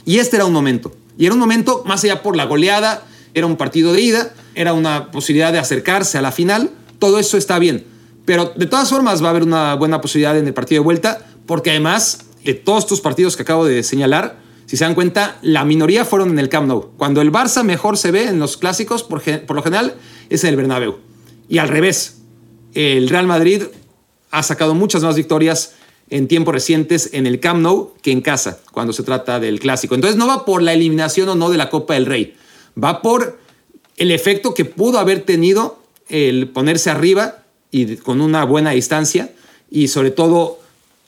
Y 0.04 0.18
este 0.18 0.37
era 0.37 0.46
un 0.46 0.52
momento. 0.52 0.92
Y 1.18 1.26
era 1.26 1.35
un 1.35 1.40
momento, 1.40 1.83
más 1.87 2.02
allá 2.04 2.22
por 2.22 2.37
la 2.37 2.44
goleada, 2.44 3.07
era 3.34 3.46
un 3.46 3.56
partido 3.56 3.92
de 3.92 4.00
ida, 4.00 4.32
era 4.54 4.72
una 4.72 5.10
posibilidad 5.10 5.52
de 5.52 5.58
acercarse 5.58 6.16
a 6.16 6.22
la 6.22 6.32
final. 6.32 6.70
Todo 6.98 7.18
eso 7.18 7.36
está 7.36 7.58
bien. 7.58 7.84
Pero 8.24 8.52
de 8.56 8.66
todas 8.66 8.88
formas 8.88 9.22
va 9.22 9.26
a 9.26 9.30
haber 9.30 9.42
una 9.42 9.74
buena 9.74 10.00
posibilidad 10.00 10.38
en 10.38 10.46
el 10.46 10.54
partido 10.54 10.80
de 10.80 10.84
vuelta, 10.84 11.26
porque 11.46 11.70
además 11.70 12.20
de 12.44 12.54
todos 12.54 12.84
estos 12.84 13.00
partidos 13.00 13.36
que 13.36 13.42
acabo 13.42 13.66
de 13.66 13.82
señalar, 13.82 14.38
si 14.66 14.76
se 14.76 14.84
dan 14.84 14.94
cuenta, 14.94 15.38
la 15.42 15.64
minoría 15.64 16.04
fueron 16.04 16.30
en 16.30 16.38
el 16.38 16.48
Camp 16.48 16.68
Nou. 16.68 16.92
Cuando 16.96 17.20
el 17.20 17.30
Barça 17.30 17.62
mejor 17.64 17.98
se 17.98 18.10
ve 18.10 18.28
en 18.28 18.38
los 18.38 18.56
clásicos, 18.56 19.02
por, 19.02 19.22
por 19.22 19.56
lo 19.56 19.62
general, 19.62 19.96
es 20.30 20.42
en 20.44 20.50
el 20.50 20.56
Bernabéu. 20.56 20.98
Y 21.48 21.58
al 21.58 21.68
revés, 21.68 22.22
el 22.72 23.08
Real 23.08 23.26
Madrid 23.26 23.64
ha 24.30 24.42
sacado 24.42 24.74
muchas 24.74 25.02
más 25.02 25.16
victorias 25.16 25.74
en 26.08 26.28
tiempos 26.28 26.54
recientes 26.54 27.10
en 27.12 27.26
el 27.26 27.40
Camp 27.40 27.60
Nou 27.60 27.94
que 28.02 28.10
en 28.10 28.20
casa, 28.20 28.58
cuando 28.72 28.92
se 28.92 29.02
trata 29.02 29.38
del 29.40 29.60
clásico. 29.60 29.94
Entonces 29.94 30.16
no 30.16 30.26
va 30.26 30.44
por 30.44 30.62
la 30.62 30.72
eliminación 30.72 31.28
o 31.28 31.34
no 31.34 31.50
de 31.50 31.58
la 31.58 31.70
Copa 31.70 31.94
del 31.94 32.06
Rey, 32.06 32.36
va 32.82 33.02
por 33.02 33.38
el 33.96 34.10
efecto 34.10 34.54
que 34.54 34.64
pudo 34.64 34.98
haber 34.98 35.22
tenido 35.22 35.78
el 36.08 36.48
ponerse 36.48 36.90
arriba 36.90 37.44
y 37.70 37.96
con 37.96 38.20
una 38.20 38.44
buena 38.44 38.70
distancia 38.70 39.32
y 39.70 39.88
sobre 39.88 40.10
todo 40.10 40.60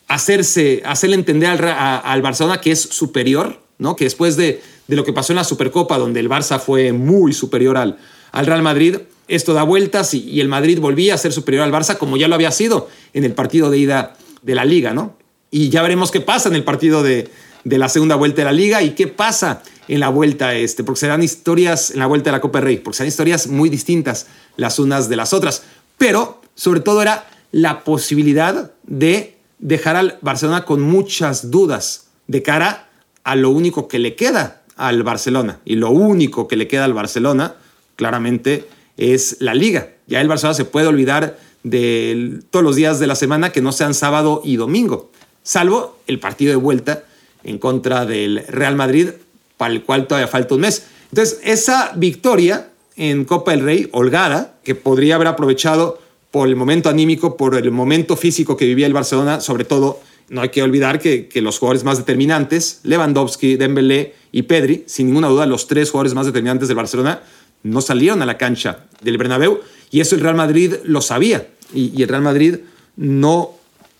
hacerse, 0.09 0.83
hacerle 0.85 1.17
entender 1.17 1.51
al, 1.51 2.03
al 2.05 2.23
Barcelona 2.23 2.61
que 2.61 2.73
es 2.73 2.81
superior, 2.81 3.61
¿no? 3.79 3.97
que 3.97 4.05
después 4.05 4.37
de, 4.37 4.61
de, 4.87 4.97
lo 4.97 5.05
que 5.05 5.13
pasó 5.13 5.33
en 5.33 5.37
la 5.37 5.45
Supercopa, 5.45 5.99
donde 5.99 6.21
el 6.21 6.29
Barça 6.29 6.59
fue 6.59 6.93
muy 6.93 7.33
superior 7.33 7.77
al, 7.77 7.99
al 8.33 8.47
Real 8.47 8.63
Madrid, 8.63 8.99
esto 9.29 9.55
da 9.55 9.65
vueltas 9.65 10.15
y, 10.15 10.23
y, 10.29 10.41
el 10.41 10.49
Madrid 10.49 10.79
volvía 10.79 11.15
a 11.15 11.19
ser 11.19 11.33
superior 11.33 11.65
al 11.65 11.73
Barça 11.73 11.99
como 11.99 12.17
ya 12.17 12.29
lo 12.29 12.37
había 12.37 12.53
sido 12.53 12.89
en 13.13 13.25
el 13.25 13.33
partido 13.33 13.71
de 13.71 13.79
ida 13.79 14.17
de 14.43 14.55
la 14.55 14.65
liga, 14.65 14.93
¿no? 14.93 15.17
Y 15.51 15.69
ya 15.71 15.83
veremos 15.83 16.11
qué 16.11 16.21
pasa 16.21 16.49
en 16.49 16.55
el 16.55 16.65
partido 16.65 17.03
de, 17.03 17.29
de 17.67 17.79
la 17.79 17.89
segunda 17.89 18.15
vuelta 18.15 18.43
de 18.43 18.45
la 18.45 18.53
liga 18.53 18.81
y 18.81 18.91
qué 18.91 19.09
pasa 19.09 19.61
en 19.89 19.99
la 19.99 20.09
vuelta 20.09 20.55
este, 20.55 20.85
porque 20.85 21.01
serán 21.01 21.25
historias 21.25 21.91
en 21.91 21.99
la 21.99 22.07
vuelta 22.07 22.31
de 22.31 22.37
la 22.37 22.41
Copa 22.41 22.59
del 22.59 22.67
Rey, 22.67 22.77
porque 22.77 22.99
serán 22.99 23.09
historias 23.09 23.49
muy 23.49 23.69
distintas 23.69 24.29
las 24.57 24.79
unas 24.79 25.09
de 25.09 25.17
las 25.17 25.33
otras. 25.33 25.65
Pero 25.99 26.41
sobre 26.55 26.79
todo 26.79 27.03
era 27.03 27.29
la 27.51 27.83
posibilidad 27.83 28.71
de 28.85 29.39
dejar 29.59 29.97
al 29.97 30.17
Barcelona 30.23 30.65
con 30.65 30.81
muchas 30.81 31.51
dudas 31.51 32.07
de 32.29 32.41
cara 32.45 32.89
a 33.25 33.35
lo 33.35 33.51
único 33.51 33.89
que 33.89 33.99
le 33.99 34.15
queda 34.15 34.63
al 34.77 35.03
Barcelona. 35.03 35.59
Y 35.65 35.75
lo 35.75 35.91
único 35.91 36.47
que 36.47 36.55
le 36.55 36.69
queda 36.69 36.85
al 36.85 36.95
Barcelona, 36.95 37.57
claramente, 37.97 38.69
es 38.97 39.39
la 39.41 39.55
liga. 39.55 39.89
Ya 40.07 40.21
el 40.21 40.29
Barcelona 40.29 40.55
se 40.55 40.67
puede 40.67 40.87
olvidar 40.87 41.37
de 41.65 42.43
todos 42.51 42.65
los 42.65 42.77
días 42.77 43.01
de 43.01 43.09
la 43.09 43.17
semana 43.17 43.51
que 43.51 43.61
no 43.61 43.73
sean 43.73 43.93
sábado 43.93 44.41
y 44.45 44.55
domingo, 44.55 45.11
salvo 45.43 45.99
el 46.07 46.21
partido 46.21 46.51
de 46.51 46.57
vuelta 46.57 47.03
en 47.47 47.59
contra 47.59 48.05
del 48.05 48.45
Real 48.49 48.77
Madrid, 48.77 49.11
para 49.57 49.73
el 49.73 49.83
cual 49.83 50.07
todavía 50.07 50.29
falta 50.29 50.55
un 50.55 50.63
mes. 50.63 50.87
Entonces, 51.11 51.41
esa 51.45 51.93
victoria 51.97 52.69
en 52.97 53.25
Copa 53.25 53.53
del 53.53 53.61
Rey, 53.61 53.89
holgada, 53.93 54.57
que 54.65 54.75
podría 54.75 55.15
haber 55.15 55.29
aprovechado 55.29 55.99
por 56.31 56.49
el 56.49 56.57
momento 56.57 56.89
anímico, 56.89 57.37
por 57.37 57.55
el 57.55 57.71
momento 57.71 58.17
físico 58.17 58.57
que 58.57 58.67
vivía 58.67 58.87
el 58.87 58.93
Barcelona, 58.93 59.41
sobre 59.41 59.65
todo 59.65 60.01
no 60.29 60.41
hay 60.41 60.49
que 60.49 60.63
olvidar 60.63 60.99
que, 60.99 61.29
que, 61.29 61.41
los 61.41 61.59
jugadores 61.59 61.85
más 61.85 61.99
determinantes, 61.99 62.81
Lewandowski, 62.83 63.57
Dembélé 63.57 64.15
y 64.33 64.43
Pedri, 64.43 64.83
sin 64.87 65.07
ninguna 65.07 65.29
duda 65.29 65.47
los 65.47 65.69
tres 65.69 65.91
jugadores 65.91 66.15
más 66.15 66.27
determinantes 66.27 66.67
del 66.67 66.77
Barcelona, 66.77 67.23
no 67.63 67.81
salieron 67.81 68.23
a 68.23 68.27
la 68.27 68.37
cancha 68.37 68.87
del 69.03 69.19
Bernabéu 69.19 69.61
y 69.91 70.01
eso 70.01 70.17
el 70.17 70.21
Real 70.21 70.35
Madrid 70.35 70.75
lo 70.85 71.01
sabía 71.01 71.47
y, 71.73 71.93
y 71.97 72.03
el 72.03 72.09
Real 72.09 72.23
Madrid 72.23 72.57
no 72.97 73.56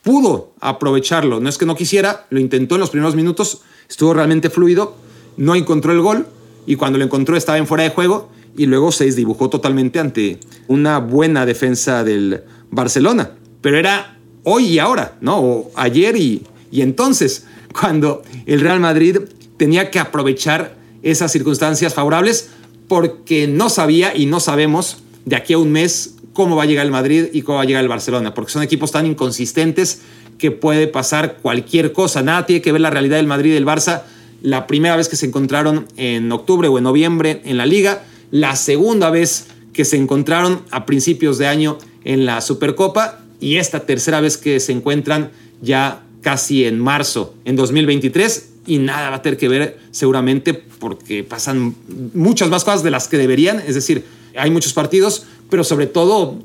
pudo 0.07 0.53
aprovecharlo. 0.61 1.41
No 1.41 1.49
es 1.49 1.59
que 1.59 1.67
no 1.67 1.75
quisiera, 1.75 2.27
lo 2.31 2.39
intentó 2.39 2.77
en 2.77 2.81
los 2.81 2.91
primeros 2.91 3.17
minutos, 3.17 3.63
estuvo 3.91 4.15
realmente 4.15 4.51
fluido, 4.51 4.95
no 5.37 5.57
encontró 5.57 5.93
el 5.93 6.01
gol 6.01 6.29
y 6.65 6.77
cuando 6.77 6.97
lo 6.97 7.05
encontró 7.05 7.37
estaba 7.37 7.59
en 7.59 7.67
fuera 7.67 7.83
de 7.83 7.91
juego 7.91 8.31
y 8.57 8.67
luego 8.67 8.93
se 8.93 9.05
desdibujó 9.05 9.51
totalmente 9.51 9.99
ante 9.99 10.39
una 10.69 11.01
buena 11.01 11.45
defensa 11.45 12.05
del 12.05 12.45
Barcelona. 12.71 13.33
Pero 13.61 13.79
era 13.79 14.17
hoy 14.45 14.67
y 14.67 14.79
ahora, 14.79 15.17
¿no? 15.21 15.41
O 15.41 15.73
ayer 15.75 16.17
y, 16.17 16.47
y 16.71 16.83
entonces, 16.83 17.45
cuando 17.79 18.23
el 18.47 18.61
Real 18.61 18.79
Madrid 18.79 19.19
tenía 19.57 19.91
que 19.91 19.99
aprovechar 19.99 20.77
esas 21.03 21.33
circunstancias 21.33 21.95
favorables 21.95 22.51
porque 22.87 23.49
no 23.49 23.69
sabía 23.71 24.17
y 24.17 24.27
no 24.27 24.39
sabemos 24.39 24.99
de 25.25 25.35
aquí 25.35 25.55
a 25.55 25.59
un 25.59 25.73
mes 25.73 26.15
cómo 26.37 26.55
va 26.55 26.65
a 26.65 26.67
llegar 26.67 26.85
el 26.85 26.93
Madrid 26.93 27.29
y 27.33 27.41
cómo 27.41 27.57
va 27.57 27.63
a 27.63 27.65
llegar 27.65 27.83
el 27.83 27.89
Barcelona, 27.89 28.35
porque 28.35 28.53
son 28.53 28.63
equipos 28.63 28.93
tan 28.93 29.07
inconsistentes 29.07 30.03
que 30.37 30.51
puede 30.51 30.87
pasar 30.87 31.39
cualquier 31.41 31.95
cosa. 31.95 32.23
Nada 32.23 32.45
tiene 32.45 32.61
que 32.61 32.73
ver 32.73 32.83
la 32.83 32.91
realidad 32.91 33.17
del 33.17 33.27
Madrid 33.27 33.53
y 33.53 33.55
del 33.55 33.65
Barça. 33.65 34.03
La 34.43 34.67
primera 34.67 34.97
vez 34.97 35.09
que 35.09 35.17
se 35.17 35.25
encontraron 35.25 35.87
en 35.97 36.31
octubre 36.31 36.69
o 36.69 36.77
en 36.77 36.85
noviembre 36.85 37.41
en 37.47 37.57
la 37.57 37.65
liga, 37.65 38.05
la 38.31 38.55
segunda 38.55 39.09
vez 39.09 39.47
que 39.73 39.87
se 39.87 39.97
encontraron 39.97 40.61
a 40.71 40.85
principios 40.85 41.39
de 41.39 41.47
año 41.47 41.79
en 42.05 42.27
la 42.27 42.43
Supercopa 42.43 43.21
y 43.41 43.57
esta 43.57 43.87
tercera 43.87 44.21
vez 44.21 44.37
que 44.37 44.61
se 44.61 44.73
encuentran 44.73 45.31
ya 45.63 46.03
casi 46.21 46.67
en 46.67 46.79
marzo 46.79 47.35
en 47.47 47.57
2023 47.57 48.51
y 48.67 48.77
nada 48.77 49.09
va 49.09 49.17
a 49.17 49.23
tener 49.23 49.39
que 49.39 49.49
ver 49.49 49.79
seguramente 49.91 50.53
porque 50.53 51.25
pasan 51.25 51.75
muchas 52.13 52.51
más 52.51 52.63
cosas 52.63 52.83
de 52.83 52.91
las 52.91 53.09
que 53.09 53.17
deberían, 53.17 53.61
es 53.67 53.75
decir, 53.75 54.05
hay 54.37 54.51
muchos 54.51 54.73
partidos, 54.73 55.25
pero 55.51 55.65
sobre 55.65 55.87
todo 55.87 56.39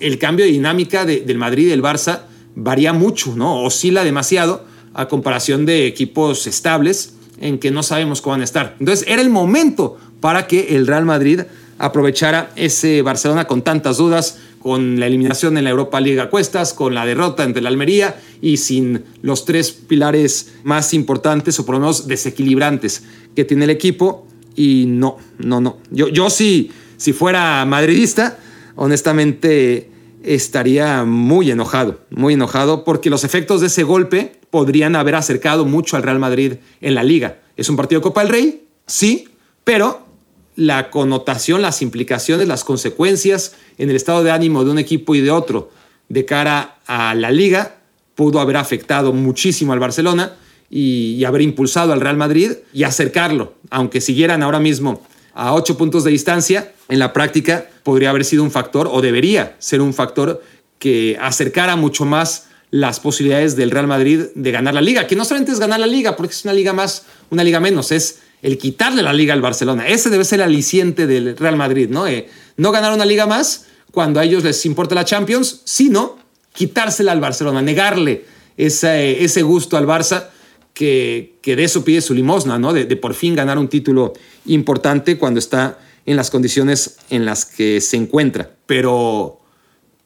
el 0.00 0.18
cambio 0.18 0.44
de 0.44 0.52
dinámica 0.52 1.04
de, 1.04 1.20
del 1.20 1.38
Madrid 1.38 1.66
y 1.66 1.70
del 1.70 1.82
Barça 1.82 2.22
varía 2.54 2.92
mucho, 2.92 3.34
¿no? 3.36 3.62
Oscila 3.62 4.04
demasiado 4.04 4.64
a 4.94 5.08
comparación 5.08 5.64
de 5.64 5.86
equipos 5.86 6.46
estables 6.46 7.14
en 7.40 7.58
que 7.58 7.70
no 7.70 7.82
sabemos 7.82 8.20
cómo 8.20 8.32
van 8.32 8.42
a 8.42 8.44
estar. 8.44 8.76
Entonces 8.78 9.06
era 9.08 9.22
el 9.22 9.30
momento 9.30 9.96
para 10.20 10.46
que 10.46 10.76
el 10.76 10.86
Real 10.86 11.04
Madrid 11.04 11.42
aprovechara 11.78 12.52
ese 12.54 13.02
Barcelona 13.02 13.46
con 13.46 13.62
tantas 13.62 13.96
dudas, 13.96 14.38
con 14.60 15.00
la 15.00 15.06
eliminación 15.06 15.58
en 15.58 15.64
la 15.64 15.70
Europa 15.70 16.00
League 16.00 16.20
a 16.20 16.30
cuestas, 16.30 16.72
con 16.72 16.94
la 16.94 17.04
derrota 17.04 17.42
ante 17.42 17.60
la 17.60 17.68
Almería 17.68 18.20
y 18.40 18.58
sin 18.58 19.02
los 19.22 19.44
tres 19.44 19.72
pilares 19.72 20.52
más 20.62 20.94
importantes 20.94 21.58
o 21.58 21.66
por 21.66 21.74
lo 21.74 21.80
menos 21.80 22.06
desequilibrantes 22.06 23.02
que 23.34 23.44
tiene 23.44 23.64
el 23.64 23.70
equipo. 23.70 24.26
Y 24.54 24.84
no, 24.86 25.16
no, 25.38 25.60
no. 25.60 25.78
Yo, 25.90 26.08
yo 26.08 26.30
sí, 26.30 26.70
si 27.02 27.12
fuera 27.12 27.64
madridista, 27.64 28.38
honestamente 28.76 29.90
estaría 30.22 31.02
muy 31.02 31.50
enojado, 31.50 31.98
muy 32.10 32.34
enojado, 32.34 32.84
porque 32.84 33.10
los 33.10 33.24
efectos 33.24 33.60
de 33.60 33.66
ese 33.66 33.82
golpe 33.82 34.38
podrían 34.50 34.94
haber 34.94 35.16
acercado 35.16 35.64
mucho 35.64 35.96
al 35.96 36.04
Real 36.04 36.20
Madrid 36.20 36.58
en 36.80 36.94
la 36.94 37.02
liga. 37.02 37.40
¿Es 37.56 37.68
un 37.68 37.74
partido 37.74 38.00
de 38.00 38.04
Copa 38.04 38.20
del 38.20 38.30
Rey? 38.30 38.68
Sí, 38.86 39.30
pero 39.64 40.06
la 40.54 40.90
connotación, 40.90 41.60
las 41.60 41.82
implicaciones, 41.82 42.46
las 42.46 42.62
consecuencias 42.62 43.56
en 43.78 43.90
el 43.90 43.96
estado 43.96 44.22
de 44.22 44.30
ánimo 44.30 44.62
de 44.62 44.70
un 44.70 44.78
equipo 44.78 45.16
y 45.16 45.22
de 45.22 45.32
otro 45.32 45.72
de 46.08 46.24
cara 46.24 46.78
a 46.86 47.16
la 47.16 47.32
liga 47.32 47.78
pudo 48.14 48.38
haber 48.38 48.58
afectado 48.58 49.12
muchísimo 49.12 49.72
al 49.72 49.80
Barcelona 49.80 50.36
y, 50.70 51.24
haber 51.24 51.42
impulsado 51.42 51.92
al 51.92 52.00
Real 52.00 52.16
Madrid 52.16 52.52
y 52.72 52.84
acercarlo, 52.84 53.54
aunque 53.70 54.00
siguieran 54.00 54.44
ahora 54.44 54.60
mismo 54.60 55.02
a 55.34 55.54
ocho 55.54 55.76
puntos 55.76 56.04
de 56.04 56.10
distancia, 56.10 56.72
en 56.88 56.98
la 56.98 57.12
práctica 57.12 57.66
podría 57.82 58.10
haber 58.10 58.24
sido 58.24 58.42
un 58.42 58.50
factor 58.50 58.88
o 58.90 59.00
debería 59.00 59.56
ser 59.58 59.80
un 59.80 59.94
factor 59.94 60.42
que 60.78 61.16
acercara 61.20 61.76
mucho 61.76 62.04
más 62.04 62.48
las 62.70 63.00
posibilidades 63.00 63.54
del 63.54 63.70
Real 63.70 63.86
Madrid 63.86 64.24
de 64.34 64.50
ganar 64.50 64.74
la 64.74 64.80
liga, 64.80 65.06
que 65.06 65.14
no 65.14 65.24
solamente 65.24 65.52
es 65.52 65.60
ganar 65.60 65.78
la 65.78 65.86
liga, 65.86 66.16
porque 66.16 66.32
es 66.32 66.44
una 66.44 66.54
liga 66.54 66.72
más, 66.72 67.04
una 67.30 67.44
liga 67.44 67.60
menos, 67.60 67.92
es 67.92 68.20
el 68.40 68.58
quitarle 68.58 69.02
la 69.02 69.12
liga 69.12 69.34
al 69.34 69.42
Barcelona. 69.42 69.86
Ese 69.86 70.10
debe 70.10 70.24
ser 70.24 70.40
el 70.40 70.46
aliciente 70.46 71.06
del 71.06 71.36
Real 71.36 71.56
Madrid, 71.56 71.88
¿no? 71.90 72.06
Eh, 72.06 72.28
no 72.56 72.72
ganar 72.72 72.92
una 72.92 73.04
liga 73.04 73.26
más 73.26 73.66
cuando 73.90 74.20
a 74.20 74.24
ellos 74.24 74.42
les 74.42 74.64
importa 74.66 74.94
la 74.94 75.04
Champions, 75.04 75.60
sino 75.64 76.18
quitársela 76.52 77.12
al 77.12 77.20
Barcelona, 77.20 77.62
negarle 77.62 78.24
ese, 78.56 79.22
ese 79.22 79.42
gusto 79.42 79.76
al 79.76 79.86
Barça 79.86 80.30
que, 80.74 81.38
de 81.44 81.64
eso 81.64 81.84
pide 81.84 82.00
su 82.00 82.14
limosna, 82.14 82.58
¿no? 82.58 82.72
De, 82.72 82.84
por 82.96 83.14
fin 83.14 83.34
ganar 83.34 83.58
un 83.58 83.68
título 83.68 84.12
importante 84.46 85.18
cuando 85.18 85.38
está 85.38 85.78
en 86.06 86.16
las 86.16 86.30
condiciones 86.30 86.96
en 87.10 87.24
las 87.24 87.44
que 87.44 87.80
se 87.80 87.96
encuentra. 87.96 88.50
Pero, 88.66 89.40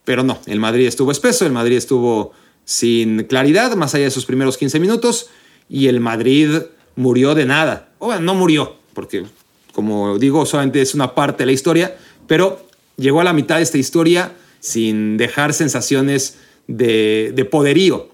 pero 0.04 0.22
no, 0.22 0.38
el 0.46 0.60
Madrid 0.60 0.86
estuvo 0.86 1.10
espeso, 1.10 1.46
el 1.46 1.52
Madrid 1.52 1.76
estuvo 1.76 2.32
sin 2.64 3.24
claridad, 3.24 3.74
más 3.76 3.94
allá 3.94 4.04
de 4.04 4.10
sus 4.10 4.26
primeros 4.26 4.58
15 4.58 4.80
minutos, 4.80 5.30
y 5.68 5.86
el 5.86 6.00
Madrid 6.00 6.50
murió 6.96 7.34
de 7.34 7.46
nada. 7.46 7.90
O 7.98 8.14
no 8.16 8.34
murió, 8.34 8.76
porque 8.92 9.24
como 9.72 10.18
digo, 10.18 10.46
solamente 10.46 10.80
es 10.80 10.94
una 10.94 11.14
parte 11.14 11.42
de 11.42 11.46
la 11.46 11.52
historia, 11.52 11.96
pero 12.26 12.66
llegó 12.96 13.20
a 13.20 13.24
la 13.24 13.34
mitad 13.34 13.56
de 13.56 13.62
esta 13.62 13.78
historia 13.78 14.32
sin 14.58 15.18
dejar 15.18 15.52
sensaciones 15.52 16.38
de, 16.66 17.32
de 17.34 17.44
poderío. 17.44 18.08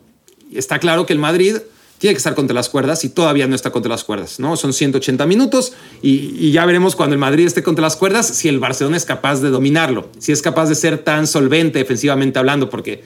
Está 0.52 0.80
claro 0.80 1.06
que 1.06 1.12
el 1.12 1.18
Madrid 1.18 1.58
tiene 2.02 2.14
que 2.14 2.18
estar 2.18 2.34
contra 2.34 2.52
las 2.52 2.68
cuerdas 2.68 3.04
y 3.04 3.10
todavía 3.10 3.46
no 3.46 3.54
está 3.54 3.70
contra 3.70 3.88
las 3.88 4.02
cuerdas, 4.02 4.40
¿no? 4.40 4.56
Son 4.56 4.72
180 4.72 5.24
minutos 5.24 5.72
y, 6.02 6.50
ya 6.50 6.66
veremos 6.66 6.96
cuando 6.96 7.14
el 7.14 7.20
Madrid 7.20 7.46
esté 7.46 7.62
contra 7.62 7.80
las 7.80 7.94
cuerdas 7.94 8.26
si 8.26 8.48
el 8.48 8.58
Barcelona 8.58 8.96
es 8.96 9.04
capaz 9.04 9.40
de 9.40 9.50
dominarlo, 9.50 10.10
si 10.18 10.32
es 10.32 10.42
capaz 10.42 10.68
de 10.68 10.74
ser 10.74 10.98
tan 10.98 11.28
solvente 11.28 11.78
defensivamente 11.78 12.40
hablando, 12.40 12.68
porque 12.68 13.04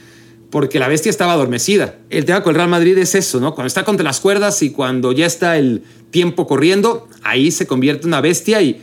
porque 0.48 0.78
la 0.78 0.88
bestia 0.88 1.10
estaba 1.10 1.32
adormecida. 1.32 1.98
El 2.08 2.24
tema 2.24 2.42
con 2.42 2.52
el 2.52 2.56
Real 2.56 2.70
Madrid 2.70 2.96
es 2.96 3.14
eso, 3.14 3.38
¿no? 3.38 3.54
Cuando 3.54 3.66
está 3.66 3.84
contra 3.84 4.02
las 4.02 4.18
cuerdas 4.18 4.62
y 4.62 4.70
cuando 4.70 5.12
ya 5.12 5.26
está 5.26 5.58
el 5.58 5.82
tiempo 6.10 6.46
corriendo, 6.46 7.06
ahí 7.22 7.50
se 7.50 7.66
convierte 7.66 8.04
en 8.04 8.08
una 8.08 8.22
bestia 8.22 8.62
y, 8.62 8.80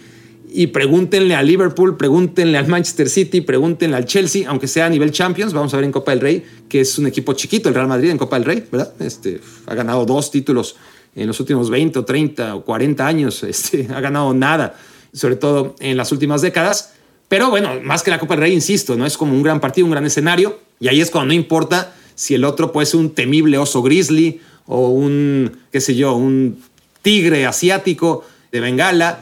y 0.55 0.67
pregúntenle 0.67 1.35
a 1.35 1.41
Liverpool, 1.41 1.97
pregúntenle 1.97 2.59
al 2.59 2.67
Manchester 2.67 3.09
City, 3.09 3.41
pregúntenle 3.41 3.97
al 3.97 4.05
Chelsea, 4.05 4.47
aunque 4.47 4.67
sea 4.67 4.85
a 4.85 4.89
nivel 4.89 5.11
Champions, 5.11 5.51
vamos 5.51 5.73
a 5.73 5.77
ver 5.77 5.85
en 5.85 5.91
Copa 5.91 6.11
del 6.11 6.21
Rey, 6.21 6.45
que 6.69 6.81
es 6.81 6.99
un 6.99 7.07
equipo 7.07 7.33
chiquito, 7.33 7.69
el 7.69 7.75
Real 7.75 7.87
Madrid 7.87 8.11
en 8.11 8.19
Copa 8.19 8.35
del 8.35 8.45
Rey, 8.45 8.63
¿verdad? 8.71 8.93
Este, 8.99 9.41
ha 9.65 9.73
ganado 9.73 10.05
dos 10.05 10.29
títulos 10.29 10.75
en 11.15 11.25
los 11.25 11.39
últimos 11.39 11.71
20 11.71 11.97
o 11.97 12.05
30 12.05 12.55
o 12.55 12.63
40 12.63 13.07
años, 13.07 13.41
este, 13.47 13.87
ha 13.93 13.99
ganado 13.99 14.33
nada, 14.35 14.77
sobre 15.11 15.37
todo 15.37 15.75
en 15.79 15.97
las 15.97 16.11
últimas 16.11 16.43
décadas. 16.43 16.93
Pero 17.27 17.49
bueno, 17.49 17.71
más 17.83 18.03
que 18.03 18.11
la 18.11 18.19
Copa 18.19 18.35
del 18.35 18.41
Rey, 18.41 18.53
insisto, 18.53 18.95
¿no? 18.95 19.07
Es 19.07 19.17
como 19.17 19.33
un 19.33 19.41
gran 19.41 19.59
partido, 19.59 19.85
un 19.85 19.91
gran 19.91 20.05
escenario 20.05 20.59
y 20.79 20.87
ahí 20.87 21.01
es 21.01 21.09
cuando 21.09 21.29
no 21.29 21.33
importa 21.33 21.95
si 22.13 22.35
el 22.35 22.43
otro 22.43 22.71
puede 22.71 22.85
ser 22.85 22.99
un 22.99 23.09
temible 23.09 23.57
oso 23.57 23.81
grizzly 23.81 24.39
o 24.67 24.89
un, 24.89 25.57
qué 25.71 25.81
sé 25.81 25.95
yo, 25.95 26.13
un 26.13 26.59
tigre 27.01 27.47
asiático 27.47 28.23
de 28.51 28.59
Bengala. 28.59 29.19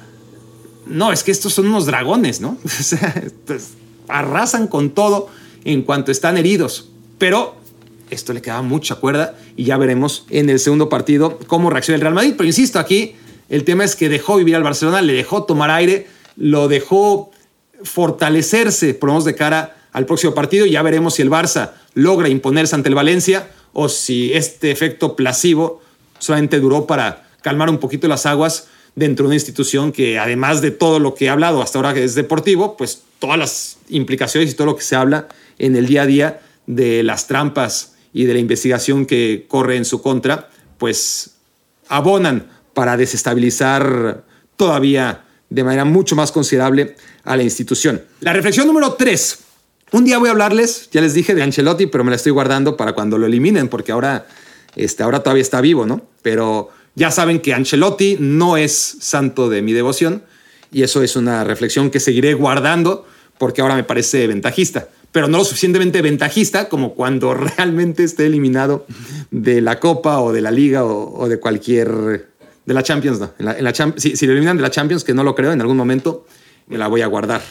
No, 0.91 1.11
es 1.11 1.23
que 1.23 1.31
estos 1.31 1.53
son 1.53 1.67
unos 1.67 1.85
dragones, 1.85 2.41
¿no? 2.41 2.57
O 2.65 2.69
sea, 2.69 3.23
arrasan 4.07 4.67
con 4.67 4.91
todo 4.91 5.29
en 5.63 5.83
cuanto 5.83 6.11
están 6.11 6.37
heridos. 6.37 6.89
Pero 7.17 7.55
esto 8.09 8.33
le 8.33 8.41
queda 8.41 8.61
mucha 8.61 8.95
cuerda 8.95 9.35
y 9.55 9.65
ya 9.65 9.77
veremos 9.77 10.25
en 10.29 10.49
el 10.49 10.59
segundo 10.59 10.89
partido 10.89 11.39
cómo 11.47 11.69
reacciona 11.69 11.95
el 11.95 12.01
Real 12.01 12.13
Madrid. 12.13 12.33
Pero 12.37 12.47
insisto, 12.47 12.79
aquí 12.79 13.15
el 13.49 13.63
tema 13.63 13.83
es 13.83 13.95
que 13.95 14.09
dejó 14.09 14.37
vivir 14.37 14.55
al 14.55 14.63
Barcelona, 14.63 15.01
le 15.01 15.13
dejó 15.13 15.43
tomar 15.43 15.71
aire, 15.71 16.07
lo 16.35 16.67
dejó 16.67 17.31
fortalecerse, 17.83 18.93
por 18.93 19.23
de 19.23 19.35
cara 19.35 19.77
al 19.93 20.05
próximo 20.05 20.33
partido. 20.33 20.65
Ya 20.65 20.81
veremos 20.81 21.15
si 21.15 21.21
el 21.21 21.29
Barça 21.29 21.71
logra 21.93 22.29
imponerse 22.29 22.75
ante 22.75 22.89
el 22.89 22.95
Valencia 22.95 23.49
o 23.73 23.89
si 23.89 24.33
este 24.33 24.71
efecto 24.71 25.15
placebo 25.15 25.81
solamente 26.19 26.59
duró 26.59 26.85
para 26.85 27.29
calmar 27.41 27.69
un 27.69 27.77
poquito 27.77 28.07
las 28.07 28.25
aguas 28.25 28.67
dentro 28.95 29.23
de 29.23 29.27
una 29.27 29.35
institución 29.35 29.91
que 29.91 30.19
además 30.19 30.61
de 30.61 30.71
todo 30.71 30.99
lo 30.99 31.15
que 31.15 31.25
he 31.25 31.29
hablado 31.29 31.61
hasta 31.61 31.79
ahora 31.79 31.93
que 31.93 32.03
es 32.03 32.15
deportivo, 32.15 32.77
pues 32.77 33.03
todas 33.19 33.37
las 33.37 33.77
implicaciones 33.89 34.51
y 34.51 34.55
todo 34.55 34.67
lo 34.67 34.75
que 34.75 34.83
se 34.83 34.95
habla 34.95 35.27
en 35.57 35.75
el 35.75 35.85
día 35.85 36.03
a 36.03 36.05
día 36.05 36.41
de 36.67 37.03
las 37.03 37.27
trampas 37.27 37.95
y 38.13 38.25
de 38.25 38.33
la 38.33 38.39
investigación 38.39 39.05
que 39.05 39.45
corre 39.47 39.77
en 39.77 39.85
su 39.85 40.01
contra, 40.01 40.49
pues 40.77 41.35
abonan 41.87 42.49
para 42.73 42.97
desestabilizar 42.97 44.23
todavía 44.55 45.25
de 45.49 45.63
manera 45.63 45.85
mucho 45.85 46.15
más 46.15 46.31
considerable 46.31 46.95
a 47.23 47.35
la 47.37 47.43
institución. 47.43 48.01
La 48.21 48.33
reflexión 48.33 48.67
número 48.67 48.93
tres 48.93 49.39
un 49.93 50.05
día 50.05 50.17
voy 50.19 50.29
a 50.29 50.31
hablarles, 50.31 50.89
ya 50.91 51.01
les 51.01 51.13
dije, 51.13 51.35
de 51.35 51.43
Ancelotti, 51.43 51.85
pero 51.87 52.05
me 52.05 52.11
la 52.11 52.15
estoy 52.15 52.31
guardando 52.31 52.77
para 52.77 52.93
cuando 52.93 53.17
lo 53.17 53.25
eliminen, 53.25 53.67
porque 53.67 53.91
ahora, 53.91 54.25
este, 54.77 55.03
ahora 55.03 55.21
todavía 55.21 55.41
está 55.41 55.59
vivo, 55.59 55.85
¿no? 55.85 56.01
Pero 56.21 56.69
ya 56.95 57.11
saben 57.11 57.39
que 57.39 57.53
Ancelotti 57.53 58.17
no 58.19 58.57
es 58.57 58.97
santo 58.99 59.49
de 59.49 59.61
mi 59.61 59.73
devoción 59.73 60.23
y 60.71 60.83
eso 60.83 61.03
es 61.03 61.15
una 61.15 61.43
reflexión 61.43 61.89
que 61.89 61.99
seguiré 61.99 62.33
guardando 62.33 63.05
porque 63.37 63.61
ahora 63.61 63.75
me 63.75 63.83
parece 63.83 64.27
ventajista, 64.27 64.89
pero 65.11 65.27
no 65.27 65.39
lo 65.39 65.45
suficientemente 65.45 66.01
ventajista 66.01 66.69
como 66.69 66.93
cuando 66.93 67.33
realmente 67.57 68.03
esté 68.03 68.25
eliminado 68.25 68.85
de 69.31 69.61
la 69.61 69.79
Copa 69.79 70.19
o 70.19 70.31
de 70.31 70.41
la 70.41 70.51
Liga 70.51 70.83
o, 70.85 71.27
de 71.27 71.39
cualquier... 71.39 72.29
de 72.65 72.73
la 72.73 72.83
Champions, 72.83 73.19
no. 73.19 73.33
En 73.39 73.63
la, 73.63 73.73
si, 73.97 74.15
si 74.15 74.25
lo 74.25 74.33
eliminan 74.33 74.57
de 74.57 74.63
la 74.63 74.71
Champions, 74.71 75.03
que 75.03 75.13
no 75.13 75.23
lo 75.23 75.35
creo, 75.35 75.51
en 75.51 75.61
algún 75.61 75.77
momento 75.77 76.25
me 76.67 76.77
la 76.77 76.87
voy 76.87 77.01
a 77.01 77.07
guardar 77.07 77.41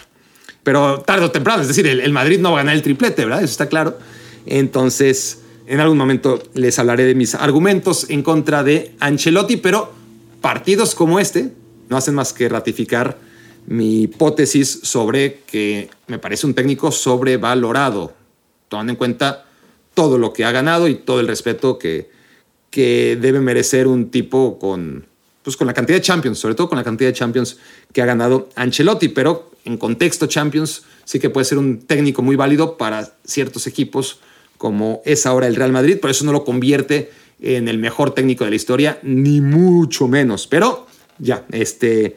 pero 0.63 1.01
tarde 1.01 1.25
o 1.25 1.31
temprano, 1.31 1.63
es 1.63 1.69
decir, 1.69 1.87
el, 1.87 2.13
Madrid 2.13 2.39
no 2.39 2.53
va 2.53 2.59
a 2.59 2.63
ganar 2.63 2.75
el 2.75 2.83
triplete, 2.83 3.25
¿verdad? 3.25 3.43
Eso 3.43 3.53
está 3.53 3.69
claro. 3.69 3.99
Entonces, 4.47 5.41
en 5.71 5.79
algún 5.79 5.99
momento 5.99 6.43
les 6.55 6.81
hablaré 6.81 7.05
de 7.05 7.15
mis 7.15 7.37
argumentos 7.37 8.11
en 8.11 8.25
contra 8.25 8.65
de 8.65 8.97
Ancelotti, 8.99 9.57
pero 9.57 9.93
partidos 10.41 10.97
como 10.97 11.21
este 11.21 11.53
no 11.89 11.97
hacen 11.97 12.17
más 12.17 12.33
que 12.33 12.49
ratificar 12.49 13.19
mi 13.69 14.03
hipótesis 14.03 14.81
sobre 14.83 15.43
que 15.47 15.89
me 16.09 16.19
parece 16.19 16.49
un 16.49 16.55
técnico 16.55 16.91
sobrevalorado, 16.91 18.15
tomando 18.69 18.91
en 18.91 18.97
cuenta 18.97 19.47
todo 19.95 20.19
lo 20.19 20.33
que 20.33 20.45
ha 20.45 20.51
ganado 20.51 20.89
y 20.89 20.97
todo 20.97 21.21
el 21.21 21.29
respeto 21.29 21.79
que, 21.79 22.11
que 22.71 23.17
debe 23.21 23.39
merecer 23.39 23.87
un 23.87 24.11
tipo 24.11 24.59
con, 24.59 25.07
pues 25.45 25.57
con 25.57 25.69
la 25.69 25.73
cantidad 25.73 25.99
de 25.99 26.03
Champions, 26.03 26.41
sobre 26.41 26.57
todo 26.57 26.69
con 26.69 26.79
la 26.79 26.85
cantidad 26.85 27.11
de 27.11 27.15
Champions 27.15 27.59
que 27.93 28.03
ha 28.03 28.07
ganado 28.07 28.49
Ancelotti, 28.57 29.11
pero 29.11 29.53
en 29.65 29.79
contexto 29.79 30.27
Champions 30.27 30.83
sí 31.05 31.21
que 31.21 31.31
puede 31.31 31.45
ser 31.45 31.59
un 31.59 31.79
técnico 31.83 32.23
muy 32.23 32.35
válido 32.35 32.77
para 32.77 33.15
ciertos 33.25 33.69
equipos 33.69 34.19
como 34.61 35.01
es 35.07 35.25
ahora 35.25 35.47
el 35.47 35.57
Real 35.57 35.73
Madrid, 35.73 35.99
por 35.99 36.11
eso 36.11 36.23
no 36.27 36.33
lo 36.33 36.45
convierte 36.45 37.11
en 37.41 37.67
el 37.67 37.79
mejor 37.79 38.11
técnico 38.11 38.45
de 38.45 38.51
la 38.51 38.57
historia, 38.57 38.99
ni 39.03 39.41
mucho 39.41 40.07
menos, 40.07 40.47
pero 40.47 40.87
ya, 41.19 41.47
este, 41.51 42.15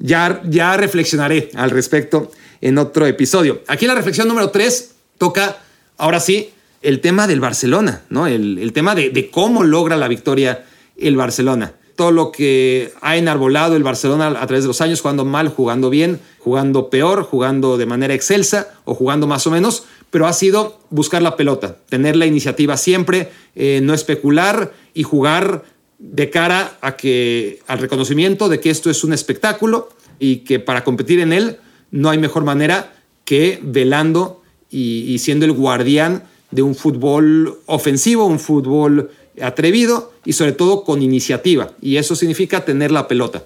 ya, 0.00 0.42
ya 0.44 0.76
reflexionaré 0.76 1.50
al 1.54 1.70
respecto 1.70 2.32
en 2.60 2.78
otro 2.78 3.06
episodio. 3.06 3.62
Aquí 3.68 3.86
la 3.86 3.94
reflexión 3.94 4.26
número 4.26 4.50
3 4.50 4.90
toca, 5.18 5.58
ahora 5.96 6.18
sí, 6.18 6.50
el 6.82 6.98
tema 6.98 7.28
del 7.28 7.38
Barcelona, 7.38 8.02
¿no? 8.08 8.26
el, 8.26 8.58
el 8.58 8.72
tema 8.72 8.96
de, 8.96 9.10
de 9.10 9.30
cómo 9.30 9.62
logra 9.62 9.96
la 9.96 10.08
victoria 10.08 10.64
el 10.96 11.14
Barcelona 11.14 11.74
todo 11.96 12.10
lo 12.10 12.32
que 12.32 12.92
ha 13.00 13.16
enarbolado 13.16 13.76
el 13.76 13.82
Barcelona 13.82 14.26
a 14.26 14.46
través 14.46 14.64
de 14.64 14.68
los 14.68 14.80
años, 14.80 15.00
jugando 15.00 15.24
mal, 15.24 15.48
jugando 15.48 15.90
bien, 15.90 16.20
jugando 16.38 16.90
peor, 16.90 17.22
jugando 17.22 17.76
de 17.76 17.86
manera 17.86 18.14
excelsa 18.14 18.74
o 18.84 18.94
jugando 18.94 19.26
más 19.26 19.46
o 19.46 19.50
menos, 19.50 19.84
pero 20.14 20.28
ha 20.28 20.32
sido 20.32 20.78
buscar 20.90 21.22
la 21.22 21.34
pelota, 21.34 21.76
tener 21.88 22.14
la 22.14 22.24
iniciativa 22.24 22.76
siempre, 22.76 23.32
eh, 23.56 23.80
no 23.82 23.94
especular 23.94 24.72
y 24.94 25.02
jugar 25.02 25.64
de 25.98 26.30
cara 26.30 26.78
a 26.82 26.96
que, 26.96 27.58
al 27.66 27.80
reconocimiento 27.80 28.48
de 28.48 28.60
que 28.60 28.70
esto 28.70 28.90
es 28.90 29.02
un 29.02 29.12
espectáculo 29.12 29.88
y 30.20 30.44
que 30.44 30.60
para 30.60 30.84
competir 30.84 31.18
en 31.18 31.32
él 31.32 31.56
no 31.90 32.10
hay 32.10 32.18
mejor 32.18 32.44
manera 32.44 32.94
que 33.24 33.58
velando 33.60 34.40
y, 34.70 35.18
siendo 35.18 35.46
el 35.46 35.52
guardián 35.52 36.22
de 36.52 36.62
un 36.62 36.76
fútbol 36.76 37.58
ofensivo, 37.66 38.24
un 38.24 38.38
fútbol 38.38 39.10
atrevido 39.42 40.12
y 40.24 40.34
sobre 40.34 40.52
todo 40.52 40.84
con 40.84 41.02
iniciativa. 41.02 41.72
Y 41.82 41.96
eso 41.96 42.14
significa 42.14 42.64
tener 42.64 42.92
la 42.92 43.08
pelota. 43.08 43.42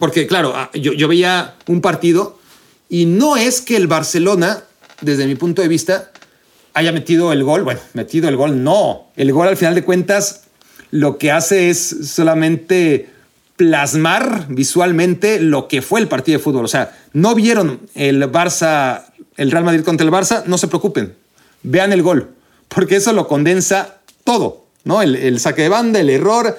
Porque 0.00 0.26
claro, 0.26 0.52
ah, 0.56 0.68
yo, 0.74 1.06
veía 1.06 1.54
un 1.68 1.80
partido 1.80 2.40
y 2.88 3.06
no 3.06 3.36
es 3.36 3.60
que 3.60 3.76
el 3.76 3.86
Barcelona, 3.86 4.64
desde 5.00 5.26
mi 5.26 5.34
punto 5.34 5.62
de 5.62 5.68
vista, 5.68 6.10
haya 6.74 6.92
metido 6.92 7.32
el 7.32 7.44
gol. 7.44 7.64
Bueno, 7.64 7.80
metido 7.94 8.28
el 8.28 8.36
gol, 8.36 8.62
no. 8.62 9.08
El 9.16 9.32
gol 9.32 9.48
al 9.48 9.56
final 9.56 9.74
de 9.74 9.84
cuentas 9.84 10.42
lo 10.90 11.18
que 11.18 11.30
hace 11.30 11.70
es 11.70 11.96
solamente 12.12 13.10
plasmar 13.56 14.46
visualmente 14.48 15.40
lo 15.40 15.66
que 15.66 15.82
fue 15.82 16.00
el 16.00 16.08
partido 16.08 16.38
de 16.38 16.44
fútbol. 16.44 16.64
O 16.64 16.68
sea, 16.68 16.96
no 17.12 17.34
vieron 17.34 17.80
el 17.94 18.22
Barça, 18.30 19.06
el 19.36 19.50
Real 19.50 19.64
Madrid 19.64 19.84
contra 19.84 20.06
el 20.06 20.12
Barça, 20.12 20.44
no 20.46 20.56
se 20.56 20.68
preocupen. 20.68 21.14
Vean 21.64 21.92
el 21.92 22.02
gol, 22.02 22.30
porque 22.68 22.96
eso 22.96 23.12
lo 23.12 23.26
condensa 23.26 23.96
todo, 24.22 24.64
¿no? 24.84 25.02
El, 25.02 25.40
saque 25.40 25.62
de 25.62 25.68
banda, 25.68 25.98
el 25.98 26.08
error, 26.08 26.56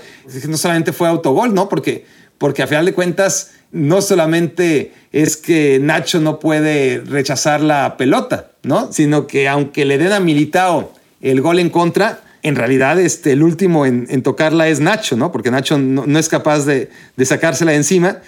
no 0.47 0.57
solamente 0.57 0.91
fue 0.91 1.07
autogol, 1.07 1.53
¿no? 1.53 1.69
Porque, 1.69 2.05
porque 2.37 2.63
a 2.63 2.67
final 2.67 2.85
de 2.85 2.93
cuentas, 2.93 3.51
no 3.71 4.01
solamente 4.01 4.93
es 5.11 5.37
que 5.37 5.79
Nacho 5.79 6.19
no 6.19 6.39
puede 6.39 7.01
rechazar 7.01 7.61
la 7.61 7.97
pelota, 7.97 8.51
¿no? 8.63 8.91
Sino 8.91 9.27
que 9.27 9.47
aunque 9.47 9.85
le 9.85 9.97
den 9.97 10.11
a 10.11 10.19
Militao 10.19 10.93
el 11.21 11.41
gol 11.41 11.59
en 11.59 11.69
contra, 11.69 12.21
en 12.41 12.55
realidad 12.55 12.99
este, 12.99 13.33
el 13.33 13.43
último 13.43 13.85
en, 13.85 14.21
tocarla 14.23 14.67
es 14.69 14.79
Nacho, 14.79 15.17
¿no? 15.17 15.31
Porque 15.31 15.51
Nacho 15.51 15.77
no, 15.77 16.19
es 16.19 16.29
capaz 16.29 16.65
de, 16.65 16.89
sacársela 17.23 17.71
de 17.71 17.77
encima. 17.77 18.19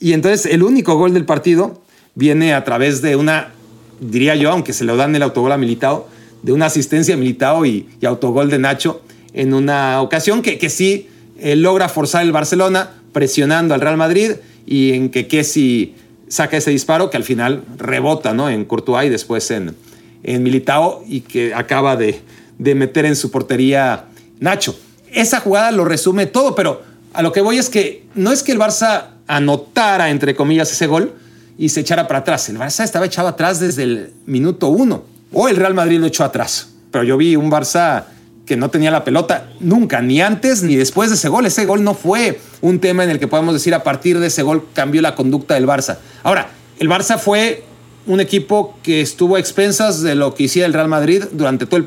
Y 0.00 0.12
entonces 0.12 0.46
el 0.46 0.62
único 0.62 0.96
gol 0.96 1.14
del 1.14 1.24
partido 1.24 1.80
viene 2.14 2.54
a 2.54 2.64
través 2.64 3.02
de 3.02 3.16
una, 3.16 3.52
diría 4.00 4.34
yo, 4.36 4.50
aunque 4.50 4.72
se 4.72 4.84
lo 4.84 4.96
dan 4.96 5.14
el 5.14 5.22
autogol 5.22 5.52
a 5.52 5.58
Militao, 5.58 6.08
de 6.42 6.52
una 6.52 6.66
asistencia 6.66 7.14
a 7.14 7.18
Militao 7.18 7.66
y, 7.66 7.88
autogol 8.04 8.48
de 8.48 8.58
Nacho 8.58 9.02
en 9.34 9.54
una 9.54 10.00
ocasión 10.00 10.40
que, 10.40 10.58
que 10.58 10.70
sí 10.70 11.08
eh, 11.38 11.54
logra 11.54 11.88
forzar 11.88 12.22
el 12.22 12.32
Barcelona 12.32 12.90
presionando 13.12 13.74
al 13.74 13.80
Real 13.80 13.96
Madrid 13.96 14.32
y 14.68 14.92
en 14.92 15.08
que 15.08 15.26
Kessi 15.26 15.94
saca 16.28 16.58
ese 16.58 16.70
disparo 16.70 17.08
que 17.08 17.16
al 17.16 17.24
final 17.24 17.64
rebota 17.78 18.34
¿no? 18.34 18.50
en 18.50 18.66
Courtois 18.66 19.06
y 19.06 19.08
después 19.08 19.50
en, 19.50 19.74
en 20.22 20.42
Militao 20.42 21.02
y 21.08 21.22
que 21.22 21.54
acaba 21.54 21.96
de, 21.96 22.20
de 22.58 22.74
meter 22.74 23.06
en 23.06 23.16
su 23.16 23.30
portería 23.30 24.04
Nacho. 24.40 24.78
Esa 25.10 25.40
jugada 25.40 25.70
lo 25.70 25.86
resume 25.86 26.26
todo, 26.26 26.54
pero 26.54 26.82
a 27.14 27.22
lo 27.22 27.32
que 27.32 27.40
voy 27.40 27.56
es 27.56 27.70
que 27.70 28.04
no 28.14 28.30
es 28.30 28.42
que 28.42 28.52
el 28.52 28.58
Barça 28.58 29.06
anotara, 29.26 30.10
entre 30.10 30.36
comillas, 30.36 30.70
ese 30.70 30.86
gol 30.86 31.14
y 31.56 31.70
se 31.70 31.80
echara 31.80 32.06
para 32.06 32.18
atrás. 32.18 32.50
El 32.50 32.58
Barça 32.58 32.84
estaba 32.84 33.06
echado 33.06 33.28
atrás 33.28 33.60
desde 33.60 33.84
el 33.84 34.12
minuto 34.26 34.68
uno. 34.68 35.04
O 35.32 35.48
el 35.48 35.56
Real 35.56 35.72
Madrid 35.72 35.98
lo 35.98 36.06
echó 36.06 36.24
atrás. 36.24 36.74
Pero 36.90 37.04
yo 37.04 37.16
vi 37.16 37.36
un 37.36 37.50
Barça 37.50 38.04
que 38.48 38.56
no 38.56 38.70
tenía 38.70 38.90
la 38.90 39.04
pelota 39.04 39.50
nunca, 39.60 40.00
ni 40.00 40.22
antes 40.22 40.62
ni 40.62 40.74
después 40.74 41.10
de 41.10 41.16
ese 41.16 41.28
gol. 41.28 41.44
Ese 41.44 41.66
gol 41.66 41.84
no 41.84 41.92
fue 41.92 42.40
un 42.62 42.80
tema 42.80 43.04
en 43.04 43.10
el 43.10 43.18
que 43.18 43.28
podemos 43.28 43.52
decir 43.52 43.74
a 43.74 43.84
partir 43.84 44.18
de 44.18 44.28
ese 44.28 44.42
gol 44.42 44.66
cambió 44.72 45.02
la 45.02 45.14
conducta 45.14 45.54
del 45.54 45.66
Barça. 45.66 45.98
Ahora, 46.22 46.48
el 46.78 46.88
Barça 46.88 47.18
fue 47.18 47.64
un 48.06 48.20
equipo 48.20 48.78
que 48.82 49.02
estuvo 49.02 49.36
a 49.36 49.38
expensas 49.38 50.00
de 50.00 50.14
lo 50.14 50.34
que 50.34 50.44
hiciera 50.44 50.66
el 50.66 50.72
Real 50.72 50.88
Madrid 50.88 51.24
durante 51.30 51.66
todo 51.66 51.76
el, 51.76 51.84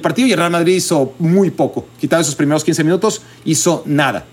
partido 0.00 0.28
y 0.28 0.32
el 0.32 0.38
Real 0.38 0.52
Madrid 0.52 0.76
hizo 0.76 1.12
muy 1.18 1.50
poco. 1.50 1.88
Quitado 1.98 2.22
esos 2.22 2.36
primeros 2.36 2.62
15 2.62 2.84
minutos, 2.84 3.22
hizo 3.44 3.82
nada. 3.84 4.24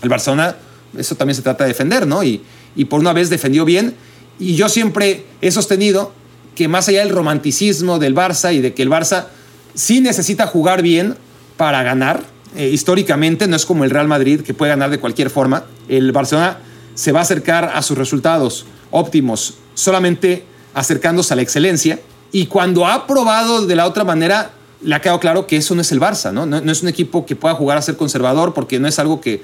El 0.00 0.08
Barcelona, 0.08 0.56
eso 0.96 1.16
también 1.16 1.34
se 1.34 1.42
trata 1.42 1.64
de 1.64 1.68
defender, 1.68 2.06
¿no? 2.06 2.24
Y, 2.24 2.40
y 2.74 2.86
por 2.86 2.98
una 2.98 3.12
vez 3.12 3.28
defendió 3.28 3.66
bien. 3.66 3.94
Y 4.38 4.54
yo 4.54 4.70
siempre 4.70 5.26
he 5.42 5.50
sostenido 5.50 6.12
que 6.54 6.66
más 6.66 6.88
allá 6.88 7.00
del 7.00 7.10
romanticismo 7.10 7.98
del 7.98 8.14
Barça 8.14 8.54
y 8.54 8.60
de 8.60 8.72
que 8.72 8.82
el 8.82 8.88
Barça 8.88 9.26
sí 9.74 10.00
necesita 10.00 10.46
jugar 10.46 10.82
bien 10.82 11.16
para 11.56 11.82
ganar, 11.82 12.22
eh, 12.56 12.68
históricamente 12.68 13.46
no 13.48 13.56
es 13.56 13.66
como 13.66 13.84
el 13.84 13.90
Real 13.90 14.08
Madrid 14.08 14.42
que 14.42 14.54
puede 14.54 14.70
ganar 14.70 14.90
de 14.90 14.98
cualquier 14.98 15.30
forma, 15.30 15.64
el 15.88 16.12
Barcelona 16.12 16.58
se 16.94 17.12
va 17.12 17.20
a 17.20 17.22
acercar 17.22 17.72
a 17.74 17.82
sus 17.82 17.98
resultados 17.98 18.66
óptimos 18.90 19.54
solamente 19.74 20.44
acercándose 20.72 21.32
a 21.32 21.36
la 21.36 21.42
excelencia. 21.42 21.98
Y 22.32 22.46
cuando 22.46 22.86
ha 22.86 23.06
probado 23.06 23.66
de 23.66 23.76
la 23.76 23.86
otra 23.86 24.04
manera, 24.04 24.52
le 24.82 24.94
ha 24.94 25.00
quedado 25.00 25.20
claro 25.20 25.46
que 25.46 25.56
eso 25.56 25.74
no 25.74 25.80
es 25.80 25.92
el 25.92 26.00
Barça, 26.00 26.32
¿no? 26.32 26.46
No, 26.46 26.70
es 26.70 26.82
un 26.82 26.88
equipo 26.88 27.26
que 27.26 27.36
pueda 27.36 27.54
jugar 27.54 27.78
a 27.78 27.82
ser 27.82 27.96
conservador 27.96 28.54
porque 28.54 28.78
no 28.78 28.88
es 28.88 28.98
algo 28.98 29.20
que, 29.20 29.42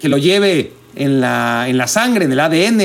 que 0.00 0.08
lo 0.08 0.18
lleve 0.18 0.72
en 0.94 1.20
la, 1.20 1.66
en 1.68 1.78
la 1.78 1.86
sangre, 1.86 2.24
en 2.24 2.32
el 2.32 2.40
ADN, 2.40 2.80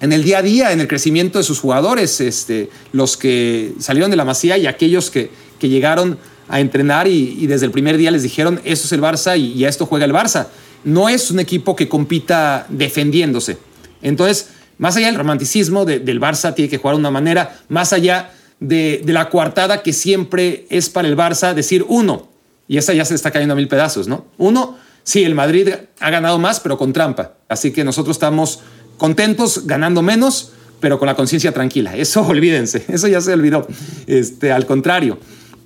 en, 0.00 0.12
el 0.12 0.22
día 0.22 0.38
a 0.38 0.42
día, 0.42 0.72
en 0.72 0.80
el 0.80 0.88
crecimiento 0.88 1.38
de 1.38 1.44
sus 1.44 1.58
jugadores, 1.60 2.20
este, 2.20 2.70
los 2.92 3.16
que 3.16 3.72
salieron 3.80 4.10
de 4.10 4.16
la 4.16 4.24
masía 4.24 4.56
y 4.58 4.66
aquellos 4.66 5.10
que, 5.10 5.30
que 5.58 5.68
llegaron 5.68 6.18
a 6.48 6.60
entrenar 6.60 7.06
y, 7.08 7.46
desde 7.46 7.66
el 7.66 7.72
primer 7.72 7.96
día 7.96 8.10
les 8.10 8.22
dijeron, 8.22 8.60
esto 8.64 8.86
es 8.86 8.92
el 8.92 9.00
Barça 9.00 9.38
y, 9.38 9.64
a 9.64 9.68
esto 9.68 9.86
juega 9.86 10.04
el 10.04 10.12
Barça. 10.12 10.48
No 10.84 11.08
es 11.08 11.30
un 11.30 11.40
equipo 11.40 11.76
que 11.76 11.88
compita 11.88 12.66
defendiéndose. 12.68 13.58
Entonces, 14.02 14.50
más 14.78 14.96
allá 14.96 15.06
del 15.06 15.16
romanticismo 15.16 15.84
del 15.84 16.20
Barça, 16.20 16.54
tiene 16.54 16.70
que 16.70 16.78
jugar 16.78 16.96
de 16.96 17.00
una 17.00 17.10
manera, 17.10 17.60
más 17.68 17.92
allá 17.92 18.32
de, 18.60 19.02
la 19.06 19.28
coartada 19.28 19.82
que 19.82 19.92
siempre 19.92 20.66
es 20.70 20.88
para 20.88 21.08
el 21.08 21.16
Barça 21.16 21.54
decir 21.54 21.84
uno, 21.88 22.28
y 22.66 22.76
esa 22.76 22.92
ya 22.92 23.04
se 23.04 23.14
está 23.14 23.30
cayendo 23.30 23.54
a 23.54 23.56
mil 23.56 23.68
pedazos, 23.68 24.08
¿no? 24.08 24.26
Uno, 24.36 24.76
sí, 25.02 25.24
el 25.24 25.34
Madrid 25.34 25.70
ha 26.00 26.10
ganado 26.10 26.38
más, 26.38 26.60
pero 26.60 26.76
con 26.76 26.92
trampa. 26.92 27.34
Así 27.48 27.72
que 27.72 27.82
nosotros 27.82 28.16
estamos 28.16 28.60
contentos, 28.98 29.66
ganando 29.66 30.02
menos, 30.02 30.52
pero 30.80 30.98
con 30.98 31.06
la 31.06 31.16
conciencia 31.16 31.52
tranquila. 31.52 31.96
Eso 31.96 32.22
olvídense, 32.26 32.84
eso 32.88 33.08
ya 33.08 33.20
se 33.20 33.32
olvidó. 33.32 33.66
Este, 34.06 34.52
al 34.52 34.66
contrario. 34.66 35.18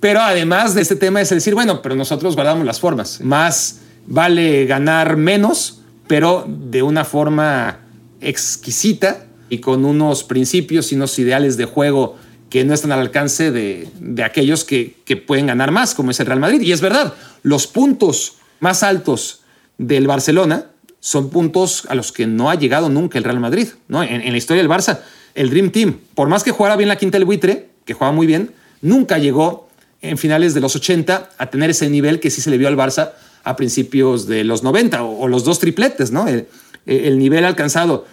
Pero 0.03 0.19
además 0.19 0.75
de 0.75 0.81
este 0.81 0.97
tema 0.97 1.21
es 1.21 1.29
decir, 1.29 1.55
bueno, 1.55 1.81
pero 1.81 1.95
nosotros 1.95 2.35
guardamos 2.35 2.65
las 2.65 2.77
formas. 2.77 3.21
Más 3.21 3.79
vale 4.05 4.65
ganar 4.65 5.15
menos, 5.15 5.79
pero 6.07 6.45
de 6.45 6.83
una 6.83 7.05
forma 7.05 7.79
exquisita 8.19 9.27
y 9.47 9.59
con 9.59 9.85
unos 9.85 10.25
principios 10.25 10.91
y 10.91 10.95
unos 10.95 11.17
ideales 11.19 11.55
de 11.55 11.63
juego 11.63 12.17
que 12.49 12.65
no 12.65 12.73
están 12.73 12.91
al 12.91 12.99
alcance 12.99 13.51
de, 13.51 13.87
aquellos 14.25 14.65
que, 14.65 14.93
pueden 15.25 15.47
ganar 15.47 15.71
más, 15.71 15.95
como 15.95 16.11
es 16.11 16.19
el 16.19 16.25
Real 16.25 16.41
Madrid. 16.41 16.59
Y 16.59 16.73
es 16.73 16.81
verdad, 16.81 17.13
los 17.41 17.65
puntos 17.67 18.33
más 18.59 18.83
altos 18.83 19.43
del 19.77 20.05
Barcelona 20.05 20.65
son 20.99 21.29
puntos 21.29 21.85
a 21.87 21.95
los 21.95 22.11
que 22.11 22.27
no 22.27 22.49
ha 22.49 22.55
llegado 22.55 22.89
nunca 22.89 23.17
el 23.17 23.23
Real 23.23 23.39
Madrid. 23.39 23.69
¿no? 23.87 24.03
En, 24.03 24.29
la 24.29 24.37
historia 24.37 24.61
del 24.61 24.69
Barça, 24.69 24.99
el 25.33 25.49
Dream 25.49 25.71
Team, 25.71 25.97
por 26.13 26.27
más 26.27 26.43
que 26.43 26.51
jugara 26.51 26.75
bien 26.75 26.89
la 26.89 26.97
quinta 26.97 27.17
del 27.17 27.23
buitre, 27.23 27.69
que 27.85 27.93
juega 27.93 28.11
muy 28.11 28.27
bien, 28.27 28.51
nunca 28.81 29.17
llegó 29.17 29.69
en 30.03 30.19
finales 30.19 30.53
de 30.53 30.61
los 30.61 30.75
80 30.75 31.31
a 31.35 31.49
tener 31.49 31.71
ese 31.71 31.89
nivel 31.89 32.19
que 32.19 32.29
sí 32.29 32.41
se 32.41 32.51
le 32.51 32.59
vio 32.59 32.67
al 32.67 32.77
Barça 32.77 33.13
a 33.43 33.55
principios 33.55 34.27
de 34.27 34.43
los 34.43 34.61
90 34.61 35.03
o, 35.03 35.27
los 35.27 35.43
dos 35.43 35.57
tripletes, 35.57 36.11
¿no? 36.11 36.27
el 36.27 37.17
nivel 37.17 37.45
alcanzado 37.45 38.05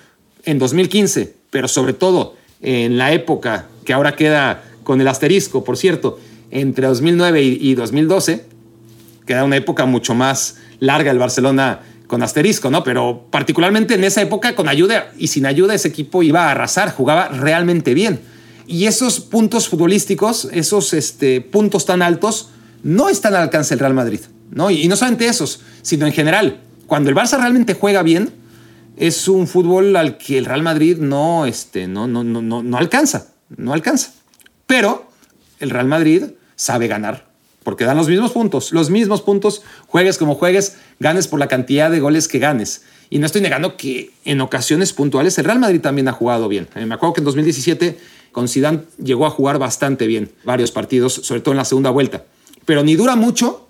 en 0.44 0.58
2015, 0.58 1.34
pero 1.50 1.68
sobre 1.68 1.92
todo 1.92 2.36
en 2.62 2.96
la 2.98 3.12
época 3.12 3.66
que 3.84 3.92
ahora 3.92 4.16
queda 4.16 4.62
con 4.84 5.00
el 5.00 5.08
asterisco, 5.08 5.64
por 5.64 5.76
cierto, 5.76 6.18
entre 6.50 6.86
2009 6.86 7.42
y 7.42 7.74
2012, 7.74 8.44
queda 9.26 9.44
una 9.44 9.56
época 9.56 9.84
mucho 9.84 10.14
más 10.14 10.58
larga 10.80 11.10
el 11.10 11.18
Barcelona 11.18 11.80
con 12.06 12.22
asterisco, 12.22 12.70
¿no? 12.70 12.82
Pero 12.82 13.26
particularmente 13.30 13.94
en 13.94 14.02
esa 14.02 14.20
época, 14.20 14.56
con 14.56 14.68
ayuda 14.68 15.12
y 15.16 15.28
sin 15.28 15.46
ayuda, 15.46 15.74
ese 15.74 15.88
equipo 15.88 16.22
iba 16.22 16.48
a 16.48 16.50
arrasar, 16.50 16.92
jugaba 16.92 17.28
realmente 17.28 17.94
bien. 17.94 18.20
Y 18.70 18.86
esos 18.86 19.18
puntos 19.18 19.68
futbolísticos, 19.68 20.48
esos 20.52 20.94
este, 20.94 21.40
puntos 21.40 21.86
tan 21.86 22.02
altos, 22.02 22.50
no 22.84 23.08
están 23.08 23.34
al 23.34 23.42
alcance 23.42 23.70
del 23.70 23.80
Real 23.80 23.94
Madrid, 23.94 24.20
¿no? 24.52 24.70
Y, 24.70 24.82
y 24.82 24.86
no 24.86 24.94
solamente 24.94 25.26
esos, 25.26 25.62
sino 25.82 26.06
en 26.06 26.12
general. 26.12 26.60
Cuando 26.86 27.10
el 27.10 27.16
Barça 27.16 27.36
realmente 27.36 27.74
juega 27.74 28.04
bien, 28.04 28.32
es 28.96 29.26
un 29.26 29.48
fútbol 29.48 29.96
al 29.96 30.18
que 30.18 30.38
el 30.38 30.44
Real 30.44 30.62
Madrid 30.62 30.98
no, 30.98 31.46
este, 31.46 31.88
no, 31.88 32.06
no, 32.06 32.22
no, 32.22 32.62
no, 32.62 32.78
alcanza, 32.78 33.32
no 33.48 33.72
alcanza. 33.72 34.12
Pero 34.68 35.10
el 35.58 35.70
Real 35.70 35.88
Madrid 35.88 36.26
sabe 36.54 36.86
ganar, 36.86 37.26
porque 37.64 37.84
dan 37.84 37.96
los 37.96 38.06
mismos 38.06 38.30
puntos, 38.30 38.70
los 38.70 38.88
mismos 38.88 39.20
puntos, 39.20 39.62
juegues 39.88 40.16
como 40.16 40.36
juegues, 40.36 40.76
ganes 41.00 41.26
por 41.26 41.40
la 41.40 41.48
cantidad 41.48 41.90
de 41.90 41.98
goles 41.98 42.28
que 42.28 42.38
ganes. 42.38 42.82
Y 43.08 43.18
no 43.18 43.26
estoy 43.26 43.40
negando 43.40 43.76
que 43.76 44.12
en 44.24 44.40
ocasiones 44.40 44.92
puntuales 44.92 45.36
el 45.38 45.44
Real 45.46 45.58
Madrid 45.58 45.80
también 45.80 46.06
ha 46.06 46.12
jugado 46.12 46.46
bien. 46.46 46.68
Eh, 46.76 46.86
me 46.86 46.94
acuerdo 46.94 47.14
que 47.14 47.20
en 47.22 47.24
2017 47.24 47.98
con 48.32 48.48
Zidane 48.48 48.82
llegó 49.02 49.26
a 49.26 49.30
jugar 49.30 49.58
bastante 49.58 50.06
bien 50.06 50.30
varios 50.44 50.70
partidos, 50.70 51.14
sobre 51.14 51.40
todo 51.40 51.52
en 51.52 51.58
la 51.58 51.64
segunda 51.64 51.90
vuelta. 51.90 52.24
Pero 52.64 52.82
ni 52.82 52.96
dura 52.96 53.16
mucho 53.16 53.68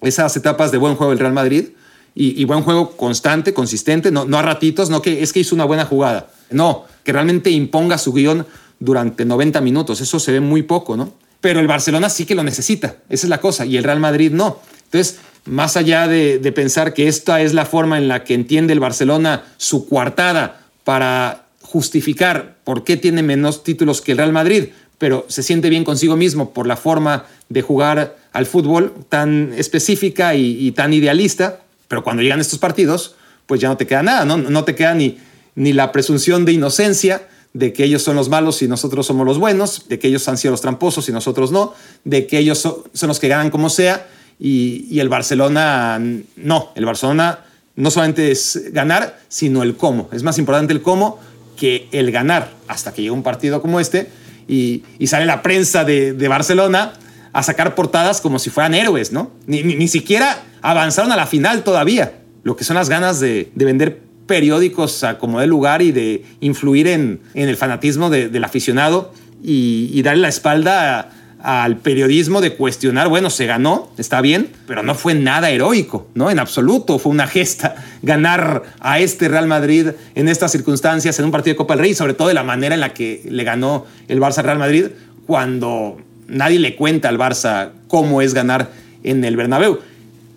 esas 0.00 0.36
etapas 0.36 0.72
de 0.72 0.78
buen 0.78 0.96
juego 0.96 1.10
del 1.10 1.20
Real 1.20 1.32
Madrid, 1.32 1.68
y, 2.16 2.44
buen 2.44 2.62
juego 2.62 2.96
constante, 2.96 3.52
consistente, 3.52 4.12
no, 4.12 4.24
no 4.24 4.38
a 4.38 4.42
ratitos, 4.42 4.88
no 4.88 5.02
que 5.02 5.22
es 5.22 5.32
que 5.32 5.40
hizo 5.40 5.54
una 5.54 5.64
buena 5.64 5.84
jugada. 5.84 6.28
No, 6.50 6.84
que 7.02 7.12
realmente 7.12 7.50
imponga 7.50 7.98
su 7.98 8.12
guion 8.12 8.46
durante 8.78 9.24
90 9.24 9.60
minutos. 9.60 10.00
Eso 10.00 10.20
se 10.20 10.30
ve 10.30 10.40
muy 10.40 10.62
poco, 10.62 10.96
¿no? 10.96 11.12
Pero 11.40 11.58
el 11.58 11.66
Barcelona 11.66 12.08
sí 12.08 12.24
que 12.24 12.36
lo 12.36 12.44
necesita, 12.44 12.96
esa 13.08 13.26
es 13.26 13.30
la 13.30 13.40
cosa, 13.40 13.66
y 13.66 13.76
el 13.76 13.84
Real 13.84 13.98
Madrid 13.98 14.30
no. 14.30 14.60
Entonces, 14.84 15.18
más 15.44 15.76
allá 15.76 16.06
de, 16.06 16.38
de 16.38 16.52
pensar 16.52 16.94
que 16.94 17.08
esta 17.08 17.42
es 17.42 17.52
la 17.52 17.66
forma 17.66 17.98
en 17.98 18.06
la 18.06 18.22
que 18.22 18.34
entiende 18.34 18.72
el 18.72 18.80
Barcelona 18.80 19.42
su 19.56 19.88
coartada 19.88 20.60
para 20.84 21.43
justificar 21.74 22.58
por 22.62 22.84
qué 22.84 22.96
tiene 22.96 23.24
menos 23.24 23.64
títulos 23.64 24.00
que 24.00 24.12
el 24.12 24.18
Real 24.18 24.32
Madrid, 24.32 24.66
pero 24.98 25.26
se 25.28 25.42
siente 25.42 25.70
bien 25.70 25.82
consigo 25.82 26.14
mismo 26.14 26.54
por 26.54 26.68
la 26.68 26.76
forma 26.76 27.26
de 27.48 27.62
jugar 27.62 28.16
al 28.32 28.46
fútbol 28.46 28.94
tan 29.08 29.52
específica 29.56 30.36
y 30.36 30.70
tan 30.70 30.92
idealista, 30.92 31.62
pero 31.88 32.04
cuando 32.04 32.22
llegan 32.22 32.38
estos 32.38 32.60
partidos, 32.60 33.16
pues 33.46 33.60
ya 33.60 33.66
no 33.66 33.76
te 33.76 33.88
queda 33.88 34.04
nada, 34.04 34.24
¿no? 34.24 34.36
No 34.36 34.62
te 34.62 34.76
queda 34.76 34.94
ni, 34.94 35.18
ni 35.56 35.72
la 35.72 35.90
presunción 35.90 36.44
de 36.44 36.52
inocencia 36.52 37.26
de 37.54 37.72
que 37.72 37.82
ellos 37.82 38.02
son 38.02 38.14
los 38.14 38.28
malos 38.28 38.62
y 38.62 38.68
nosotros 38.68 39.04
somos 39.04 39.26
los 39.26 39.38
buenos, 39.38 39.88
de 39.88 39.98
que 39.98 40.06
ellos 40.06 40.28
han 40.28 40.38
sido 40.38 40.52
los 40.52 40.60
tramposos 40.60 41.08
y 41.08 41.12
nosotros 41.12 41.50
no, 41.50 41.74
de 42.04 42.28
que 42.28 42.38
ellos 42.38 42.58
son, 42.58 43.08
los 43.08 43.18
que 43.18 43.26
ganan 43.26 43.50
como 43.50 43.68
sea 43.68 44.06
y, 44.38 45.00
el 45.00 45.08
Barcelona 45.08 46.00
no, 46.36 46.70
el 46.76 46.84
Barcelona 46.84 47.40
no 47.74 47.90
solamente 47.90 48.30
es 48.30 48.72
ganar, 48.72 49.18
sino 49.28 49.64
el 49.64 49.76
cómo. 49.76 50.08
Es 50.12 50.22
más 50.22 50.38
importante 50.38 50.72
el 50.72 50.82
cómo 50.82 51.18
que 51.56 51.88
el 51.92 52.10
ganar 52.12 52.50
hasta 52.68 52.92
que 52.92 53.02
llega 53.02 53.14
un 53.14 53.22
partido 53.22 53.60
como 53.62 53.80
este 53.80 54.08
y, 54.48 54.82
sale 55.06 55.26
la 55.26 55.42
prensa 55.42 55.84
de, 55.84 56.28
Barcelona 56.28 56.94
a 57.32 57.42
sacar 57.42 57.74
portadas 57.74 58.20
como 58.20 58.38
si 58.38 58.50
fueran 58.50 58.74
héroes, 58.74 59.12
¿no? 59.12 59.30
Ni, 59.46 59.88
siquiera 59.88 60.42
avanzaron 60.62 61.12
a 61.12 61.16
la 61.16 61.26
final 61.26 61.64
todavía. 61.64 62.20
Lo 62.42 62.56
que 62.56 62.64
son 62.64 62.76
las 62.76 62.88
ganas 62.88 63.20
de, 63.20 63.50
vender 63.54 64.00
periódicos 64.26 65.04
a 65.04 65.18
como 65.18 65.40
de 65.40 65.46
lugar 65.46 65.82
y 65.82 65.92
de 65.92 66.24
influir 66.40 66.88
en, 66.88 67.20
el 67.34 67.56
fanatismo 67.56 68.10
del 68.10 68.44
aficionado 68.44 69.12
y, 69.42 69.90
y 69.92 70.02
darle 70.02 70.22
la 70.22 70.28
espalda 70.28 71.00
a, 71.00 71.08
al 71.44 71.76
periodismo 71.76 72.40
de 72.40 72.54
cuestionar, 72.54 73.08
bueno, 73.08 73.28
se 73.28 73.44
ganó, 73.44 73.90
está 73.98 74.22
bien, 74.22 74.48
pero 74.66 74.82
no 74.82 74.94
fue 74.94 75.12
nada 75.12 75.50
heroico, 75.50 76.08
¿no? 76.14 76.30
En 76.30 76.38
absoluto, 76.38 76.98
fue 76.98 77.12
una 77.12 77.26
gesta 77.26 77.74
ganar 78.02 78.62
a 78.80 78.98
este 78.98 79.28
Real 79.28 79.46
Madrid 79.46 79.88
en 80.14 80.28
estas 80.30 80.52
circunstancias, 80.52 81.18
en 81.18 81.26
un 81.26 81.30
partido 81.30 81.52
de 81.52 81.58
Copa 81.58 81.74
del 81.74 81.82
Rey, 81.82 81.94
sobre 81.94 82.14
todo 82.14 82.28
de 82.28 82.34
la 82.34 82.44
manera 82.44 82.74
en 82.74 82.80
la 82.80 82.94
que 82.94 83.20
le 83.28 83.44
ganó 83.44 83.84
el 84.08 84.20
Barça 84.20 84.42
Real 84.42 84.58
Madrid, 84.58 84.86
cuando 85.26 85.98
nadie 86.28 86.58
le 86.58 86.76
cuenta 86.76 87.10
al 87.10 87.18
Barça 87.18 87.72
cómo 87.88 88.22
es 88.22 88.32
ganar 88.32 88.70
en 89.02 89.22
el 89.22 89.36
Bernabéu. 89.36 89.80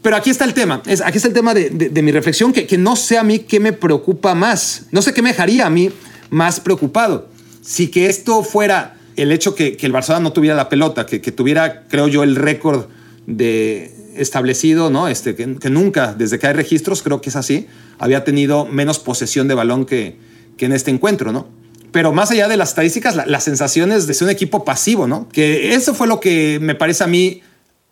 Pero 0.02 0.18
aquí 0.18 0.30
está 0.30 0.44
el 0.44 0.54
tema, 0.54 0.82
aquí 1.06 1.18
está 1.18 1.30
el 1.30 1.34
tema 1.34 1.54
de, 1.54 2.02
mi 2.02 2.12
reflexión, 2.12 2.52
que, 2.52 2.68
que 2.68 2.78
no 2.78 2.98
sé 2.98 3.18
a 3.18 3.24
mí 3.24 3.40
qué 3.40 3.62
me 3.62 3.72
preocupa 3.72 4.36
más, 4.36 4.88
no 4.92 5.02
sé 5.02 5.14
qué 5.14 5.22
me 5.22 5.30
dejaría 5.30 5.68
a 5.68 5.70
mí 5.70 5.90
más 6.30 6.60
preocupado. 6.60 7.30
Si 7.62 7.88
que 7.88 8.08
esto 8.08 8.44
fuera 8.44 8.97
el 9.18 9.32
hecho 9.32 9.56
que, 9.56 9.76
que 9.76 9.86
el 9.86 9.92
Barcelona 9.92 10.24
no 10.24 10.32
tuviera 10.32 10.56
la 10.56 10.70
pelota, 10.70 11.06
que, 11.06 11.20
tuviera, 11.32 11.84
creo 11.88 12.08
yo, 12.08 12.24
el 12.24 12.36
récord 12.36 12.86
de 13.26 13.92
establecido, 14.16 14.90
¿no? 14.90 15.08
Este, 15.08 15.36
que, 15.36 15.70
nunca, 15.70 16.14
desde 16.14 16.40
que 16.40 16.48
hay 16.48 16.54
registros, 16.54 17.02
creo 17.02 17.20
que 17.20 17.30
es 17.30 17.36
así, 17.36 17.68
había 18.00 18.24
tenido 18.24 18.66
menos 18.66 19.00
posesión 19.00 19.48
de 19.48 19.56
balón 19.56 19.86
que, 19.86 20.18
que 20.56 20.66
en 20.66 20.72
este 20.72 20.92
encuentro, 20.92 21.32
¿no? 21.32 21.48
Pero 21.92 22.14
más 22.14 22.32
allá 22.32 22.48
de 22.48 22.58
las 22.58 22.70
estadísticas, 22.70 23.16
las 23.16 23.44
sensaciones 23.44 24.06
de 24.06 24.14
ser 24.14 24.26
un 24.26 24.32
equipo 24.32 24.64
pasivo, 24.64 25.08
¿no? 25.08 25.28
Que 25.30 25.74
eso 25.74 25.94
fue 25.96 26.08
lo 26.08 26.20
que 26.20 26.60
me 26.62 26.76
parece 26.76 27.04
a 27.04 27.08
mí 27.08 27.42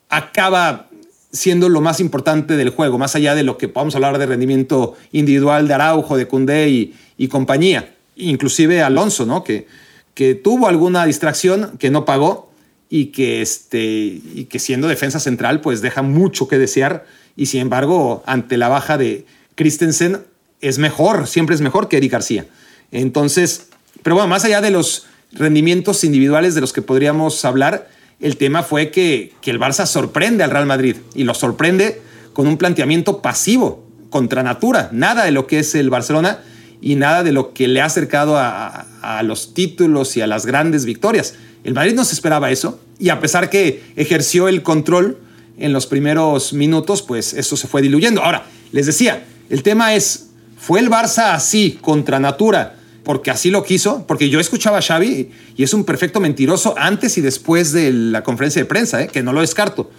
acaba 0.10 0.90
siendo 1.32 1.70
lo 1.70 1.82
más 1.82 2.00
importante 2.00 2.56
del 2.56 2.70
juego, 2.70 2.98
más 2.98 3.16
allá 3.16 3.34
de 3.34 3.44
lo 3.44 3.58
que 3.58 3.68
podamos 3.68 3.96
hablar 3.96 4.20
de 4.20 4.28
rendimiento 4.28 4.94
individual 5.12 5.68
de 5.68 5.74
Araujo, 5.74 6.18
de 6.18 6.28
Cundé 6.28 6.70
y, 6.70 6.94
y 7.18 7.28
compañía, 7.30 7.96
inclusive 8.16 8.84
Alonso, 8.84 9.26
¿no? 9.26 9.44
Que, 9.44 9.68
que 10.16 10.34
tuvo 10.34 10.68
alguna 10.68 11.06
distracción 11.06 11.78
que 11.78 11.92
no 11.92 12.06
pagó 12.06 12.52
y 12.90 13.08
que, 13.08 13.42
este, 13.42 13.84
y 13.84 14.48
que 14.50 14.60
siendo 14.60 14.88
defensa 14.88 15.20
central 15.20 15.62
pues 15.62 15.82
deja 15.82 16.02
mucho 16.02 16.48
que 16.48 16.58
desear 16.58 17.06
y 17.36 17.48
sin 17.48 17.62
embargo 17.62 18.24
ante 18.26 18.58
la 18.58 18.70
baja 18.70 18.98
de 18.98 19.26
Christensen 19.56 20.22
es 20.62 20.80
mejor, 20.80 21.28
siempre 21.28 21.54
es 21.54 21.62
mejor 21.62 21.90
que 21.90 21.98
Eric 21.98 22.14
García. 22.14 22.48
Entonces, 22.92 23.68
pero 24.02 24.16
bueno, 24.16 24.30
más 24.30 24.46
allá 24.46 24.62
de 24.62 24.72
los 24.72 25.06
rendimientos 25.32 26.04
individuales 26.04 26.56
de 26.56 26.62
los 26.62 26.72
que 26.72 26.82
podríamos 26.82 27.44
hablar, 27.44 27.90
el 28.22 28.38
tema 28.38 28.64
fue 28.64 28.92
que, 28.92 29.34
que 29.42 29.52
el 29.52 29.60
Barça 29.60 29.86
sorprende 29.86 30.44
al 30.44 30.52
Real 30.52 30.66
Madrid 30.66 30.96
y 31.14 31.26
lo 31.26 31.34
sorprende 31.34 32.02
con 32.32 32.48
un 32.48 32.58
planteamiento 32.58 33.22
pasivo, 33.22 33.86
contra 34.10 34.44
natura, 34.44 34.90
nada 34.94 35.26
de 35.26 35.32
lo 35.32 35.46
que 35.46 35.60
es 35.60 35.76
el 35.76 35.90
Barcelona 35.90 36.40
y 36.82 36.96
nada 36.96 37.24
de 37.24 37.32
lo 37.32 37.54
que 37.54 37.68
le 37.68 37.82
ha 37.82 37.86
acercado 37.86 38.38
a, 38.38 38.86
los 39.24 39.54
títulos 39.54 40.18
y 40.18 40.22
a 40.22 40.28
las 40.28 40.46
grandes 40.46 40.86
victorias. 40.86 41.36
El 41.64 41.74
Madrid 41.74 41.94
no 41.94 42.04
se 42.04 42.14
esperaba 42.14 42.52
eso 42.52 42.80
y 43.00 43.10
a 43.10 43.20
pesar 43.20 43.50
que 43.50 43.84
ejerció 43.96 44.48
el 44.48 44.64
control 44.64 45.18
en 45.58 45.74
los 45.74 45.86
primeros 45.86 46.54
minutos, 46.54 47.02
pues 47.02 47.34
eso 47.34 47.56
se 47.56 47.68
fue 47.68 47.82
diluyendo. 47.82 48.24
Ahora, 48.24 48.46
les 48.72 48.86
decía, 48.88 49.26
el 49.50 49.64
tema 49.64 49.94
es, 49.96 50.28
¿fue 50.58 50.80
el 50.80 50.90
Barça 50.90 51.34
así 51.34 51.78
contra 51.82 52.20
Natura 52.20 52.76
porque 53.04 53.30
así 53.30 53.52
lo 53.52 53.64
quiso? 53.64 54.06
Porque 54.08 54.30
yo 54.30 54.40
escuchaba 54.40 54.80
a 54.80 54.82
Xavi 54.82 55.30
y 55.56 55.64
es 55.64 55.74
un 55.74 55.86
perfecto 55.86 56.20
mentiroso 56.20 56.74
antes 56.78 57.18
y 57.18 57.22
después 57.22 57.72
de 57.72 57.94
la 57.94 58.24
conferencia 58.24 58.62
de 58.62 58.66
prensa, 58.66 59.04
¿eh? 59.04 59.08
que 59.08 59.22
no 59.22 59.32
lo 59.32 59.42
descarto. 59.42 59.92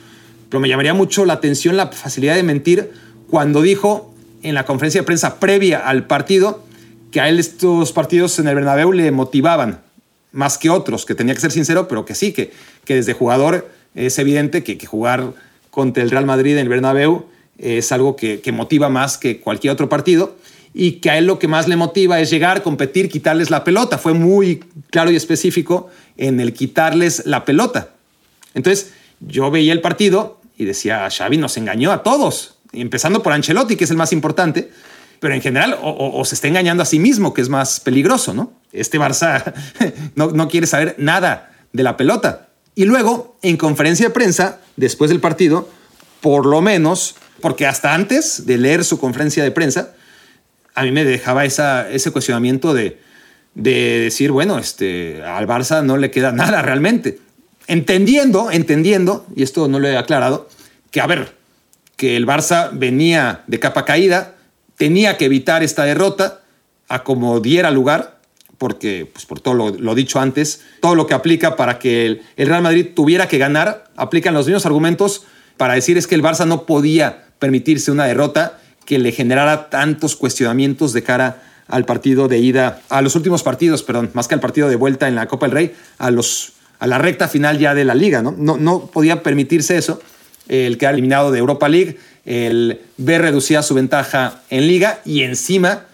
Pero 0.49 0.61
me 0.61 0.69
llamaría 0.69 0.93
mucho 0.93 1.25
la 1.25 1.35
atención 1.35 1.77
la 1.77 1.89
facilidad 1.89 2.35
de 2.35 2.43
mentir 2.43 2.91
cuando 3.29 3.63
dijo 3.63 4.13
en 4.43 4.55
la 4.55 4.65
conferencia 4.65 5.01
de 5.01 5.07
prensa 5.07 5.41
previa 5.41 5.79
al 5.79 6.07
partido 6.07 6.66
que 7.11 7.21
a 7.21 7.29
él 7.29 7.39
estos 7.39 7.93
partidos 7.93 8.39
en 8.39 8.49
el 8.49 8.55
Bernabéu 8.55 8.93
le 8.93 9.11
motivaban 9.11 9.81
más 10.33 10.59
que 10.59 10.71
otros, 10.71 11.07
que 11.07 11.15
tenía 11.15 11.35
que 11.35 11.41
ser 11.41 11.53
sincero, 11.53 11.89
pero 11.89 12.05
que 12.05 12.15
sí, 12.15 12.33
que, 12.33 12.53
que 12.85 12.95
desde 12.95 13.15
jugador 13.15 13.71
es 13.95 14.19
evidente 14.19 14.63
que, 14.63 14.77
que 14.77 14.87
jugar 14.87 15.33
contra 15.71 16.03
el 16.03 16.11
Real 16.11 16.27
Madrid 16.27 16.53
en 16.53 16.59
el 16.59 16.69
Bernabéu 16.69 17.27
es 17.59 17.91
algo 17.93 18.17
que, 18.17 18.41
que, 18.41 18.53
motiva 18.53 18.89
más 18.89 19.17
que 19.17 19.41
cualquier 19.41 19.73
otro 19.73 19.89
partido 19.89 20.37
y 20.75 20.93
que 20.93 21.11
a 21.11 21.17
él 21.17 21.27
lo 21.27 21.39
que 21.39 21.49
más 21.49 21.69
le 21.69 21.77
motiva 21.77 22.21
es 22.21 22.29
llegar, 22.29 22.63
competir, 22.63 23.09
quitarles 23.09 23.51
la 23.51 23.65
pelota. 23.65 23.97
Fue 23.97 24.13
muy 24.13 24.63
claro 24.91 25.11
y 25.11 25.17
específico 25.17 25.89
en 26.19 26.39
el 26.39 26.53
quitarles 26.53 27.25
la 27.25 27.47
pelota. 27.47 27.91
Entonces 28.53 28.93
yo 29.21 29.51
veía 29.51 29.73
el 29.73 29.81
partido 29.81 30.39
y 30.59 30.67
decía, 30.67 31.09
Xavi 31.11 31.39
nos 31.39 31.57
engañó 31.57 31.93
a 31.93 32.03
todos, 32.03 32.57
empezando 32.73 33.23
por 33.23 33.33
Ancelotti, 33.33 33.77
que 33.77 33.85
es 33.85 33.91
el 33.91 33.97
más 33.97 34.13
importante, 34.13 34.71
pero 35.21 35.35
en 35.35 35.41
general 35.41 35.79
o, 35.83 36.25
se 36.25 36.35
está 36.35 36.49
engañando 36.49 36.83
a 36.83 36.87
sí 36.87 36.99
mismo, 36.99 37.35
que 37.35 37.43
es 37.43 37.49
más 37.49 37.81
peligroso, 37.81 38.35
¿no? 38.35 38.53
Este 38.73 38.99
Barça 38.99 39.55
no, 40.15 40.31
no 40.31 40.49
quiere 40.49 40.67
saber 40.67 40.95
nada 40.99 41.53
de 41.73 41.83
la 41.83 41.97
pelota. 41.97 42.49
Y 42.75 42.85
luego, 42.85 43.39
en 43.43 43.57
conferencia 43.57 44.07
de 44.07 44.15
prensa, 44.15 44.61
después 44.77 45.09
del 45.11 45.21
partido, 45.21 45.69
por 46.21 46.47
lo 46.47 46.61
menos, 46.61 47.17
porque 47.41 47.67
hasta 47.67 47.95
antes 47.95 48.47
de 48.47 48.59
leer 48.59 48.85
su 48.85 48.99
conferencia 48.99 49.43
de 49.43 49.51
prensa, 49.51 49.95
a 50.75 50.83
mí 50.83 50.93
me 50.93 51.05
dejaba 51.05 51.45
esa, 51.45 51.89
ese 51.91 52.11
cuestionamiento 52.11 52.75
de, 52.75 53.01
de 53.55 54.01
decir, 54.01 54.31
bueno, 54.31 54.59
este, 54.59 55.23
al 55.23 55.47
Barça 55.47 55.83
no 55.83 55.97
le 55.97 56.11
queda 56.11 56.33
nada 56.33 56.61
realmente. 56.63 57.19
Entendiendo, 57.67 58.51
entendiendo, 58.51 59.27
y 59.35 59.43
esto 59.43 59.67
no 59.67 59.81
lo 59.81 59.89
he 59.89 59.97
aclarado, 59.97 60.49
que 60.91 61.01
a 61.01 61.07
ver, 61.07 61.35
que 61.97 62.17
el 62.17 62.27
Barça 62.27 62.71
venía 62.73 63.43
de 63.47 63.59
capa 63.59 63.85
caída, 63.87 64.36
tenía 64.77 65.17
que 65.17 65.27
evitar 65.27 65.63
esta 65.63 65.85
derrota 65.85 66.41
a 66.89 67.03
como 67.03 67.41
diera 67.41 67.71
lugar, 67.71 68.19
porque 68.59 69.11
pues 69.13 69.27
por 69.27 69.41
todo 69.41 69.55
lo, 69.71 69.95
dicho 69.95 70.21
antes, 70.21 70.63
todo 70.81 70.95
lo 70.95 71.07
que 71.07 71.15
aplica 71.15 71.57
para 71.57 71.79
que 71.79 72.07
el, 72.07 72.23
Real 72.37 72.63
Madrid 72.63 72.89
tuviera 72.95 73.29
que 73.29 73.39
ganar, 73.39 73.85
aplican 73.97 74.35
los 74.35 74.47
mismos 74.47 74.67
argumentos 74.67 75.25
para 75.57 75.75
decir 75.75 75.99
es 75.99 76.07
que 76.07 76.15
el 76.15 76.23
Barça 76.23 76.47
no 76.47 76.65
podía 76.65 77.27
permitirse 77.39 77.91
una 77.91 78.05
derrota 78.05 78.59
que 78.85 78.99
le 78.99 79.13
generara 79.13 79.69
tantos 79.69 80.17
cuestionamientos 80.17 80.93
de 80.93 81.03
cara 81.03 81.43
al 81.69 81.85
partido 81.85 82.29
de 82.29 82.39
ida, 82.39 82.81
a 82.89 83.03
los 83.03 83.17
últimos 83.17 83.43
partidos, 83.43 83.83
perdón, 83.83 84.11
más 84.15 84.29
que 84.29 84.35
al 84.35 84.41
partido 84.41 84.69
de 84.69 84.77
vuelta 84.77 85.09
en 85.09 85.17
la 85.17 85.27
Copa 85.27 85.47
del 85.47 85.55
Rey, 85.55 85.75
a, 85.99 86.11
los, 86.13 86.53
a 86.79 86.87
la 86.87 86.99
recta 86.99 87.27
final 87.27 87.59
ya 87.59 87.75
de 87.75 87.85
la 87.85 87.95
liga, 87.95 88.23
¿no? 88.23 88.33
No, 88.39 88.57
no 88.57 88.87
podía 88.87 89.23
permitirse 89.23 89.77
eso, 89.77 90.01
el 90.49 90.79
quedar 90.79 90.95
eliminado 90.95 91.31
de 91.31 91.39
Europa 91.39 91.69
League, 91.69 91.99
el 92.25 92.81
ver 92.97 93.23
reducida 93.23 93.63
su 93.63 93.75
ventaja 93.75 94.43
en 94.51 94.67
liga 94.67 95.01
y 95.05 95.23
encima 95.23 95.85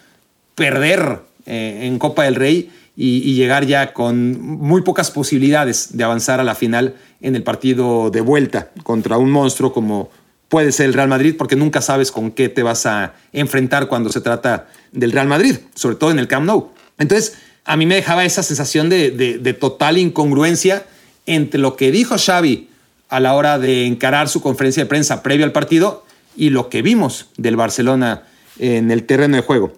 perder 0.55 1.21
eh, 1.47 1.81
en 1.83 1.99
Copa 1.99 2.25
del 2.25 2.35
Rey 2.35 2.71
y, 2.97 3.35
llegar 3.35 3.67
ya 3.67 3.93
con 3.93 4.41
muy 4.41 4.83
pocas 4.83 5.11
posibilidades 5.11 5.97
de 5.97 6.05
avanzar 6.05 6.41
a 6.41 6.45
la 6.45 6.55
final 6.55 6.95
en 7.21 7.37
el 7.37 7.43
partido 7.43 8.11
de 8.11 8.21
vuelta 8.21 8.71
contra 8.83 9.17
un 9.17 9.31
monstruo 9.31 9.73
como 9.73 10.11
puede 10.49 10.73
ser 10.73 10.87
el 10.87 10.93
Real 10.93 11.09
Madrid, 11.09 11.35
porque 11.39 11.57
nunca 11.57 11.81
sabes 11.81 12.13
con 12.13 12.31
qué 12.31 12.51
te 12.51 12.63
vas 12.63 12.85
a 12.85 13.15
enfrentar 13.33 13.89
cuando 13.89 14.13
se 14.13 14.21
trata 14.21 14.69
del 14.93 15.13
Real 15.13 15.27
Madrid, 15.27 15.57
sobre 15.75 15.97
todo 15.97 16.11
en 16.11 16.19
el 16.19 16.29
Camp 16.29 16.45
Nou. 16.45 16.69
Entonces, 16.99 17.39
a 17.65 17.77
mí 17.77 17.87
me 17.87 17.95
dejaba 17.95 18.25
esa 18.27 18.43
sensación 18.43 18.91
de, 18.91 19.11
de 19.11 19.55
total 19.55 19.97
incongruencia 19.97 20.85
entre 21.25 21.59
lo 21.59 21.77
que 21.77 21.91
dijo 21.91 22.17
Xavi 22.19 22.69
a 23.13 23.21
la 23.21 23.35
hora 23.35 23.59
de 23.59 23.85
encarar 23.85 24.31
su 24.31 24.41
conferencia 24.41 24.83
de 24.83 24.89
prensa 24.89 25.23
previo 25.23 25.45
al 25.45 25.53
partido 25.53 26.03
y 26.35 26.49
lo 26.49 26.71
que 26.71 26.81
vimos 26.81 27.27
del 27.37 27.57
Barcelona 27.57 28.23
en 28.59 28.91
el 28.91 29.05
terreno 29.05 29.37
de 29.37 29.43
juego. 29.43 29.75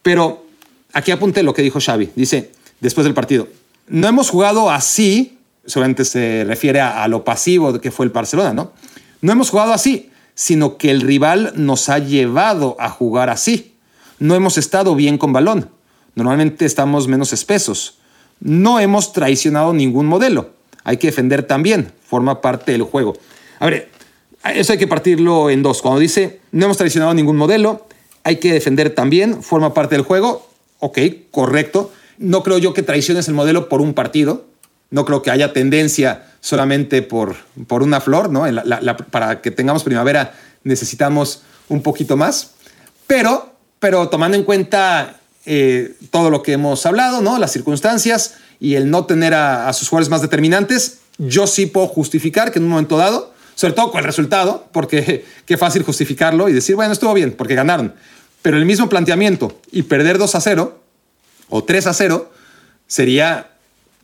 Pero 0.00 0.46
aquí 0.92 1.10
apunté 1.10 1.42
lo 1.42 1.54
que 1.54 1.62
dijo 1.62 1.80
Xavi. 1.80 2.10
Dice, 2.14 2.52
después 2.78 3.04
del 3.04 3.14
partido, 3.14 3.48
no 3.88 4.06
hemos 4.06 4.30
jugado 4.30 4.70
así, 4.70 5.38
solamente 5.66 6.04
se 6.04 6.44
refiere 6.46 6.80
a, 6.80 7.08
lo 7.08 7.24
pasivo 7.24 7.80
que 7.80 7.90
fue 7.90 8.06
el 8.06 8.12
Barcelona, 8.12 8.52
¿no? 8.52 8.70
No 9.22 9.32
hemos 9.32 9.50
jugado 9.50 9.72
así, 9.72 10.12
sino 10.36 10.78
que 10.78 10.92
el 10.92 11.00
rival 11.00 11.54
nos 11.56 11.88
ha 11.88 11.98
llevado 11.98 12.76
a 12.78 12.90
jugar 12.90 13.28
así. 13.28 13.74
No 14.20 14.36
hemos 14.36 14.56
estado 14.56 14.94
bien 14.94 15.18
con 15.18 15.32
balón. 15.32 15.68
Normalmente 16.14 16.64
estamos 16.64 17.08
menos 17.08 17.32
espesos. 17.32 17.98
No 18.38 18.78
hemos 18.78 19.12
traicionado 19.12 19.72
ningún 19.72 20.06
modelo. 20.06 20.57
Hay 20.84 20.96
que 20.96 21.08
defender 21.08 21.42
también. 21.42 21.92
Forma 22.04 22.40
parte 22.40 22.72
del 22.72 22.82
juego. 22.82 23.16
A 23.58 23.66
ver, 23.66 23.90
eso 24.54 24.72
hay 24.72 24.78
que 24.78 24.86
partirlo 24.86 25.50
en 25.50 25.62
dos. 25.62 25.82
Cuando 25.82 26.00
dice, 26.00 26.40
no 26.52 26.64
hemos 26.64 26.76
traicionado 26.76 27.14
ningún 27.14 27.36
modelo, 27.36 27.86
hay 28.24 28.36
que 28.36 28.52
defender 28.52 28.90
también, 28.90 29.42
forma 29.42 29.74
parte 29.74 29.94
del 29.94 30.04
juego. 30.04 30.48
Ok, 30.78 30.98
correcto. 31.30 31.92
No 32.18 32.42
creo 32.42 32.58
yo 32.58 32.74
que 32.74 32.82
traiciones 32.82 33.28
el 33.28 33.34
modelo 33.34 33.68
por 33.68 33.80
un 33.80 33.94
partido. 33.94 34.46
No 34.90 35.04
creo 35.04 35.22
que 35.22 35.30
haya 35.30 35.52
tendencia 35.52 36.26
solamente 36.40 37.02
por, 37.02 37.36
por 37.66 37.82
una 37.82 38.00
flor, 38.00 38.30
¿no? 38.30 38.44
para 39.10 39.40
que 39.42 39.50
tengamos 39.50 39.84
primavera 39.84 40.34
necesitamos 40.64 41.42
un 41.68 41.82
poquito 41.82 42.16
más. 42.16 42.52
Pero, 43.06 43.52
pero 43.78 44.08
tomando 44.08 44.36
en 44.36 44.44
cuenta 44.44 45.20
eh, 45.50 45.94
todo 46.10 46.28
lo 46.28 46.42
que 46.42 46.52
hemos 46.52 46.84
hablado, 46.84 47.22
¿no? 47.22 47.38
las 47.38 47.52
circunstancias 47.52 48.34
y 48.60 48.74
el 48.74 48.90
no 48.90 49.06
tener 49.06 49.32
a, 49.32 49.72
sus 49.72 49.88
jugadores 49.88 50.10
más 50.10 50.20
determinantes, 50.20 50.98
yo 51.16 51.46
sí 51.46 51.64
puedo 51.64 51.86
justificar 51.86 52.52
que 52.52 52.58
en 52.58 52.66
un 52.66 52.70
momento 52.72 52.98
dado, 52.98 53.32
sobre 53.54 53.72
todo 53.72 53.90
con 53.90 54.00
el 54.00 54.04
resultado, 54.04 54.68
porque 54.72 55.24
qué 55.46 55.56
fácil 55.56 55.84
justificarlo 55.84 56.50
y 56.50 56.52
decir, 56.52 56.76
bueno, 56.76 56.92
estuvo 56.92 57.14
bien, 57.14 57.32
porque 57.32 57.54
ganaron. 57.54 57.94
Pero 58.42 58.58
el 58.58 58.66
mismo 58.66 58.90
planteamiento 58.90 59.58
y 59.72 59.84
perder 59.84 60.18
2 60.18 60.34
a 60.34 60.40
0 60.42 60.78
o 61.48 61.64
3 61.64 61.86
a 61.86 61.94
0 61.94 62.30
sería 62.86 63.52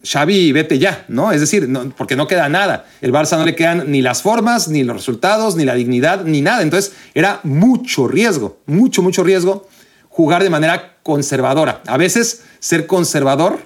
Xavi, 0.02 0.50
vete 0.52 0.78
ya, 0.78 1.04
¿no? 1.08 1.30
Es 1.30 1.42
decir, 1.42 1.68
porque 1.98 2.16
no 2.16 2.26
queda 2.26 2.48
nada. 2.48 2.86
El 3.02 3.12
Barça 3.12 3.36
no 3.36 3.44
le 3.44 3.54
quedan 3.54 3.90
ni 3.90 4.00
las 4.00 4.22
formas, 4.22 4.68
ni 4.68 4.82
los 4.82 4.96
resultados, 4.96 5.56
ni 5.56 5.66
la 5.66 5.74
dignidad, 5.74 6.24
ni 6.24 6.40
nada. 6.40 6.62
Entonces 6.62 6.92
era 7.12 7.40
mucho 7.42 8.08
riesgo, 8.08 8.56
mucho, 8.64 9.02
mucho 9.02 9.22
riesgo 9.22 9.68
jugar 10.14 10.44
de 10.44 10.50
manera 10.50 10.96
conservadora. 11.02 11.82
A 11.88 11.96
veces 11.96 12.44
ser 12.60 12.86
conservador 12.86 13.58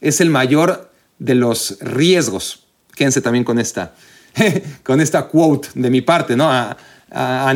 es 0.00 0.20
el 0.20 0.30
mayor 0.30 0.92
de 1.18 1.34
los 1.34 1.76
riesgos. 1.80 2.66
Quédense 2.94 3.20
también 3.20 3.42
con 3.42 3.58
esta, 3.58 3.94
con 4.84 5.00
esta 5.00 5.26
quote 5.26 5.70
de 5.74 5.90
mi 5.90 6.00
parte, 6.00 6.36
¿no? 6.36 6.50
A, 6.50 6.76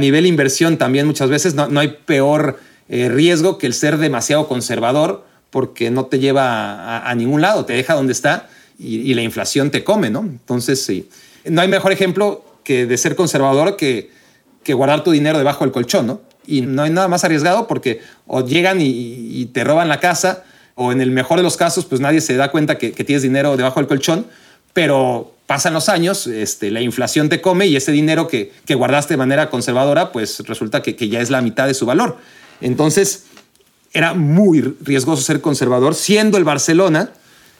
nivel 0.00 0.26
inversión 0.26 0.76
también 0.78 1.06
muchas 1.06 1.28
veces 1.28 1.54
no, 1.54 1.78
hay 1.78 1.98
peor 2.06 2.58
eh, 2.88 3.10
riesgo 3.10 3.58
que 3.58 3.66
el 3.66 3.74
ser 3.74 3.98
demasiado 3.98 4.48
conservador 4.48 5.24
porque 5.50 5.90
no 5.90 6.06
te 6.06 6.18
lleva 6.18 7.06
a, 7.06 7.14
ningún 7.14 7.42
lado, 7.42 7.66
te 7.66 7.74
deja 7.74 7.94
donde 7.94 8.14
está 8.14 8.48
y, 8.78 9.12
la 9.14 9.22
inflación 9.22 9.70
te 9.70 9.84
come, 9.84 10.10
¿no? 10.10 10.20
Entonces, 10.20 10.82
sí. 10.82 11.08
No 11.44 11.60
hay 11.60 11.68
mejor 11.68 11.92
ejemplo 11.92 12.44
que 12.64 12.86
de 12.86 12.96
ser 12.96 13.14
conservador 13.14 13.76
que, 13.76 14.10
que 14.64 14.72
guardar 14.74 15.04
tu 15.04 15.12
dinero 15.12 15.38
debajo 15.38 15.64
del 15.64 15.72
colchón, 15.72 16.06
¿no? 16.06 16.31
Y 16.46 16.62
no 16.62 16.82
hay 16.82 16.90
nada 16.90 17.08
más 17.08 17.24
arriesgado 17.24 17.66
porque 17.66 18.00
o 18.26 18.44
llegan 18.44 18.78
y, 18.80 19.46
te 19.52 19.64
roban 19.64 19.88
la 19.88 20.00
casa, 20.00 20.44
o 20.74 20.92
en 20.92 21.00
el 21.00 21.10
mejor 21.10 21.38
de 21.38 21.42
los 21.42 21.56
casos, 21.56 21.84
pues 21.84 22.00
nadie 22.00 22.20
se 22.20 22.34
da 22.36 22.50
cuenta 22.50 22.78
que, 22.78 22.90
tienes 22.92 23.22
dinero 23.22 23.56
debajo 23.56 23.80
del 23.80 23.86
colchón, 23.86 24.26
pero 24.72 25.34
pasan 25.46 25.74
los 25.74 25.88
años, 25.88 26.26
este, 26.26 26.70
la 26.70 26.80
inflación 26.80 27.28
te 27.28 27.40
come 27.40 27.66
y 27.66 27.76
ese 27.76 27.92
dinero 27.92 28.26
que, 28.26 28.52
que 28.64 28.74
guardaste 28.74 29.14
de 29.14 29.18
manera 29.18 29.50
conservadora, 29.50 30.12
pues 30.12 30.40
resulta 30.46 30.82
que, 30.82 30.96
que 30.96 31.08
ya 31.08 31.20
es 31.20 31.30
la 31.30 31.42
mitad 31.42 31.66
de 31.66 31.74
su 31.74 31.84
valor. 31.84 32.16
Entonces, 32.60 33.24
era 33.92 34.14
muy 34.14 34.60
riesgoso 34.80 35.22
ser 35.22 35.40
conservador, 35.40 35.94
siendo 35.94 36.38
el 36.38 36.44
Barcelona 36.44 37.10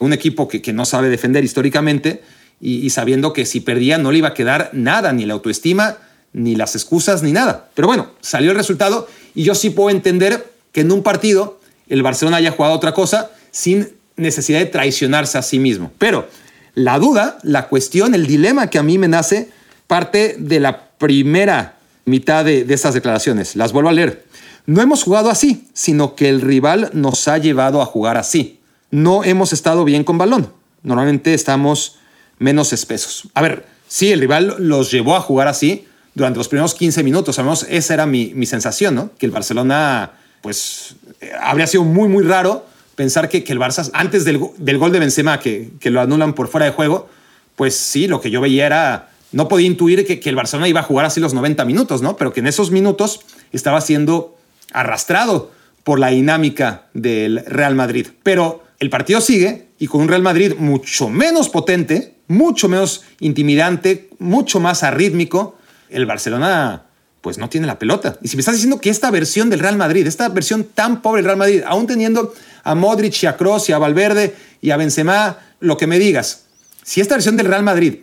un 0.03 0.13
equipo 0.13 0.49
que, 0.49 0.73
no 0.73 0.85
sabe 0.85 1.09
defender 1.09 1.45
históricamente 1.45 2.23
y, 2.61 2.91
sabiendo 2.91 3.33
que 3.33 3.47
si 3.47 3.61
perdía 3.61 3.99
no 3.99 4.11
le 4.11 4.19
iba 4.19 4.29
a 4.29 4.35
quedar 4.35 4.71
nada, 4.73 5.13
ni 5.13 5.27
la 5.27 5.35
autoestima, 5.35 5.99
ni 6.33 6.57
las 6.57 6.75
excusas, 6.75 7.23
ni 7.23 7.33
nada. 7.33 7.69
Pero 7.75 7.89
bueno, 7.89 8.11
salió 8.21 8.51
el 8.51 8.57
resultado 8.57 9.09
y 9.35 9.45
yo 9.45 9.55
sí 9.55 9.71
puedo 9.71 9.91
entender 9.91 10.53
que 10.73 10.81
en 10.81 10.93
un 10.93 11.03
partido 11.03 11.61
el 11.89 12.03
Barcelona 12.03 12.39
haya 12.39 12.53
jugado 12.53 12.75
otra 12.75 12.95
cosa 12.95 13.31
sin 13.51 13.91
necesidad 14.17 14.59
de 14.59 14.67
traicionarse 14.67 15.39
a 15.39 15.43
sí 15.43 15.59
mismo. 15.59 15.93
Pero 15.99 16.27
la 16.75 16.99
duda, 16.99 17.39
la 17.43 17.69
cuestión, 17.69 18.15
el 18.15 18.27
dilema 18.27 18.69
que 18.71 18.79
a 18.79 18.83
mí 18.83 18.99
me 18.99 19.09
nace 19.09 19.51
parte 19.87 20.37
de 20.39 20.61
la 20.61 20.89
primera 20.99 21.77
mitad 22.05 22.45
de, 22.45 22.65
de 22.65 22.75
estas 22.75 22.95
declaraciones. 22.95 23.57
Las 23.57 23.73
vuelvo 23.73 23.91
a 23.91 23.93
leer. 23.93 24.25
No 24.65 24.81
hemos 24.81 25.03
jugado 25.03 25.29
así, 25.29 25.69
sino 25.75 26.15
que 26.15 26.29
el 26.29 26.41
rival 26.41 26.91
nos 26.93 27.29
ha 27.29 27.39
llevado 27.39 27.83
a 27.83 27.87
jugar 27.87 28.17
así. 28.17 28.61
No 28.91 29.25
hemos 29.25 29.53
estado 29.53 29.85
bien 29.85 30.05
con 30.05 30.19
balón. 30.19 30.53
Normalmente 30.83 31.35
estamos 31.35 31.97
menos 32.39 32.73
espesos. 32.73 33.29
A 33.35 33.43
ver, 33.43 33.67
sí, 33.89 34.13
el 34.13 34.21
rival 34.21 34.57
los 34.59 34.91
llevó 34.91 35.17
a 35.17 35.21
jugar 35.21 35.49
así 35.49 35.87
durante 36.15 36.39
los 36.39 36.49
primeros 36.49 36.75
15 36.75 37.03
minutos. 37.03 37.37
Sabemos, 37.37 37.67
esa 37.69 37.95
era 37.95 38.07
mi, 38.07 38.47
sensación, 38.47 38.95
¿no? 38.95 39.11
Que 39.19 39.27
el 39.27 39.33
Barcelona, 39.33 40.13
pues, 40.41 40.97
eh, 41.21 41.33
habría 41.41 41.67
sido 41.67 41.85
muy, 41.85 42.09
muy 42.09 42.25
raro 42.25 42.67
pensar 42.95 43.29
que, 43.29 43.45
el 43.47 43.59
Barça, 43.59 43.91
antes 43.95 44.25
del, 44.25 44.39
gol 44.39 44.93
de 44.93 44.99
Benzema, 44.99 45.41
que, 45.41 45.71
que, 45.81 45.91
lo 45.91 46.01
anulan 46.01 46.35
por 46.35 46.49
fuera 46.49 46.67
de 46.67 46.73
juego, 46.73 47.09
pues 47.57 47.75
sí, 47.75 48.07
lo 48.07 48.21
que 48.21 48.31
yo 48.31 48.41
veía 48.41 48.67
era, 48.67 49.11
no 49.33 49.49
podía 49.49 49.67
intuir 49.67 50.07
que, 50.07 50.21
que 50.21 50.29
el 50.29 50.37
Barcelona 50.37 50.69
iba 50.69 50.81
a 50.81 50.85
jugar 50.85 51.07
así 51.07 51.21
los 51.21 51.35
90 51.35 51.65
minutos, 51.65 52.03
¿no? 52.03 52.17
Pero 52.17 52.33
que 52.33 52.41
en 52.41 52.47
esos 52.47 52.71
minutos 52.71 53.21
estaba 53.53 53.81
siendo 53.81 54.37
arrastrado 54.73 55.51
por 55.85 55.99
la 55.99 56.09
dinámica 56.09 56.87
del 56.95 57.45
Real 57.47 57.75
Madrid. 57.75 58.09
Pero 58.23 58.63
el 58.79 58.91
partido 58.91 59.21
sigue 59.21 59.69
y 59.79 59.87
con 59.87 60.03
un 60.03 60.09
Real 60.09 60.23
Madrid 60.23 60.55
mucho 60.59 61.09
menos 61.09 61.49
potente, 61.49 62.15
mucho 62.29 62.69
menos 62.69 63.03
intimidante, 63.21 64.11
mucho 64.19 64.61
más 64.61 64.83
arrítmico, 64.83 65.57
el 65.93 66.07
Barcelona 66.07 66.87
pues 67.21 67.39
no 67.39 67.49
tiene 67.49 67.67
la 67.67 67.79
pelota. 67.79 68.19
Y 68.21 68.29
si 68.29 68.37
me 68.37 68.41
estás 68.41 68.57
diciendo 68.57 68.81
que 68.81 68.91
esta 68.91 69.11
versión 69.11 69.49
del 69.49 69.61
Real 69.61 69.77
Madrid, 69.77 70.07
esta 70.07 70.29
versión 70.29 70.65
tan 70.65 71.03
pobre 71.03 71.21
del 71.21 71.27
Real 71.27 71.39
Madrid, 71.39 71.63
aún 71.65 71.87
teniendo 71.87 72.35
a 72.65 72.75
Modric 72.75 73.23
y 73.23 73.27
a 73.27 73.37
Kroos 73.37 73.69
y 73.69 73.73
a 73.73 73.79
Valverde 73.79 74.35
y 74.61 74.71
a 74.71 74.77
Benzema, 74.77 75.39
lo 75.61 75.77
que 75.77 75.87
me 75.87 76.01
digas, 76.01 76.47
si 76.83 77.01
esta 77.01 77.15
versión 77.15 77.37
del 77.37 77.47
Real 77.47 77.63
Madrid 77.63 77.99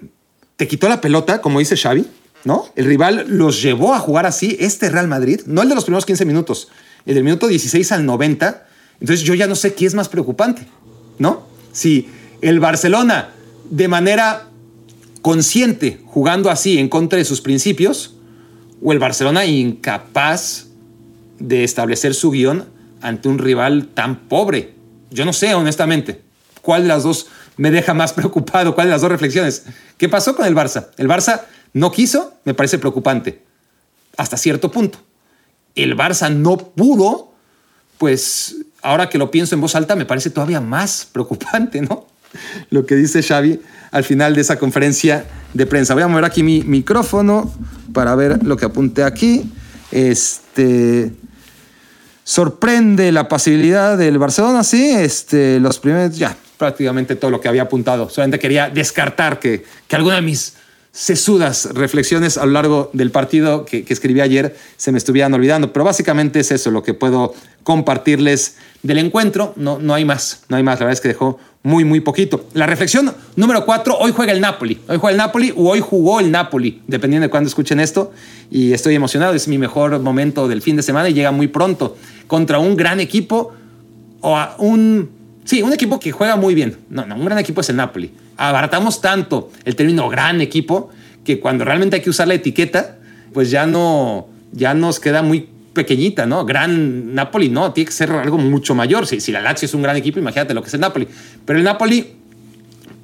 te 0.56 0.68
quitó 0.68 0.88
la 0.88 1.02
pelota, 1.02 1.42
como 1.42 1.60
dice 1.60 1.76
Xavi, 1.76 2.08
¿no? 2.46 2.66
El 2.76 2.86
rival 2.86 3.26
los 3.28 3.62
llevó 3.62 3.94
a 3.94 4.00
jugar 4.00 4.26
así, 4.26 4.56
este 4.60 4.90
Real 4.90 5.08
Madrid, 5.08 5.42
no 5.46 5.62
el 5.62 5.70
de 5.70 5.76
los 5.76 5.84
primeros 5.84 6.06
15 6.06 6.26
minutos, 6.26 6.70
el 7.06 7.16
del 7.16 7.24
minuto 7.24 7.48
16 7.48 7.92
al 7.92 8.06
90. 8.06 8.68
Entonces 9.02 9.26
yo 9.26 9.34
ya 9.34 9.48
no 9.48 9.56
sé 9.56 9.74
qué 9.74 9.86
es 9.86 9.96
más 9.96 10.08
preocupante, 10.08 10.66
¿no? 11.18 11.48
Si 11.74 12.10
el 12.42 12.60
Barcelona 12.60 13.32
de 13.70 13.88
manera 13.88 14.49
consciente 15.22 16.02
jugando 16.06 16.50
así 16.50 16.78
en 16.78 16.90
contra 16.90 17.18
de 17.18 17.26
sus 17.26 17.42
principios 17.42 18.16
o 18.82 18.94
el 18.94 19.00
Barcelona 19.00 19.46
incapaz 19.46 20.68
de 21.40 21.64
establecer 21.64 22.14
su 22.14 22.32
guion 22.32 22.66
ante 23.02 23.30
un 23.30 23.38
rival 23.38 23.88
tan 23.94 24.28
pobre. 24.28 24.76
Yo 25.10 25.26
no 25.26 25.34
sé, 25.34 25.54
honestamente, 25.54 26.22
cuál 26.62 26.84
de 26.84 26.90
las 26.90 27.04
dos 27.04 27.28
me 27.58 27.72
deja 27.72 27.94
más 27.94 28.14
preocupado, 28.20 28.76
cuál 28.76 28.88
de 28.88 28.92
las 28.92 29.02
dos 29.02 29.12
reflexiones. 29.12 29.64
¿Qué 29.98 30.10
pasó 30.10 30.36
con 30.36 30.46
el 30.46 30.56
Barça? 30.56 30.88
El 30.98 31.08
Barça 31.08 31.42
no 31.74 31.92
quiso, 31.92 32.34
me 32.46 32.54
parece 32.54 32.80
preocupante, 32.80 33.44
hasta 34.18 34.38
cierto 34.38 34.72
punto. 34.72 35.00
El 35.76 35.96
Barça 35.96 36.34
no 36.34 36.58
pudo, 36.58 37.34
pues 37.98 38.56
ahora 38.82 39.10
que 39.10 39.18
lo 39.18 39.30
pienso 39.30 39.56
en 39.56 39.62
voz 39.62 39.76
alta 39.76 39.96
me 39.96 40.06
parece 40.06 40.30
todavía 40.30 40.62
más 40.62 41.08
preocupante, 41.12 41.82
¿no? 41.82 42.08
Lo 42.70 42.86
que 42.86 42.96
dice 42.96 43.24
Xavi 43.24 43.60
al 43.92 44.04
final 44.04 44.36
de 44.36 44.42
esa 44.42 44.58
conferencia 44.58 45.26
de 45.54 45.66
prensa. 45.66 45.94
Voy 45.94 46.04
a 46.04 46.08
mover 46.08 46.26
aquí 46.26 46.44
mi 46.44 46.62
micrófono 46.62 47.52
para 47.94 48.14
ver 48.16 48.44
lo 48.44 48.56
que 48.56 48.66
apunté 48.66 49.04
aquí. 49.04 49.52
Este 49.92 51.12
sorprende 52.24 53.12
la 53.12 53.28
pasibilidad 53.28 53.98
del 53.98 54.20
Barcelona, 54.20 54.64
sí, 54.64 54.92
este, 54.92 55.60
los 55.60 55.80
primeros, 55.80 56.16
ya, 56.16 56.38
prácticamente 56.60 57.16
todo 57.16 57.32
lo 57.32 57.42
que 57.42 57.48
había 57.48 57.64
apuntado. 57.64 58.08
Solamente 58.08 58.38
quería 58.38 58.70
descartar 58.70 59.40
que, 59.40 59.66
que 59.88 59.96
alguna 59.96 60.18
de 60.18 60.22
mis 60.22 60.54
sesudas 61.00 61.70
reflexiones 61.76 62.38
a 62.38 62.46
lo 62.46 62.52
largo 62.52 62.90
del 62.92 63.10
partido 63.10 63.64
que, 63.64 63.86
escribí 63.88 64.20
ayer 64.20 64.58
se 64.76 64.92
me 64.92 64.98
estuvieran 64.98 65.34
olvidando, 65.34 65.72
pero 65.72 65.86
básicamente 65.86 66.42
es 66.42 66.52
eso 66.52 66.72
lo 66.72 66.84
que 66.84 66.94
puedo 66.94 67.34
compartirles 67.64 68.58
del 68.84 68.98
encuentro, 68.98 69.54
no, 69.56 69.80
no 69.80 69.94
hay 69.94 70.04
más, 70.04 70.44
no 70.50 70.58
hay 70.58 70.64
más, 70.64 70.78
la 70.82 70.88
verdad 70.88 70.98
es 70.98 71.02
que 71.02 71.08
dejó 71.08 71.40
muy, 71.64 71.86
muy 71.86 72.02
poquito. 72.02 72.50
La 72.54 72.66
reflexión 72.66 73.14
número 73.38 73.66
cuatro, 73.66 73.98
hoy 73.98 74.12
juega 74.14 74.34
el 74.34 74.42
Napoli, 74.42 74.78
hoy 74.90 74.98
juega 74.98 75.12
el 75.12 75.18
Napoli 75.18 75.54
o 75.56 75.70
hoy 75.70 75.80
jugó 75.80 76.20
el 76.20 76.32
Napoli, 76.32 76.82
dependiendo 76.88 77.28
de 77.28 77.30
cuándo 77.30 77.48
escuchen 77.48 77.80
esto, 77.80 78.12
y 78.52 78.74
estoy 78.74 78.96
emocionado, 78.96 79.34
es 79.34 79.48
mi 79.48 79.58
mejor 79.58 79.98
momento 80.02 80.50
del 80.50 80.62
fin 80.62 80.76
de 80.76 80.84
semana 80.84 81.08
y 81.08 81.14
llega 81.14 81.32
muy 81.32 81.48
pronto 81.48 81.96
contra 82.28 82.60
un 82.60 82.76
gran 82.76 83.00
equipo 83.00 83.54
o 84.20 84.38
un, 84.58 85.10
sí, 85.46 85.62
un 85.62 85.72
equipo 85.72 85.98
que 85.98 86.12
juega 86.12 86.36
muy 86.36 86.56
bien, 86.56 86.76
no, 86.90 87.06
no, 87.06 87.16
un 87.16 87.24
gran 87.24 87.40
equipo 87.40 87.62
es 87.62 87.70
el 87.70 87.78
Napoli 87.78 88.12
abaratamos 88.40 89.02
tanto 89.02 89.52
el 89.66 89.76
término 89.76 90.08
gran 90.08 90.40
equipo 90.40 90.90
que 91.26 91.40
cuando 91.40 91.66
realmente 91.66 91.98
hay 91.98 92.02
que 92.02 92.10
usar 92.10 92.28
la 92.28 92.36
etiqueta, 92.36 92.98
pues 93.34 93.52
ya 93.52 93.68
no, 93.68 94.30
ya 94.54 94.74
nos 94.74 95.00
queda 95.00 95.22
muy 95.22 95.50
pequeñita, 95.74 96.26
¿no? 96.26 96.46
Gran 96.46 97.14
Napoli, 97.14 97.50
no, 97.50 97.74
tiene 97.74 97.88
que 97.88 97.94
ser 97.94 98.12
algo 98.12 98.38
mucho 98.38 98.74
mayor. 98.74 99.06
Si, 99.06 99.20
si 99.20 99.32
la 99.32 99.42
Lazio 99.42 99.66
es 99.66 99.74
un 99.74 99.82
gran 99.82 99.98
equipo, 99.98 100.20
imagínate 100.20 100.54
lo 100.54 100.62
que 100.62 100.70
es 100.70 100.74
el 100.74 100.80
Napoli. 100.80 101.08
Pero 101.46 101.60
el 101.60 101.66
Napoli 101.66 102.14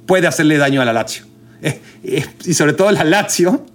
puede 0.06 0.26
hacerle 0.26 0.56
daño 0.56 0.80
a 0.80 0.84
la 0.84 0.92
Lazio. 0.92 1.24
Y 2.44 2.54
sobre 2.54 2.72
todo 2.72 2.90
la 2.92 3.04
Lazio, 3.04 3.66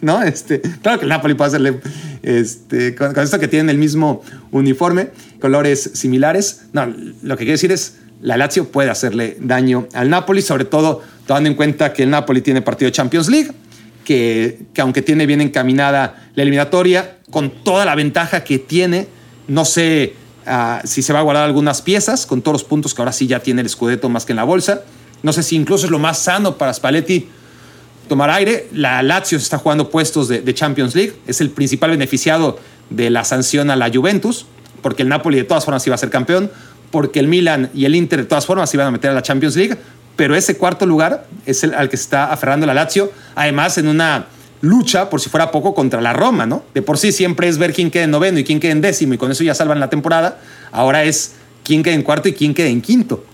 ¿no? 0.00 0.22
Este, 0.22 0.60
claro 0.82 0.98
que 1.00 1.04
el 1.04 1.10
Napoli 1.10 1.34
puede 1.34 1.48
hacerle, 1.48 1.80
este, 2.22 2.94
con, 2.94 3.18
esto 3.18 3.38
que 3.38 3.48
tienen 3.48 3.68
el 3.68 3.78
mismo 3.78 4.22
uniforme, 4.52 5.10
colores 5.40 5.90
similares. 5.94 6.62
No, 6.72 6.86
lo 6.86 7.36
que 7.36 7.44
quiero 7.44 7.52
decir 7.52 7.72
es, 7.72 7.96
la 8.22 8.36
Lazio 8.36 8.68
puede 8.68 8.90
hacerle 8.90 9.36
daño 9.40 9.88
al 9.94 10.10
Napoli, 10.10 10.42
sobre 10.42 10.64
todo 10.64 11.02
tomando 11.26 11.48
en 11.48 11.54
cuenta 11.54 11.92
que 11.92 12.02
el 12.02 12.10
Napoli 12.10 12.42
tiene 12.42 12.62
partido 12.62 12.88
de 12.88 12.92
Champions 12.92 13.28
League, 13.28 13.52
que, 14.04 14.60
que 14.74 14.80
aunque 14.80 15.02
tiene 15.02 15.26
bien 15.26 15.40
encaminada 15.40 16.28
la 16.34 16.42
eliminatoria, 16.42 17.18
con 17.30 17.50
toda 17.62 17.84
la 17.84 17.94
ventaja 17.94 18.44
que 18.44 18.58
tiene, 18.58 19.08
no 19.48 19.64
sé 19.64 20.14
ah, 20.46 20.82
si 20.84 21.02
se 21.02 21.12
va 21.12 21.20
a 21.20 21.22
guardar 21.22 21.44
algunas 21.44 21.82
piezas, 21.82 22.26
con 22.26 22.42
todos 22.42 22.54
los 22.54 22.64
puntos 22.64 22.94
que 22.94 23.00
ahora 23.00 23.12
sí 23.12 23.26
ya 23.26 23.40
tiene 23.40 23.62
el 23.62 23.68
Scudetto 23.68 24.08
más 24.08 24.26
que 24.26 24.32
en 24.32 24.36
la 24.36 24.44
bolsa. 24.44 24.82
No 25.22 25.32
sé 25.32 25.42
si 25.42 25.56
incluso 25.56 25.86
es 25.86 25.90
lo 25.90 25.98
más 25.98 26.18
sano 26.18 26.56
para 26.56 26.74
Spalletti 26.74 27.28
tomar 28.08 28.30
aire. 28.30 28.68
La 28.72 29.02
Lazio 29.02 29.38
se 29.38 29.44
está 29.44 29.58
jugando 29.58 29.90
puestos 29.90 30.28
de, 30.28 30.40
de 30.40 30.54
Champions 30.54 30.94
League, 30.94 31.14
es 31.26 31.40
el 31.40 31.50
principal 31.50 31.90
beneficiado 31.90 32.58
de 32.90 33.10
la 33.10 33.24
sanción 33.24 33.70
a 33.70 33.76
la 33.76 33.90
Juventus, 33.92 34.46
porque 34.82 35.02
el 35.02 35.08
Napoli 35.08 35.36
de 35.36 35.44
todas 35.44 35.64
formas 35.64 35.86
iba 35.86 35.94
a 35.94 35.98
ser 35.98 36.10
campeón, 36.10 36.50
porque 36.90 37.20
el 37.20 37.28
Milan 37.28 37.70
y 37.74 37.84
el 37.84 37.94
Inter 37.94 38.20
de 38.20 38.26
todas 38.26 38.46
formas 38.46 38.72
iban 38.74 38.86
a 38.86 38.90
meter 38.90 39.10
a 39.10 39.14
la 39.14 39.22
Champions 39.22 39.56
League, 39.56 39.76
pero 40.16 40.34
ese 40.34 40.56
cuarto 40.56 40.86
lugar 40.86 41.26
es 41.46 41.64
el 41.64 41.74
al 41.74 41.88
que 41.88 41.96
se 41.96 42.04
está 42.04 42.32
aferrando 42.32 42.66
la 42.66 42.74
Lazio, 42.74 43.12
además 43.34 43.78
en 43.78 43.88
una 43.88 44.26
lucha, 44.60 45.08
por 45.08 45.20
si 45.20 45.30
fuera 45.30 45.50
poco, 45.50 45.74
contra 45.74 46.00
la 46.00 46.12
Roma, 46.12 46.46
¿no? 46.46 46.62
De 46.74 46.82
por 46.82 46.98
sí 46.98 47.12
siempre 47.12 47.48
es 47.48 47.58
ver 47.58 47.72
quién 47.72 47.90
queda 47.90 48.04
en 48.04 48.10
noveno 48.10 48.38
y 48.38 48.44
quién 48.44 48.60
queda 48.60 48.72
en 48.72 48.80
décimo, 48.80 49.14
y 49.14 49.18
con 49.18 49.30
eso 49.30 49.44
ya 49.44 49.54
salvan 49.54 49.80
la 49.80 49.88
temporada. 49.88 50.38
Ahora 50.72 51.04
es 51.04 51.32
quién 51.64 51.82
queda 51.82 51.94
en 51.94 52.02
cuarto 52.02 52.28
y 52.28 52.34
quién 52.34 52.54
queda 52.54 52.68
en 52.68 52.82
quinto. 52.82 53.24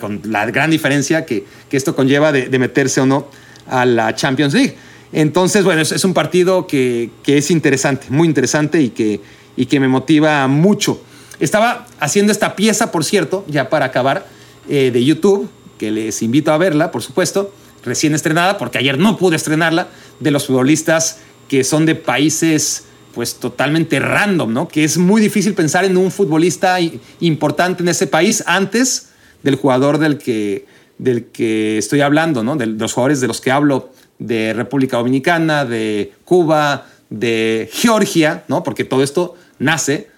Con 0.00 0.20
la 0.24 0.46
gran 0.46 0.70
diferencia 0.70 1.26
que, 1.26 1.44
que 1.68 1.76
esto 1.76 1.94
conlleva 1.94 2.32
de, 2.32 2.58
meterse 2.58 3.00
o 3.00 3.06
no 3.06 3.28
a 3.68 3.84
la 3.84 4.14
Champions 4.14 4.54
League. 4.54 4.76
Entonces, 5.12 5.64
bueno, 5.64 5.80
es, 5.82 5.92
es 5.92 6.04
un 6.04 6.14
partido 6.14 6.66
que, 6.66 7.10
que, 7.22 7.38
es 7.38 7.50
interesante, 7.50 8.06
muy 8.10 8.28
interesante 8.28 8.80
y 8.80 8.90
que, 8.90 9.20
y 9.56 9.66
que 9.66 9.80
me 9.80 9.88
motiva 9.88 10.46
mucho. 10.46 11.02
Estaba 11.40 11.86
haciendo 12.00 12.32
esta 12.32 12.56
pieza, 12.56 12.90
por 12.90 13.04
cierto, 13.04 13.44
ya 13.48 13.68
para 13.68 13.86
acabar, 13.86 14.26
eh, 14.68 14.90
de 14.92 15.04
YouTube, 15.04 15.48
que 15.78 15.90
les 15.90 16.22
invito 16.22 16.52
a 16.52 16.58
verla, 16.58 16.90
por 16.90 17.02
supuesto, 17.02 17.54
recién 17.84 18.14
estrenada, 18.14 18.58
porque 18.58 18.78
ayer 18.78 18.98
no 18.98 19.16
pude 19.16 19.36
estrenarla, 19.36 19.88
de 20.20 20.30
los 20.30 20.46
futbolistas 20.46 21.18
que 21.48 21.64
son 21.64 21.86
de 21.86 21.94
países 21.94 22.84
pues 23.14 23.36
totalmente 23.36 23.98
random, 23.98 24.52
¿no? 24.52 24.68
Que 24.68 24.84
es 24.84 24.98
muy 24.98 25.20
difícil 25.20 25.54
pensar 25.54 25.84
en 25.84 25.96
un 25.96 26.10
futbolista 26.10 26.78
importante 27.20 27.82
en 27.82 27.88
ese 27.88 28.06
país 28.06 28.44
antes 28.46 29.08
del 29.42 29.56
jugador 29.56 29.98
del 29.98 30.18
que, 30.18 30.66
del 30.98 31.24
que 31.26 31.78
estoy 31.78 32.00
hablando, 32.00 32.44
¿no? 32.44 32.56
De 32.56 32.66
los 32.66 32.92
jugadores 32.92 33.20
de 33.20 33.26
los 33.26 33.40
que 33.40 33.50
hablo 33.50 33.90
de 34.18 34.52
República 34.52 34.98
Dominicana, 34.98 35.64
de 35.64 36.12
Cuba, 36.24 36.86
de 37.10 37.68
Georgia, 37.72 38.44
¿no? 38.48 38.62
Porque 38.62 38.84
todo 38.84 39.02
esto 39.02 39.34
nace 39.58 40.08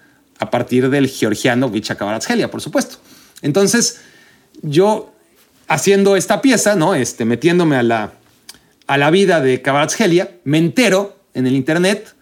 a 0.41 0.51
partir 0.51 0.91
del 0.91 1.09
georgiano 1.09 1.68
Vicha 1.68 1.97
Kvaratskhelia, 1.97 2.51
por 2.51 2.61
supuesto. 2.61 2.97
Entonces, 3.43 4.01
yo 4.62 5.12
haciendo 5.68 6.16
esta 6.16 6.41
pieza, 6.41 6.74
¿no? 6.74 6.95
Este, 6.95 7.24
metiéndome 7.24 7.76
a 7.76 7.82
la, 7.82 8.14
a 8.86 8.99
la 8.99 9.11
vida 9.11 9.41
de 9.41 9.62
Kvaratskhelia, 9.62 10.38
me 10.45 10.59
entero 10.59 11.16
en 11.34 11.47
el 11.47 11.55
internet 11.55 12.14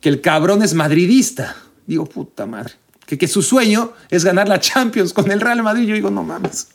que 0.00 0.10
el 0.10 0.20
cabrón 0.20 0.62
es 0.62 0.74
madridista. 0.74 1.56
Digo, 1.86 2.04
puta 2.04 2.46
madre. 2.46 2.74
Que, 3.06 3.16
que 3.18 3.26
su 3.26 3.42
sueño 3.42 3.92
es 4.10 4.24
ganar 4.24 4.48
la 4.48 4.60
Champions 4.60 5.12
con 5.12 5.30
el 5.30 5.40
Real 5.40 5.62
Madrid. 5.62 5.88
Yo 5.88 5.94
digo, 5.94 6.10
no 6.10 6.22
mames. 6.22 6.68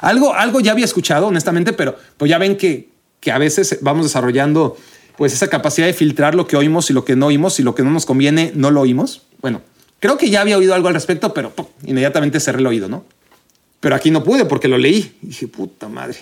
Algo, 0.00 0.34
algo 0.34 0.60
ya 0.60 0.72
había 0.72 0.84
escuchado, 0.84 1.26
honestamente, 1.26 1.72
pero 1.72 1.98
pues 2.16 2.30
ya 2.30 2.38
ven 2.38 2.56
que, 2.56 2.88
que 3.18 3.32
a 3.32 3.38
veces 3.38 3.78
vamos 3.82 4.06
desarrollando 4.06 4.76
pues 5.16 5.32
esa 5.32 5.48
capacidad 5.48 5.86
de 5.86 5.92
filtrar 5.92 6.34
lo 6.34 6.46
que 6.46 6.56
oímos 6.56 6.88
y 6.88 6.92
lo 6.94 7.04
que 7.04 7.16
no 7.16 7.26
oímos 7.26 7.60
y 7.60 7.62
lo 7.62 7.74
que 7.74 7.82
no 7.82 7.90
nos 7.90 8.06
conviene 8.06 8.52
no 8.54 8.70
lo 8.70 8.80
oímos. 8.80 9.26
Bueno, 9.42 9.60
creo 10.00 10.18
que 10.18 10.30
ya 10.30 10.40
había 10.40 10.58
oído 10.58 10.74
algo 10.74 10.88
al 10.88 10.94
respecto, 10.94 11.32
pero 11.32 11.50
¡pum! 11.50 11.66
inmediatamente 11.84 12.40
cerré 12.40 12.58
el 12.58 12.66
oído, 12.66 12.88
¿no? 12.88 13.04
Pero 13.80 13.94
aquí 13.94 14.10
no 14.10 14.24
pude 14.24 14.44
porque 14.44 14.68
lo 14.68 14.78
leí. 14.78 15.16
Y 15.22 15.28
dije, 15.28 15.48
puta 15.48 15.88
madre. 15.88 16.18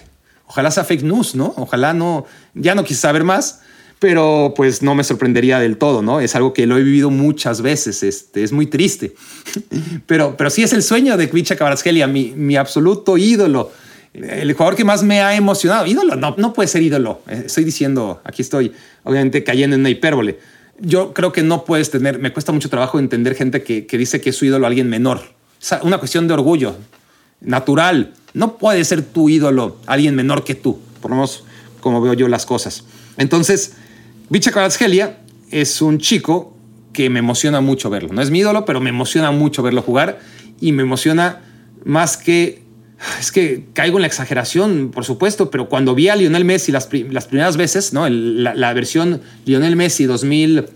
Ojalá 0.46 0.70
sea 0.70 0.84
fake 0.84 1.02
news, 1.02 1.34
¿no? 1.34 1.54
Ojalá 1.56 1.92
no, 1.92 2.24
ya 2.54 2.74
no 2.74 2.84
quise 2.84 3.00
saber 3.00 3.24
más, 3.24 3.60
pero 3.98 4.54
pues 4.56 4.82
no 4.82 4.94
me 4.94 5.04
sorprendería 5.04 5.58
del 5.58 5.76
todo, 5.76 6.02
¿no? 6.02 6.20
Es 6.20 6.34
algo 6.36 6.52
que 6.52 6.66
lo 6.66 6.78
he 6.78 6.82
vivido 6.82 7.10
muchas 7.10 7.60
veces, 7.60 8.02
este, 8.02 8.44
es 8.44 8.52
muy 8.52 8.66
triste. 8.66 9.14
pero, 10.06 10.36
pero 10.36 10.50
sí 10.50 10.62
es 10.62 10.72
el 10.72 10.82
sueño 10.82 11.16
de 11.16 11.28
Kvicha 11.28 11.56
Kvaratskhelia, 11.56 12.06
mi, 12.06 12.32
mi 12.34 12.56
absoluto 12.56 13.18
ídolo. 13.18 13.70
El 14.14 14.52
jugador 14.54 14.74
que 14.74 14.84
más 14.84 15.02
me 15.02 15.20
ha 15.20 15.34
emocionado. 15.34 15.86
Ídolo, 15.86 16.16
no, 16.16 16.34
no 16.38 16.52
puede 16.52 16.68
ser 16.68 16.82
ídolo. 16.82 17.20
Eh, 17.28 17.42
estoy 17.46 17.64
diciendo, 17.64 18.22
aquí 18.24 18.42
estoy, 18.42 18.72
obviamente 19.04 19.44
cayendo 19.44 19.74
en 19.74 19.80
una 19.80 19.90
hipérbole. 19.90 20.38
Yo 20.80 21.12
creo 21.12 21.32
que 21.32 21.42
no 21.42 21.64
puedes 21.64 21.90
tener, 21.90 22.18
me 22.18 22.32
cuesta 22.32 22.52
mucho 22.52 22.68
trabajo 22.68 22.98
entender 22.98 23.34
gente 23.34 23.62
que, 23.62 23.86
que 23.86 23.98
dice 23.98 24.20
que 24.20 24.30
es 24.30 24.36
su 24.36 24.44
ídolo 24.44 24.66
alguien 24.66 24.88
menor. 24.88 25.20
Es 25.60 25.72
una 25.82 25.98
cuestión 25.98 26.28
de 26.28 26.34
orgullo 26.34 26.76
natural. 27.40 28.14
No 28.34 28.58
puede 28.58 28.84
ser 28.84 29.02
tu 29.02 29.28
ídolo 29.28 29.78
alguien 29.86 30.14
menor 30.14 30.44
que 30.44 30.54
tú, 30.54 30.78
por 31.00 31.10
lo 31.10 31.16
menos 31.16 31.44
como 31.80 32.00
veo 32.00 32.14
yo 32.14 32.28
las 32.28 32.46
cosas. 32.46 32.84
Entonces, 33.16 33.74
Kvaratskhelia 34.30 35.18
es 35.50 35.80
un 35.82 35.98
chico 35.98 36.56
que 36.92 37.10
me 37.10 37.18
emociona 37.20 37.60
mucho 37.60 37.90
verlo. 37.90 38.12
No 38.12 38.22
es 38.22 38.30
mi 38.30 38.40
ídolo, 38.40 38.64
pero 38.64 38.80
me 38.80 38.90
emociona 38.90 39.30
mucho 39.30 39.62
verlo 39.62 39.82
jugar 39.82 40.20
y 40.60 40.72
me 40.72 40.82
emociona 40.82 41.40
más 41.84 42.16
que 42.16 42.62
es 43.20 43.30
que 43.30 43.66
caigo 43.72 43.98
en 43.98 44.02
la 44.02 44.06
exageración, 44.06 44.90
por 44.92 45.04
supuesto, 45.04 45.50
pero 45.50 45.68
cuando 45.68 45.94
vi 45.94 46.08
a 46.08 46.16
Lionel 46.16 46.44
Messi 46.44 46.72
las, 46.72 46.88
las 47.10 47.26
primeras 47.26 47.56
veces, 47.56 47.92
¿no? 47.92 48.08
La, 48.08 48.72
versión 48.72 49.20
Lionel 49.44 49.76
Messi 49.76 50.04
2000, 50.04 50.66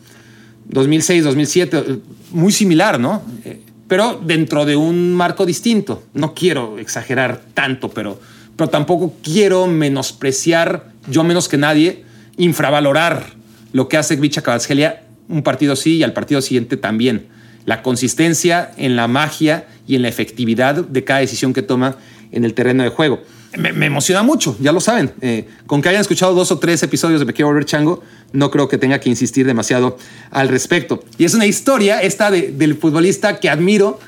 2006, 0.67 1.25
2007, 1.25 1.85
muy 2.31 2.53
similar, 2.53 3.01
¿no? 3.01 3.23
Eh, 3.45 3.61
pero 3.89 4.21
dentro 4.25 4.65
de 4.65 4.77
un 4.77 5.15
marco 5.15 5.45
distinto. 5.45 6.05
No 6.15 6.33
quiero 6.35 6.79
exagerar 6.79 7.43
tanto, 7.55 7.91
pero, 7.91 8.21
pero 8.57 8.71
tampoco 8.71 9.15
quiero 9.23 9.67
menospreciar, 9.67 10.93
yo 11.09 11.25
menos 11.25 11.49
que 11.49 11.59
nadie, 11.59 12.05
infravalorar 12.37 13.35
lo 13.73 13.89
que 13.89 13.97
hace 13.97 14.17
Vicha 14.17 14.43
Kvaratskhelia 14.43 15.03
un 15.29 15.43
partido 15.43 15.77
sí 15.77 15.97
y 15.97 16.03
al 16.03 16.13
partido 16.13 16.43
siguiente 16.43 16.77
también. 16.77 17.27
La 17.65 17.83
consistencia 17.83 18.73
en 18.77 18.97
la 18.97 19.09
magia 19.09 19.67
y 19.87 19.97
en 19.97 20.03
la 20.03 20.09
efectividad 20.09 20.75
de 20.75 21.05
cada 21.05 21.21
decisión 21.21 21.53
que 21.53 21.63
toma 21.63 21.97
en 22.33 22.45
el 22.45 22.55
terreno 22.55 22.83
de 22.83 22.89
juego. 22.89 23.23
Me, 23.57 23.87
emociona 23.87 24.23
mucho, 24.23 24.57
ya 24.61 24.73
lo 24.73 24.81
saben. 24.81 25.13
Eh, 25.21 25.47
con 25.67 25.83
que 25.83 25.91
hayan 25.91 26.01
escuchado 26.01 26.35
dos 26.35 26.51
o 26.51 26.59
tres 26.59 26.83
episodios 26.83 27.21
de 27.21 27.27
Me 27.27 27.35
Quiero 27.35 27.49
Volver 27.49 27.67
Chango, 27.67 28.03
no 28.33 28.51
creo 28.51 28.69
que 28.69 28.79
tenga 28.79 28.99
que 28.99 29.11
insistir 29.11 29.47
demasiado 29.47 29.99
al 30.31 30.49
respecto. 30.49 31.05
Y 31.19 31.25
es 31.25 31.35
una 31.35 31.47
historia 31.47 32.01
esta 32.01 32.31
de, 32.31 32.51
del 32.51 32.77
futbolista 32.77 33.41
que 33.41 33.51
admiro 33.51 34.01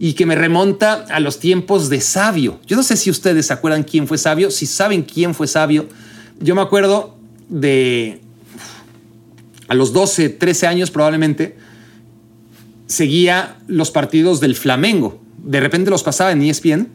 y 0.00 0.14
que 0.14 0.26
me 0.26 0.34
remonta 0.34 1.04
a 1.10 1.20
los 1.20 1.38
tiempos 1.38 1.88
de 1.88 2.00
Sabio. 2.00 2.60
Yo 2.66 2.76
no 2.76 2.82
sé 2.82 2.96
si 2.96 3.10
ustedes 3.10 3.46
se 3.46 3.52
acuerdan 3.52 3.84
quién 3.84 4.06
fue 4.06 4.18
Sabio, 4.18 4.50
si 4.50 4.66
saben 4.66 5.02
quién 5.02 5.34
fue 5.34 5.46
Sabio. 5.46 5.88
Yo 6.40 6.54
me 6.54 6.60
acuerdo 6.60 7.16
de 7.48 8.20
a 9.68 9.74
los 9.74 9.92
12, 9.92 10.30
13 10.30 10.66
años 10.66 10.90
probablemente, 10.90 11.56
seguía 12.86 13.58
los 13.66 13.90
partidos 13.90 14.40
del 14.40 14.56
Flamengo. 14.56 15.20
De 15.36 15.60
repente 15.60 15.90
los 15.90 16.02
pasaba 16.02 16.32
en 16.32 16.42
ESPN, 16.42 16.88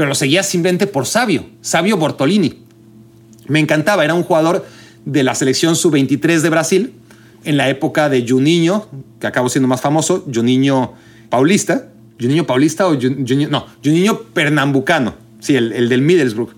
pero 0.00 0.08
los 0.08 0.16
seguía 0.16 0.42
simplemente 0.42 0.86
por 0.86 1.04
Sabio, 1.04 1.44
Sabio 1.60 1.98
Bortolini. 1.98 2.60
Me 3.48 3.60
encantaba, 3.60 4.02
era 4.02 4.14
un 4.14 4.22
jugador 4.22 4.64
de 5.04 5.22
la 5.22 5.34
selección 5.34 5.76
sub-23 5.76 6.40
de 6.40 6.48
Brasil 6.48 6.94
en 7.44 7.58
la 7.58 7.68
época 7.68 8.08
de 8.08 8.24
Juninho, 8.26 8.88
que 9.20 9.26
acabó 9.26 9.50
siendo 9.50 9.68
más 9.68 9.82
famoso, 9.82 10.24
Juninho 10.34 10.94
Paulista. 11.28 11.90
Juninho 12.18 12.46
Paulista 12.46 12.88
o 12.88 12.94
Juninho, 12.94 13.50
no, 13.50 13.66
Juninho 13.84 14.22
Pernambucano, 14.22 15.16
sí, 15.38 15.54
el, 15.54 15.70
el 15.74 15.90
del 15.90 16.00
Middlesbrough 16.00 16.54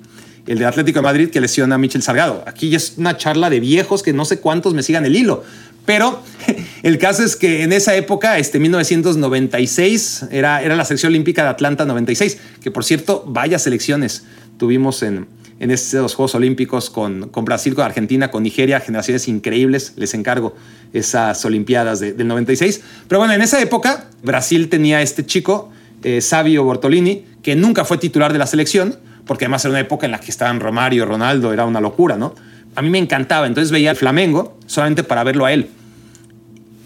el 0.47 0.59
de 0.59 0.66
Atlético 0.66 0.99
de 0.99 1.03
Madrid 1.03 1.30
que 1.30 1.40
lesiona 1.40 1.76
a 1.76 1.78
Michel 1.78 2.03
Salgado. 2.03 2.43
Aquí 2.47 2.74
es 2.74 2.95
una 2.97 3.16
charla 3.16 3.51
de 3.51 3.61
viejos 3.61 4.03
que 4.03 4.12
no 4.12 4.24
sé 4.24 4.40
cuántos 4.40 4.74
me 4.74 4.82
sigan 4.82 5.05
el 5.05 5.16
hilo. 5.16 5.45
Pero 5.84 6.22
el 6.82 6.99
caso 6.99 7.22
es 7.24 7.36
que 7.36 7.62
en 7.62 7.72
esa 7.72 7.95
época, 7.97 8.38
este 8.38 8.59
1996, 8.59 10.26
era, 10.30 10.62
era 10.62 10.76
la 10.76 10.84
selección 10.84 11.11
olímpica 11.11 11.43
de 11.43 11.49
Atlanta 11.49 11.84
96, 11.84 12.38
que 12.62 12.70
por 12.70 12.84
cierto, 12.84 13.24
vaya 13.26 13.59
selecciones 13.59 14.24
tuvimos 14.59 15.03
en, 15.03 15.26
en 15.59 15.70
estos 15.70 16.14
Juegos 16.14 16.34
Olímpicos 16.34 16.88
con, 16.90 17.28
con 17.30 17.45
Brasil, 17.45 17.74
con 17.74 17.84
Argentina, 17.84 18.30
con 18.30 18.43
Nigeria, 18.43 18.78
generaciones 18.80 19.26
increíbles. 19.28 19.95
Les 19.97 20.14
encargo 20.14 20.55
esas 20.93 21.45
Olimpiadas 21.45 22.01
de, 22.01 22.12
del 22.12 22.28
96. 22.28 22.80
Pero 23.09 23.18
bueno, 23.18 23.34
en 23.34 23.43
esa 23.43 23.61
época, 23.61 24.09
Brasil 24.22 24.68
tenía 24.68 25.03
este 25.03 25.26
chico, 25.26 25.70
eh, 26.05 26.20
Sabio 26.20 26.64
Bortolini, 26.64 27.24
que 27.43 27.57
nunca 27.57 27.84
fue 27.84 27.99
titular 27.99 28.32
de 28.32 28.38
la 28.38 28.47
selección 28.47 28.99
porque 29.33 29.47
además 29.47 29.64
era 29.64 29.70
una 29.70 29.80
época 29.80 30.05
en 30.05 30.12
la 30.12 30.20
que 30.20 30.30
estaban 30.30 30.61
Romario, 30.61 31.07
Ronaldo, 31.07 31.55
era 31.55 31.64
una 31.64 31.80
locura, 31.80 32.18
¿no? 32.18 32.35
A 32.74 32.83
mí 32.83 32.91
me 32.91 32.99
encantaba, 32.99 33.47
entonces 33.47 33.70
veía 33.70 33.89
al 33.89 33.97
Flamengo 33.97 34.59
solamente 34.66 35.05
para 35.05 35.24
verlo 35.24 35.47
a 35.47 35.55
él. 35.55 35.70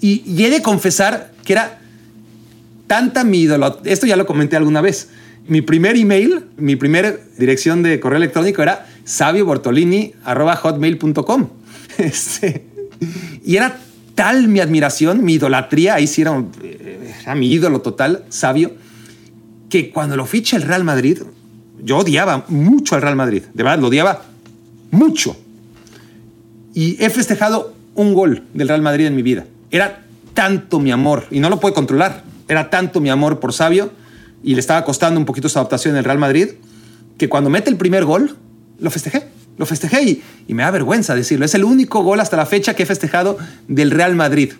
Y, 0.01 0.22
y 0.24 0.44
he 0.44 0.51
de 0.51 0.62
confesar 0.62 1.32
que 1.44 1.55
era 1.55 1.80
tanta 2.86 3.24
mi 3.24 3.40
ídolo, 3.40 3.80
esto 3.82 4.07
ya 4.07 4.14
lo 4.14 4.26
comenté 4.26 4.55
alguna 4.55 4.80
vez, 4.80 5.09
mi 5.49 5.61
primer 5.61 5.97
email, 5.97 6.44
mi 6.57 6.76
primera 6.76 7.16
dirección 7.36 7.82
de 7.82 7.99
correo 7.99 8.18
electrónico 8.18 8.62
era 8.62 8.86
sabiobortolini.hotmail.com. 9.05 11.49
Este, 11.99 12.64
y 13.44 13.57
era 13.57 13.76
tal 14.14 14.47
mi 14.47 14.61
admiración, 14.61 15.24
mi 15.24 15.34
idolatría, 15.34 15.94
ahí 15.94 16.07
sí 16.07 16.22
era, 16.22 16.40
era 17.22 17.34
mi 17.34 17.51
ídolo 17.51 17.80
total, 17.80 18.22
sabio, 18.28 18.70
que 19.68 19.90
cuando 19.90 20.14
lo 20.14 20.26
ficha 20.26 20.57
el 20.57 20.62
Real 20.62 20.84
Madrid, 20.84 21.22
yo 21.83 21.99
odiaba 21.99 22.45
mucho 22.49 22.95
al 22.95 23.03
Real 23.03 23.16
Madrid, 23.16 23.43
de 23.53 23.62
verdad, 23.62 23.79
lo 23.79 23.89
odiaba 23.89 24.22
mucho. 24.91 25.37
Y 26.74 27.03
he 27.03 27.11
festejado 27.11 27.74
un 27.95 28.14
gol 28.14 28.45
del 28.55 28.68
Real 28.68 28.83
Madrid 28.83 29.07
en 29.07 29.16
mi 29.16 29.22
vida. 29.22 29.47
Era 29.70 30.05
tanto 30.35 30.79
mi 30.79 30.91
amor, 30.91 31.27
y 31.31 31.41
no 31.41 31.49
lo 31.49 31.61
puedo 31.61 31.74
controlar, 31.74 32.24
era 32.49 32.70
tanto 32.70 33.01
mi 33.01 33.11
amor 33.11 33.41
por 33.41 33.53
Sabio, 33.53 33.91
y 34.43 34.55
le 34.55 34.61
estaba 34.61 34.85
costando 34.85 35.18
un 35.18 35.27
poquito 35.27 35.49
su 35.49 35.59
adaptación 35.59 35.95
en 35.95 35.99
el 35.99 36.05
Real 36.05 36.18
Madrid, 36.18 36.51
que 37.18 37.29
cuando 37.29 37.51
mete 37.51 37.70
el 37.70 37.77
primer 37.77 38.05
gol, 38.05 38.37
lo 38.79 38.91
festejé. 38.91 39.29
Lo 39.59 39.64
festejé 39.64 40.03
y, 40.03 40.22
y 40.49 40.55
me 40.55 40.64
da 40.64 40.70
vergüenza 40.70 41.14
decirlo. 41.14 41.47
Es 41.47 41.55
el 41.55 41.64
único 41.64 42.03
gol 42.03 42.20
hasta 42.20 42.37
la 42.37 42.45
fecha 42.45 42.74
que 42.74 42.83
he 42.83 42.87
festejado 42.87 43.39
del 43.68 43.91
Real 43.91 44.14
Madrid. 44.14 44.53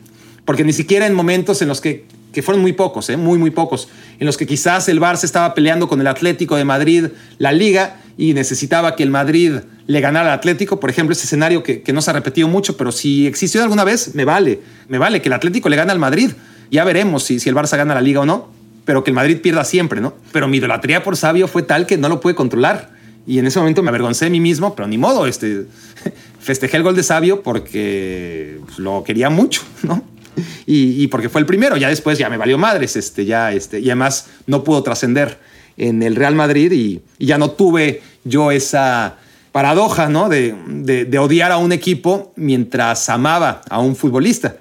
Porque 0.47 0.65
ni 0.65 0.73
siquiera 0.73 1.07
en 1.07 1.13
momentos 1.13 1.61
en 1.61 1.69
los 1.69 1.83
que, 1.83 2.07
que 2.33 2.43
fueron 2.43 2.61
muy 2.63 2.73
pocos, 2.73 3.09
¿eh? 3.09 3.17
muy, 3.17 3.39
muy 3.39 3.51
pocos, 3.51 3.89
en 4.19 4.27
los 4.27 4.37
que 4.37 4.47
quizás 4.47 4.89
el 4.89 5.01
Barça 5.01 5.25
estaba 5.25 5.55
peleando 5.55 5.89
con 5.89 6.01
el 6.01 6.07
Atlético 6.07 6.57
de 6.57 6.65
Madrid 6.65 7.07
la 7.39 7.53
liga 7.53 8.01
y 8.19 8.35
necesitaba 8.35 8.97
que 8.97 9.03
el 9.03 9.11
Madrid 9.11 9.55
le 9.87 10.01
ganara 10.01 10.33
al 10.33 10.39
Atlético, 10.39 10.81
por 10.81 10.91
ejemplo, 10.91 11.13
ese 11.13 11.25
escenario 11.25 11.63
que, 11.63 11.83
que 11.83 11.93
no 11.93 12.03
se 12.03 12.11
ha 12.11 12.13
repetido 12.13 12.49
mucho, 12.49 12.77
pero 12.77 12.93
si 12.93 13.27
existió 13.27 13.63
alguna 13.63 13.85
vez, 13.85 14.15
me 14.15 14.25
vale, 14.25 14.61
me 14.89 14.99
vale 14.99 15.23
que 15.23 15.29
el 15.29 15.35
Atlético 15.35 15.69
le 15.69 15.77
gane 15.77 15.93
al 15.93 15.99
Madrid. 15.99 16.33
Ya 16.71 16.85
veremos 16.85 17.23
si, 17.23 17.39
si 17.39 17.49
el 17.49 17.55
Barça 17.55 17.77
gana 17.77 17.95
la 17.95 18.01
liga 18.01 18.21
o 18.21 18.27
no, 18.27 18.49
pero 18.85 19.05
que 19.05 19.11
el 19.11 19.15
Madrid 19.15 19.41
pierda 19.41 19.65
siempre, 19.65 20.01
¿no? 20.01 20.15
Pero 20.33 20.49
mi 20.49 20.57
idolatría 20.57 21.03
por 21.03 21.17
Sabio 21.17 21.49
fue 21.49 21.63
tal 21.63 21.87
que 21.87 21.99
no 21.99 22.09
lo 22.09 22.21
pude 22.21 22.35
controlar. 22.35 22.91
Y 23.27 23.39
en 23.41 23.47
ese 23.47 23.59
momento 23.59 23.83
me 23.83 23.89
avergoncé 23.89 24.27
de 24.27 24.31
mí 24.31 24.41
mismo, 24.41 24.75
pero 24.75 24.87
ni 24.87 24.97
modo, 24.97 25.27
este, 25.27 25.67
festejé 26.41 26.77
el 26.77 26.85
gol 26.85 26.95
de 26.95 27.03
Sabio 27.03 27.43
porque 27.43 28.61
pues, 28.65 28.79
lo 28.79 29.03
quería 29.05 29.29
mucho, 29.29 29.63
¿no? 29.83 30.03
Y, 30.67 31.07
porque 31.09 31.29
fue 31.29 31.41
el 31.41 31.47
primero, 31.47 31.77
ya 31.77 31.89
después 31.89 32.19
ya 32.19 32.29
me 32.29 32.37
valió 32.37 32.59
madres, 32.59 32.97
este, 32.97 33.25
ya, 33.25 33.53
este, 33.53 33.81
y 33.81 33.87
además 33.87 34.27
no 34.47 34.65
pudo 34.65 34.83
trascender 34.83 35.39
en 35.77 36.03
el 36.03 36.17
Real 36.17 36.35
Madrid 36.35 36.73
y, 36.73 37.03
y, 37.19 37.27
ya 37.27 37.39
no 37.39 37.51
tuve 37.51 38.03
yo 38.25 38.51
esa 38.51 39.17
paradoja, 39.53 40.09
¿no? 40.09 40.29
De, 40.29 40.55
de, 40.67 41.05
de, 41.05 41.19
odiar 41.19 41.53
a 41.53 41.59
un 41.59 41.73
equipo 41.73 42.33
mientras 42.37 43.09
amaba 43.09 43.63
a 43.69 43.81
un 43.81 43.95
futbolista. 43.95 44.57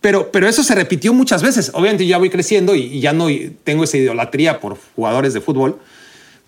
Pero, 0.00 0.32
pero 0.32 0.48
eso 0.48 0.62
se 0.62 0.74
repitió 0.74 1.12
muchas 1.12 1.42
veces. 1.42 1.70
Obviamente 1.74 2.06
ya 2.06 2.18
voy 2.18 2.30
creciendo 2.30 2.74
y, 2.74 2.82
y 2.82 3.00
ya 3.00 3.12
no 3.12 3.26
tengo 3.62 3.84
esa 3.84 3.98
idolatría 3.98 4.58
por 4.58 4.78
jugadores 4.96 5.34
de 5.34 5.40
fútbol, 5.40 5.78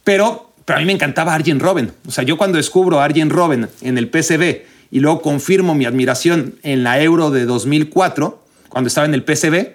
pero 0.03 0.55
pero 0.65 0.79
a 0.79 0.81
mí 0.81 0.87
me 0.87 0.93
encantaba 0.93 1.35
Arjen 1.35 1.61
Robben. 1.61 1.93
O 2.07 2.11
sea, 2.11 2.25
yo 2.25 2.37
cuando 2.37 2.57
descubro 2.57 3.01
a 3.01 3.05
Arjen 3.05 3.31
Robben 3.31 3.69
en 3.83 3.99
el 3.99 4.09
PSV 4.11 4.63
y 4.91 5.01
luego 5.01 5.21
confirmo 5.21 5.75
mi 5.75 5.85
admiración 5.85 6.55
en 6.63 6.85
la 6.85 7.03
Euro 7.03 7.31
de 7.31 7.45
2004, 7.45 8.43
cuando 8.75 8.89
estaba 8.89 9.07
en 9.07 9.15
el 9.15 9.23
PSV, 9.23 9.69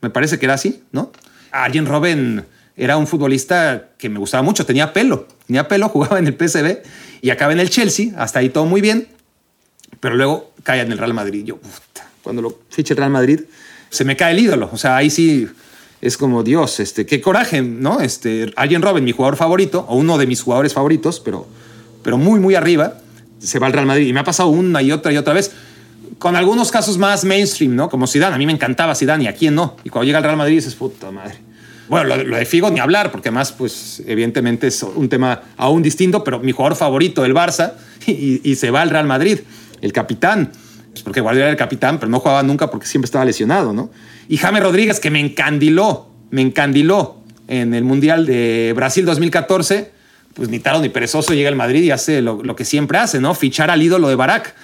me 0.00 0.10
parece 0.10 0.40
que 0.40 0.46
era 0.46 0.54
así, 0.54 0.82
¿no? 0.90 1.12
Arjen 1.52 1.86
Robben 1.86 2.44
era 2.76 2.96
un 2.96 3.06
futbolista 3.06 3.90
que 3.96 4.08
me 4.08 4.18
gustaba 4.18 4.42
mucho, 4.42 4.66
tenía 4.66 4.92
pelo, 4.92 5.28
tenía 5.46 5.68
pelo, 5.68 5.88
jugaba 5.88 6.18
en 6.18 6.26
el 6.26 6.34
PSV 6.34 6.78
y 7.22 7.30
acaba 7.30 7.52
en 7.52 7.60
el 7.60 7.70
Chelsea, 7.70 8.12
hasta 8.16 8.40
ahí 8.40 8.48
todo 8.48 8.66
muy 8.66 8.80
bien, 8.80 9.06
pero 10.00 10.16
luego 10.16 10.52
cae 10.64 10.80
en 10.80 10.90
el 10.90 10.98
Real 10.98 11.14
Madrid. 11.14 11.44
Yo, 11.44 11.58
puta, 11.58 12.10
cuando 12.24 12.42
lo 12.42 12.58
fiche 12.70 12.92
el 12.94 12.96
Real 12.96 13.12
Madrid, 13.12 13.42
se 13.88 14.04
me 14.04 14.16
cae 14.16 14.32
el 14.32 14.40
ídolo. 14.40 14.68
O 14.72 14.78
sea, 14.78 14.96
ahí 14.96 15.10
sí 15.10 15.46
es 16.00 16.16
como 16.16 16.42
Dios, 16.42 16.80
este, 16.80 17.06
qué 17.06 17.20
coraje, 17.20 17.62
¿no? 17.62 18.00
Este, 18.00 18.52
Arjen 18.56 18.82
Robben, 18.82 19.04
mi 19.04 19.12
jugador 19.12 19.36
favorito, 19.36 19.86
o 19.88 19.94
uno 19.94 20.18
de 20.18 20.26
mis 20.26 20.42
jugadores 20.42 20.74
favoritos, 20.74 21.20
pero, 21.20 21.46
pero 22.02 22.18
muy, 22.18 22.40
muy 22.40 22.56
arriba, 22.56 22.94
se 23.38 23.60
va 23.60 23.68
al 23.68 23.74
Real 23.74 23.86
Madrid. 23.86 24.08
Y 24.08 24.12
me 24.12 24.18
ha 24.18 24.24
pasado 24.24 24.48
una 24.48 24.82
y 24.82 24.90
otra 24.90 25.12
y 25.12 25.18
otra 25.18 25.34
vez, 25.34 25.52
con 26.18 26.36
algunos 26.36 26.70
casos 26.70 26.98
más 26.98 27.24
mainstream, 27.24 27.74
¿no? 27.74 27.88
Como 27.88 28.06
Zidane. 28.06 28.34
A 28.34 28.38
mí 28.38 28.46
me 28.46 28.52
encantaba 28.52 28.94
Zidane 28.94 29.24
y 29.24 29.26
a 29.26 29.34
quién 29.34 29.54
no. 29.54 29.76
Y 29.84 29.90
cuando 29.90 30.06
llega 30.06 30.18
al 30.18 30.24
Real 30.24 30.36
Madrid 30.36 30.56
dices, 30.56 30.74
puta 30.74 31.10
madre. 31.10 31.38
Bueno, 31.88 32.16
lo, 32.16 32.36
de 32.36 32.44
Figo 32.44 32.70
ni 32.70 32.78
hablar, 32.78 33.10
porque 33.10 33.30
además, 33.30 33.50
pues, 33.50 34.00
evidentemente 34.06 34.68
es 34.68 34.82
un 34.82 35.08
tema 35.08 35.42
aún 35.56 35.82
distinto, 35.82 36.22
pero 36.22 36.38
mi 36.38 36.52
jugador 36.52 36.76
favorito, 36.76 37.24
el 37.24 37.34
Barça, 37.34 37.72
y, 38.06 38.54
se 38.54 38.70
va 38.70 38.82
al 38.82 38.90
Real 38.90 39.06
Madrid, 39.06 39.40
el 39.80 39.92
capitán. 39.92 40.52
Pues 40.92 41.02
porque 41.02 41.20
Guardiola 41.20 41.46
era 41.46 41.52
el 41.52 41.58
capitán, 41.58 41.98
pero 41.98 42.08
no 42.08 42.20
jugaba 42.20 42.42
nunca 42.42 42.70
porque 42.70 42.86
siempre 42.86 43.06
estaba 43.06 43.24
lesionado, 43.24 43.72
¿no? 43.72 43.90
Y 44.28 44.36
James 44.36 44.62
Rodríguez, 44.62 45.00
que 45.00 45.10
me 45.10 45.20
encandiló, 45.20 46.10
me 46.30 46.42
encandiló 46.42 47.16
en 47.48 47.74
el 47.74 47.84
Mundial 47.84 48.26
de 48.26 48.72
Brasil 48.76 49.04
2014, 49.04 49.90
pues 50.34 50.48
ni 50.48 50.60
taro 50.60 50.80
ni 50.80 50.88
perezoso 50.88 51.34
llega 51.34 51.48
al 51.48 51.56
Madrid 51.56 51.82
y 51.82 51.90
hace 51.90 52.22
lo, 52.22 52.42
lo, 52.42 52.54
que 52.54 52.64
siempre 52.64 52.98
hace, 52.98 53.20
¿no? 53.20 53.34
Fichar 53.34 53.70
al 53.70 53.82
ídolo 53.82 54.08
de 54.08 54.14
Barak. 54.14 54.54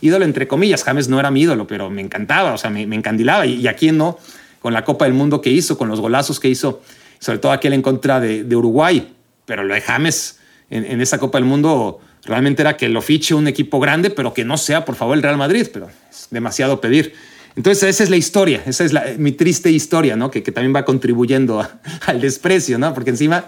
Ídolo 0.00 0.24
entre 0.24 0.48
comillas, 0.48 0.84
James 0.84 1.08
no 1.08 1.18
era 1.20 1.30
mi 1.30 1.42
ídolo, 1.42 1.66
pero 1.66 1.90
me 1.90 2.00
encantaba, 2.00 2.52
o 2.54 2.58
sea, 2.58 2.70
me, 2.70 2.86
me 2.86 2.96
encandilaba. 2.96 3.46
Y, 3.46 3.54
y, 3.54 3.68
a 3.68 3.76
no, 3.92 4.18
con 4.60 4.72
la 4.72 4.84
Copa 4.84 5.04
del 5.04 5.14
Mundo 5.14 5.40
que 5.40 5.50
hizo, 5.50 5.76
con 5.78 5.88
los 5.88 6.00
golazos 6.00 6.40
que 6.40 6.48
hizo, 6.48 6.82
sobre 7.18 7.38
todo 7.38 7.52
aquel 7.52 7.72
en 7.72 7.82
contra 7.82 8.20
de, 8.20 8.44
de 8.44 8.56
Uruguay. 8.56 9.14
Pero 9.46 9.64
lo 9.64 9.74
de 9.74 9.80
James 9.80 10.38
en, 10.70 10.84
en, 10.84 11.00
esa 11.00 11.18
Copa 11.18 11.38
del 11.38 11.46
Mundo 11.46 12.00
realmente 12.24 12.62
era 12.62 12.76
que 12.76 12.88
lo 12.88 13.02
fiche 13.02 13.34
un 13.34 13.48
equipo 13.48 13.80
grande, 13.80 14.10
pero 14.10 14.32
que 14.34 14.44
no 14.44 14.56
sea, 14.56 14.84
por 14.84 14.94
favor, 14.94 15.16
el 15.16 15.22
Real 15.22 15.36
Madrid, 15.36 15.66
pero 15.72 15.88
es 16.10 16.28
demasiado 16.30 16.80
pedir. 16.80 17.14
Entonces 17.56 17.82
esa 17.82 18.04
es 18.04 18.10
la 18.10 18.16
historia, 18.16 18.62
esa 18.66 18.84
es 18.84 18.92
la, 18.92 19.04
mi 19.18 19.32
triste 19.32 19.70
historia, 19.70 20.16
¿no? 20.16 20.30
Que, 20.30 20.40
también 20.40 20.74
va 20.74 20.84
contribuyendo 20.84 21.66
al 22.06 22.20
desprecio, 22.20 22.78
¿no? 22.78 22.94
Porque 22.94 23.10
encima 23.10 23.44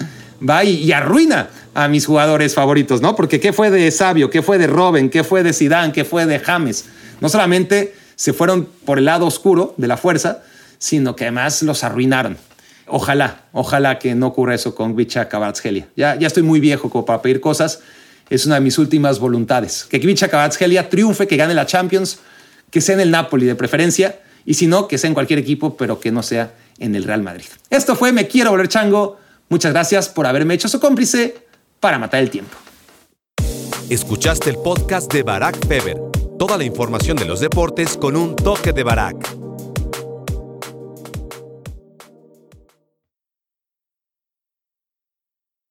va 0.49 0.65
y, 0.65 0.91
arruina 0.93 1.49
a 1.75 1.89
mis 1.89 2.07
jugadores 2.07 2.55
favoritos, 2.55 3.01
¿no? 3.01 3.15
Porque 3.15 3.41
¿qué 3.41 3.53
fue 3.53 3.71
de 3.71 3.91
Sabio? 3.91 4.29
¿Qué 4.29 4.43
fue 4.43 4.59
de 4.59 4.67
Robben? 4.67 5.09
¿Qué 5.09 5.25
fue 5.25 5.43
de 5.43 5.53
Zidane? 5.53 5.93
¿Qué 5.93 6.05
fue 6.05 6.27
de 6.27 6.39
James? 6.39 6.87
No 7.21 7.29
solamente 7.29 7.95
se 8.17 8.33
fueron 8.33 8.69
por 8.85 8.99
el 8.99 9.05
lado 9.05 9.27
oscuro 9.27 9.75
de 9.77 9.89
la 9.89 9.97
fuerza, 9.97 10.43
sino 10.79 11.17
que 11.17 11.25
además 11.25 11.63
los 11.63 11.85
arruinaron. 11.85 12.37
Ojalá, 12.87 13.43
ojalá 13.53 13.99
que 13.99 14.15
no 14.15 14.27
ocurra 14.27 14.55
eso 14.55 14.75
con 14.75 14.97
Vicha 14.97 15.29
Kvaratskhelia. 15.29 15.89
Ya, 15.97 16.17
ya 16.17 16.27
estoy 16.27 16.43
muy 16.43 16.61
viejo 16.61 16.91
como 16.91 17.05
para 17.05 17.23
pedir 17.23 17.41
cosas. 17.41 17.81
Es 18.29 18.45
una 18.45 18.57
de 18.57 18.61
mis 18.61 18.79
últimas 18.79 19.19
voluntades. 19.19 19.87
Que 19.89 19.99
Vicha 19.99 20.29
Kvaratskhelia 20.29 20.91
triunfe, 20.91 21.27
que 21.27 21.37
gane 21.37 21.55
la 21.55 21.67
Champions, 21.67 22.19
que 22.73 22.81
sea 22.81 22.97
en 22.97 23.01
el 23.03 23.13
Napoli 23.13 23.47
de 23.47 23.55
preferencia, 23.55 24.19
y 24.45 24.55
si 24.55 24.67
no, 24.67 24.89
que 24.89 24.99
sea 24.99 25.07
en 25.07 25.15
cualquier 25.15 25.39
equipo, 25.39 25.77
pero 25.77 26.01
que 26.01 26.11
no 26.11 26.25
sea 26.25 26.55
en 26.79 26.97
el 26.97 27.05
Real 27.05 27.23
Madrid. 27.23 27.45
Esto 27.71 27.95
fue 27.95 28.11
Me 28.11 28.27
Quiero 28.27 28.51
Volver 28.51 28.67
Chango. 28.67 29.19
Muchas 29.49 29.73
gracias 29.73 30.09
por 30.09 30.27
haberme 30.27 30.55
hecho 30.55 30.69
su 30.69 30.81
cómplice 30.81 31.37
para 31.79 31.99
matar 31.99 32.21
el 32.21 32.31
tiempo. 32.31 32.57
Escuchaste 33.89 34.51
el 34.51 34.57
podcast 34.57 35.13
de 35.13 35.23
Barack 35.23 35.67
Feber. 35.69 36.01
Toda 36.39 36.57
la 36.57 36.65
información 36.65 37.17
de 37.17 37.27
los 37.27 37.41
deportes 37.41 37.97
con 37.97 38.17
un 38.17 38.35
toque 38.35 38.73
de 38.73 38.83
Barack. 38.83 39.42